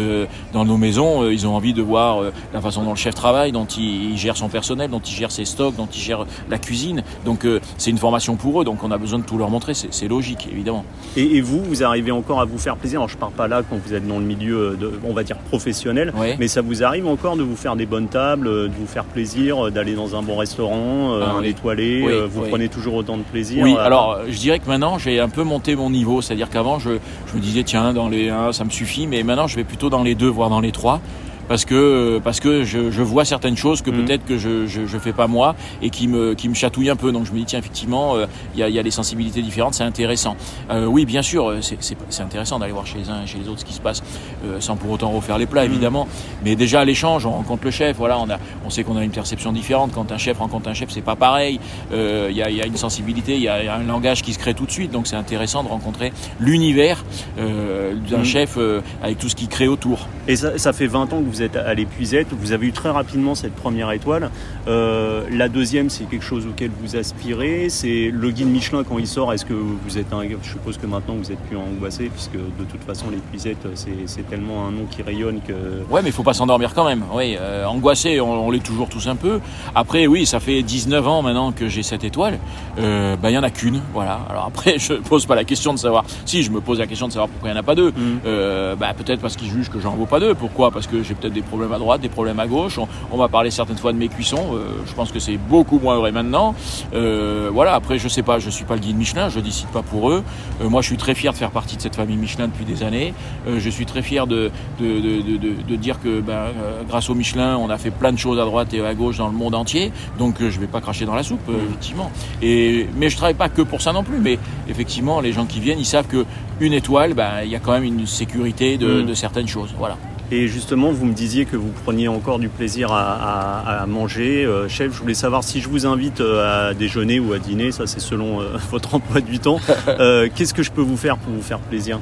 dans 0.52 0.64
nos 0.64 0.76
maisons, 0.76 1.28
ils 1.28 1.46
ont 1.46 1.54
envie 1.54 1.74
de 1.74 1.82
voir 1.82 2.22
la 2.52 2.60
façon 2.60 2.82
dont 2.82 2.90
le 2.90 2.96
chef 2.96 3.14
travaille, 3.14 3.52
dont 3.52 3.66
il, 3.66 4.12
il, 4.12 4.18
gère 4.18 4.36
son 4.36 4.48
personnel, 4.48 4.90
dont 4.90 5.00
il 5.00 5.14
gère 5.14 5.30
ses 5.30 5.44
stocks, 5.44 5.76
dont 5.76 5.88
il 5.92 6.00
gère 6.00 6.26
la 6.48 6.58
cuisine. 6.58 7.02
Donc 7.24 7.46
c'est 7.78 7.90
une 7.90 7.98
formation 7.98 8.36
pour 8.36 8.60
eux, 8.60 8.64
donc 8.64 8.82
on 8.82 8.90
a 8.90 8.98
besoin 8.98 9.18
de 9.18 9.24
tout 9.24 9.38
leur 9.38 9.50
montrer, 9.50 9.74
c'est 9.74 10.08
logique, 10.08 10.48
évidemment. 10.50 10.84
Et, 11.16 11.36
et, 11.36 11.40
vous, 11.40 11.62
vous 11.62 11.82
arrivez 11.82 12.10
encore 12.10 12.40
à 12.40 12.44
vous 12.44 12.58
faire 12.58 12.76
plaisir. 12.76 13.00
Alors 13.00 13.08
je 13.08 13.16
parle 13.16 13.32
pas 13.32 13.48
là 13.48 13.62
quand 13.68 13.76
vous 13.76 13.94
êtes 13.94 14.06
dans 14.06 14.13
dans 14.14 14.20
le 14.20 14.24
milieu, 14.24 14.76
de, 14.76 14.92
on 15.04 15.12
va 15.12 15.22
dire 15.22 15.36
professionnel. 15.36 16.12
Mais 16.38 16.48
ça 16.48 16.62
vous 16.62 16.82
arrive 16.82 17.06
encore 17.06 17.36
de 17.36 17.42
vous 17.42 17.56
faire 17.56 17.76
des 17.76 17.86
bonnes 17.86 18.08
tables, 18.08 18.46
de 18.46 18.72
vous 18.78 18.86
faire 18.86 19.04
plaisir, 19.04 19.70
d'aller 19.70 19.94
dans 19.94 20.16
un 20.16 20.22
bon 20.22 20.36
restaurant, 20.36 21.18
ah 21.20 21.36
un 21.38 21.42
étoilé. 21.42 22.04
vous 22.28 22.42
prenez 22.42 22.68
toujours 22.68 22.94
autant 22.94 23.16
de 23.16 23.22
plaisir. 23.22 23.64
Oui. 23.64 23.76
Alors, 23.78 24.20
je 24.28 24.38
dirais 24.38 24.58
que 24.58 24.68
maintenant, 24.68 24.98
j'ai 24.98 25.20
un 25.20 25.28
peu 25.28 25.42
monté 25.42 25.76
mon 25.76 25.90
niveau. 25.90 26.22
C'est-à-dire 26.22 26.50
qu'avant, 26.50 26.78
je, 26.78 26.90
je, 27.26 27.36
me 27.36 27.40
disais 27.40 27.62
tiens, 27.62 27.92
dans 27.92 28.08
les 28.08 28.28
1, 28.28 28.52
ça 28.52 28.64
me 28.64 28.70
suffit. 28.70 29.06
Mais 29.06 29.22
maintenant, 29.22 29.46
je 29.46 29.56
vais 29.56 29.64
plutôt 29.64 29.90
dans 29.90 30.02
les 30.02 30.14
deux, 30.14 30.28
voire 30.28 30.50
dans 30.50 30.60
les 30.60 30.72
trois 30.72 31.00
parce 31.48 31.64
que 31.64 32.20
parce 32.22 32.40
que 32.40 32.64
je, 32.64 32.90
je 32.90 33.02
vois 33.02 33.24
certaines 33.24 33.56
choses 33.56 33.82
que 33.82 33.90
mm. 33.90 34.04
peut-être 34.04 34.24
que 34.24 34.38
je, 34.38 34.66
je, 34.66 34.86
je 34.86 34.98
fais 34.98 35.12
pas 35.12 35.26
moi 35.26 35.54
et 35.82 35.90
qui 35.90 36.08
me 36.08 36.34
qui 36.34 36.48
me 36.48 36.54
chatouillent 36.54 36.90
un 36.90 36.96
peu. 36.96 37.12
Donc 37.12 37.26
je 37.26 37.32
me 37.32 37.38
dis 37.38 37.44
tiens 37.44 37.58
effectivement 37.58 38.16
euh, 38.16 38.26
il 38.54 38.60
y, 38.60 38.62
a, 38.62 38.68
y, 38.68 38.78
a, 38.78 38.82
des 38.82 38.90
sensibilités 38.90 39.42
différentes, 39.42 39.74
c'est 39.74 39.84
intéressant. 39.84 40.36
Euh, 40.70 40.86
oui 40.86 41.04
bien 41.04 41.22
sûr 41.22 41.50
euh, 41.50 41.60
c'est 41.60 42.22
intéressant 42.22 42.58
d'aller 42.58 42.72
voir 42.72 42.86
chez 42.86 42.98
les 42.98 43.10
uns 43.10 43.22
et 43.22 43.26
chez 43.26 43.38
les 43.38 43.48
autres 43.48 43.60
ce 43.60 43.64
qui 43.64 43.74
se 43.74 43.80
passe 43.80 44.02
euh, 44.44 44.60
sans 44.60 44.76
pour 44.76 44.90
autant 44.90 45.10
refaire 45.10 45.38
les 45.38 45.46
plats 45.46 45.62
mm. 45.64 45.70
évidemment. 45.70 46.08
Mais 46.44 46.56
déjà 46.56 46.80
à 46.80 46.84
l'échange 46.84 47.26
on 47.26 47.32
rencontre 47.32 47.64
le 47.64 47.70
chef. 47.70 47.96
Voilà 47.96 48.18
on 48.18 48.28
a 48.30 48.38
on 48.64 48.70
sait 48.70 48.84
qu'on 48.84 48.96
a 48.96 49.04
une 49.04 49.10
perception 49.10 49.52
différente. 49.52 49.92
Quand 49.94 50.12
un 50.12 50.18
chef 50.18 50.38
rencontre 50.38 50.68
un 50.68 50.74
chef 50.74 50.90
c'est 50.90 51.02
pas 51.02 51.16
pareil. 51.16 51.60
Il 51.92 52.36
y 52.36 52.42
a, 52.42 52.50
y, 52.50 52.62
a, 52.62 52.66
une 52.66 52.76
sensibilité, 52.76 53.34
il 53.34 53.42
y, 53.42 53.48
a, 53.48 53.74
un 53.74 53.84
langage 53.84 54.22
qui 54.22 54.32
se 54.32 54.38
crée 54.38 54.54
tout 54.54 54.66
de 54.66 54.70
suite. 54.70 54.90
Donc 54.90 55.06
c'est 55.06 55.16
intéressant 55.16 55.62
de 55.62 55.68
rencontrer 55.68 56.12
l'univers 56.40 57.04
d'un 57.36 58.18
mm. 58.18 58.24
chef 58.24 58.58
avec 59.02 59.18
tout 59.18 59.28
ce 59.28 59.34
qui 59.34 59.48
crée 59.48 59.68
autour. 59.68 60.08
Et 60.26 60.36
ça, 60.36 60.58
ça 60.58 60.72
fait 60.72 60.86
20 60.86 61.12
ans 61.12 61.20
que 61.20 61.28
vous 61.30 61.33
êtes 61.42 61.56
à 61.56 61.74
l'épuisement 61.74 61.94
vous 62.32 62.52
avez 62.52 62.66
eu 62.66 62.72
très 62.72 62.90
rapidement 62.90 63.34
cette 63.34 63.54
première 63.54 63.90
étoile. 63.92 64.30
Euh, 64.68 65.24
la 65.30 65.48
deuxième, 65.48 65.90
c'est 65.90 66.04
quelque 66.04 66.24
chose 66.24 66.46
auquel 66.46 66.70
vous 66.80 66.96
aspirez. 66.96 67.68
C'est 67.68 68.10
le 68.12 68.30
guide 68.30 68.48
Michelin 68.48 68.84
quand 68.84 68.98
il 68.98 69.06
sort. 69.06 69.32
Est-ce 69.32 69.44
que 69.44 69.54
vous 69.54 69.98
êtes 69.98 70.12
un... 70.12 70.22
Je 70.42 70.48
suppose 70.48 70.76
que 70.76 70.86
maintenant 70.86 71.14
vous 71.14 71.32
êtes 71.32 71.38
plus 71.40 71.56
angoissé 71.56 72.10
puisque 72.12 72.34
de 72.34 72.64
toute 72.70 72.82
façon 72.84 73.06
l'épuisette 73.10 73.66
c'est 73.74 74.28
tellement 74.28 74.66
un 74.66 74.70
nom 74.70 74.86
qui 74.90 75.02
rayonne 75.02 75.40
que. 75.46 75.52
Ouais, 75.90 76.02
mais 76.02 76.10
il 76.10 76.12
faut 76.12 76.22
pas 76.22 76.34
s'endormir 76.34 76.74
quand 76.74 76.84
même. 76.84 77.04
Oui, 77.12 77.36
euh, 77.38 77.64
angoissé, 77.64 78.20
on, 78.20 78.50
l'est 78.50 78.64
toujours 78.64 78.88
tous 78.88 79.06
un 79.08 79.16
peu. 79.16 79.40
Après, 79.74 80.06
oui, 80.06 80.26
ça 80.26 80.40
fait 80.40 80.62
19 80.62 81.06
ans 81.06 81.22
maintenant 81.22 81.52
que 81.52 81.68
j'ai 81.68 81.82
cette 81.82 82.04
étoile. 82.04 82.38
Euh, 82.78 83.16
bah, 83.16 83.30
il 83.30 83.34
y 83.34 83.38
en 83.38 83.42
a 83.42 83.50
qu'une, 83.50 83.80
voilà. 83.92 84.20
Alors 84.28 84.44
après, 84.46 84.78
je 84.78 84.94
pose 84.94 85.26
pas 85.26 85.34
la 85.34 85.44
question 85.44 85.72
de 85.72 85.78
savoir. 85.78 86.04
Si, 86.24 86.42
je 86.42 86.50
me 86.50 86.60
pose 86.60 86.78
la 86.78 86.86
question 86.86 87.06
de 87.06 87.12
savoir 87.12 87.28
pourquoi 87.28 87.48
il 87.48 87.52
n'y 87.52 87.58
en 87.58 87.60
a 87.60 87.64
pas 87.64 87.74
deux. 87.74 87.90
Mmh. 87.90 88.76
bah, 88.78 88.92
peut-être 88.96 89.20
parce 89.20 89.36
qu'ils 89.36 89.50
jugent 89.50 89.70
que 89.70 89.80
j'en 89.80 89.94
vaux 89.94 90.06
pas 90.06 90.20
deux. 90.20 90.34
Pourquoi? 90.34 90.70
Parce 90.70 90.86
que 90.86 91.02
j'ai 91.02 91.14
peut-être 91.24 91.34
des 91.34 91.42
problèmes 91.42 91.72
à 91.72 91.78
droite 91.78 92.00
des 92.00 92.08
problèmes 92.08 92.38
à 92.38 92.46
gauche. 92.46 92.78
On, 93.10 93.16
m'a 93.16 93.28
parlé 93.28 93.50
certaines 93.50 93.78
fois 93.78 93.92
de 93.92 93.98
mes 93.98 94.08
cuissons. 94.08 94.54
Euh, 94.54 94.82
je 94.86 94.92
pense 94.92 95.10
que 95.10 95.18
c'est 95.18 95.36
beaucoup 95.36 95.78
moins 95.78 95.96
vrai 95.96 96.12
maintenant. 96.12 96.54
Euh, 96.94 97.50
voilà. 97.52 97.74
Après, 97.74 97.98
je 97.98 98.08
sais 98.08 98.22
pas. 98.22 98.38
Je 98.38 98.50
suis 98.50 98.64
pas 98.64 98.74
le 98.74 98.80
guide 98.80 98.96
Michelin. 98.96 99.28
Je 99.28 99.40
décide 99.40 99.68
pas 99.68 99.82
pour 99.82 100.10
eux. 100.10 100.22
Euh, 100.60 100.68
moi, 100.68 100.82
je 100.82 100.88
suis 100.88 100.96
très 100.96 101.14
fier 101.14 101.32
de 101.32 101.38
faire 101.38 101.50
partie 101.50 101.76
de 101.76 101.82
cette 101.82 101.96
famille 101.96 102.16
Michelin 102.16 102.48
depuis 102.48 102.64
des 102.64 102.82
années. 102.82 103.14
je 103.46 103.70
suis 103.70 103.86
très 103.86 104.02
fier 104.02 104.26
de 104.26 104.50
de, 104.80 105.76
dire 105.76 106.00
que 106.00 106.20
ben, 106.20 106.46
grâce 106.88 107.10
au 107.10 107.14
Michelin, 107.14 107.56
on 107.56 107.68
a 107.68 107.78
fait 107.78 107.90
plein 107.90 108.12
de 108.12 108.18
choses 108.18 108.38
à 108.38 108.44
droite 108.44 108.72
et 108.74 108.84
à 108.84 108.94
gauche 108.94 109.18
dans 109.18 109.28
le 109.28 109.34
monde 109.34 109.54
entier. 109.54 109.92
Donc, 110.18 110.36
je 110.40 110.60
vais 110.60 110.66
pas 110.66 110.80
cracher 110.80 111.04
dans 111.04 111.14
la 111.14 111.22
soupe, 111.22 111.48
effectivement. 111.66 112.10
Et 112.42 112.86
mais 112.96 113.08
je 113.08 113.16
travaille 113.16 113.34
pas 113.34 113.48
que 113.48 113.62
pour 113.62 113.80
ça 113.80 113.92
non 113.92 114.04
plus. 114.04 114.18
Mais 114.18 114.38
effectivement, 114.68 115.20
les 115.20 115.32
gens 115.32 115.46
qui 115.46 115.60
viennent, 115.60 115.78
ils 115.78 115.86
savent 115.86 116.06
que 116.06 116.24
une 116.60 116.72
étoile, 116.72 117.14
ben, 117.14 117.42
il 117.44 117.50
y 117.50 117.56
a 117.56 117.60
quand 117.60 117.72
même 117.72 117.84
une 117.84 118.06
sécurité 118.06 118.76
de, 118.78 119.02
mm. 119.02 119.06
de 119.06 119.14
certaines 119.14 119.48
choses. 119.48 119.74
Voilà. 119.78 119.96
Et 120.30 120.48
justement, 120.48 120.90
vous 120.90 121.04
me 121.04 121.12
disiez 121.12 121.44
que 121.44 121.56
vous 121.56 121.70
preniez 121.84 122.08
encore 122.08 122.38
du 122.38 122.48
plaisir 122.48 122.92
à, 122.92 123.84
manger. 123.86 124.44
Euh, 124.44 124.68
chef, 124.68 124.92
je 124.94 124.98
voulais 124.98 125.14
savoir 125.14 125.44
si 125.44 125.60
je 125.60 125.68
vous 125.68 125.86
invite 125.86 126.20
euh, 126.20 126.70
à 126.70 126.74
déjeuner 126.74 127.20
ou 127.20 127.34
à 127.34 127.38
dîner, 127.38 127.72
ça 127.72 127.86
c'est 127.86 128.00
selon 128.00 128.40
euh, 128.40 128.56
votre 128.70 128.94
emploi 128.94 129.20
du 129.20 129.38
temps. 129.38 129.58
Qu'est-ce 130.34 130.54
que 130.54 130.62
je 130.62 130.70
peux 130.70 130.80
vous 130.80 130.96
faire 130.96 131.18
pour 131.18 131.32
vous 131.32 131.42
faire 131.42 131.58
plaisir? 131.58 132.00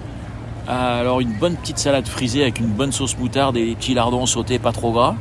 Alors 0.68 1.20
une 1.20 1.32
bonne 1.32 1.56
petite 1.56 1.78
salade 1.78 2.06
frisée 2.06 2.42
avec 2.42 2.60
une 2.60 2.68
bonne 2.68 2.92
sauce 2.92 3.18
moutarde 3.18 3.56
et 3.56 3.66
des 3.66 3.74
petits 3.74 3.94
lardons 3.94 4.26
sautés 4.26 4.60
pas 4.60 4.70
trop 4.70 4.92
gras 4.92 5.16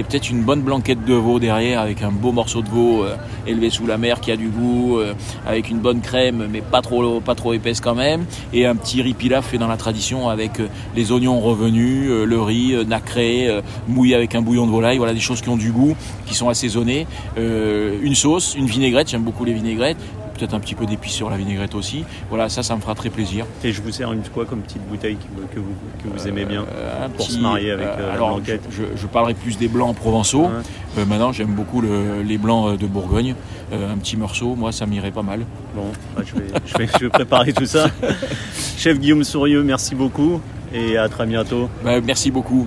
et 0.00 0.02
peut-être 0.02 0.30
une 0.30 0.40
bonne 0.40 0.62
blanquette 0.62 1.04
de 1.04 1.12
veau 1.12 1.38
derrière 1.38 1.78
avec 1.78 2.02
un 2.02 2.10
beau 2.10 2.32
morceau 2.32 2.62
de 2.62 2.68
veau 2.68 3.04
euh, 3.04 3.16
élevé 3.46 3.68
sous 3.68 3.86
la 3.86 3.98
mer 3.98 4.20
qui 4.20 4.32
a 4.32 4.36
du 4.36 4.48
goût, 4.48 4.98
euh, 4.98 5.12
avec 5.46 5.68
une 5.68 5.78
bonne 5.78 6.00
crème 6.00 6.48
mais 6.50 6.62
pas 6.62 6.80
trop, 6.80 7.20
trop 7.20 7.52
épaisse 7.52 7.82
quand 7.82 7.94
même, 7.94 8.24
et 8.54 8.64
un 8.64 8.76
petit 8.76 9.02
riz 9.02 9.12
pilaf 9.12 9.48
fait 9.48 9.58
dans 9.58 9.68
la 9.68 9.76
tradition 9.76 10.30
avec 10.30 10.58
euh, 10.58 10.68
les 10.96 11.12
oignons 11.12 11.38
revenus, 11.40 12.08
le 12.08 12.40
riz 12.40 12.74
nacré, 12.86 13.62
mouillé 13.88 14.14
avec 14.14 14.34
un 14.34 14.40
bouillon 14.40 14.66
de 14.66 14.72
volaille, 14.72 14.96
voilà 14.96 15.12
des 15.12 15.20
choses 15.20 15.42
qui 15.42 15.50
ont 15.50 15.58
du 15.58 15.70
goût, 15.70 15.94
qui 16.24 16.34
sont 16.34 16.48
assaisonnées, 16.48 17.06
une 17.36 18.14
sauce, 18.14 18.54
une 18.56 18.66
vinaigrette, 18.66 19.10
j'aime 19.10 19.22
beaucoup 19.22 19.44
les 19.44 19.52
vinaigrettes, 19.52 19.98
peut-être 20.40 20.54
un 20.54 20.60
petit 20.60 20.74
peu 20.74 20.86
d'épices 20.86 21.12
sur 21.12 21.28
la 21.28 21.36
vinaigrette 21.36 21.74
aussi. 21.74 22.04
Voilà, 22.30 22.48
ça, 22.48 22.62
ça 22.62 22.74
me 22.74 22.80
fera 22.80 22.94
très 22.94 23.10
plaisir. 23.10 23.44
Et 23.62 23.72
je 23.72 23.82
vous 23.82 23.92
sers 23.92 24.10
une 24.12 24.22
quoi 24.22 24.46
comme 24.46 24.60
petite 24.62 24.82
bouteille 24.88 25.18
que 25.54 25.60
vous, 25.60 25.74
que 26.02 26.08
vous 26.08 26.28
aimez 26.28 26.46
bien 26.46 26.64
euh, 26.72 27.08
pour 27.08 27.30
se 27.30 27.38
marier 27.38 27.72
avec 27.72 27.86
euh, 27.86 28.14
alors, 28.14 28.30
la 28.30 28.34
blanquette 28.36 28.62
je, 28.70 28.82
je, 28.96 29.06
parlerai 29.06 29.34
plus 29.34 29.58
des 29.58 29.68
blancs 29.68 29.94
provençaux. 29.94 30.48
Euh, 30.98 31.04
maintenant, 31.04 31.32
j'aime 31.32 31.54
beaucoup 31.54 31.82
les 31.82 32.38
blancs 32.38 32.78
de 32.78 32.86
Bourgogne. 32.86 33.34
un 33.72 33.98
petit 33.98 34.16
morceau, 34.16 34.54
moi, 34.54 34.72
ça 34.72 34.86
m'irait 34.86 35.10
pas 35.10 35.22
mal. 35.22 35.44
Bon, 35.74 35.92
bah, 36.16 36.22
je, 36.24 36.34
vais, 36.34 36.46
je, 36.64 36.78
vais, 36.78 36.86
je, 36.86 37.04
vais, 37.04 37.10
préparer 37.10 37.52
tout 37.52 37.66
ça. 37.66 37.90
Chef 38.78 38.98
Guillaume 38.98 39.24
Sourieux, 39.24 39.62
merci 39.62 39.94
beaucoup 39.94 40.40
et 40.72 40.96
à 40.96 41.08
très 41.08 41.26
bientôt. 41.26 41.68
Bah, 41.84 42.00
merci 42.00 42.30
beaucoup. 42.30 42.66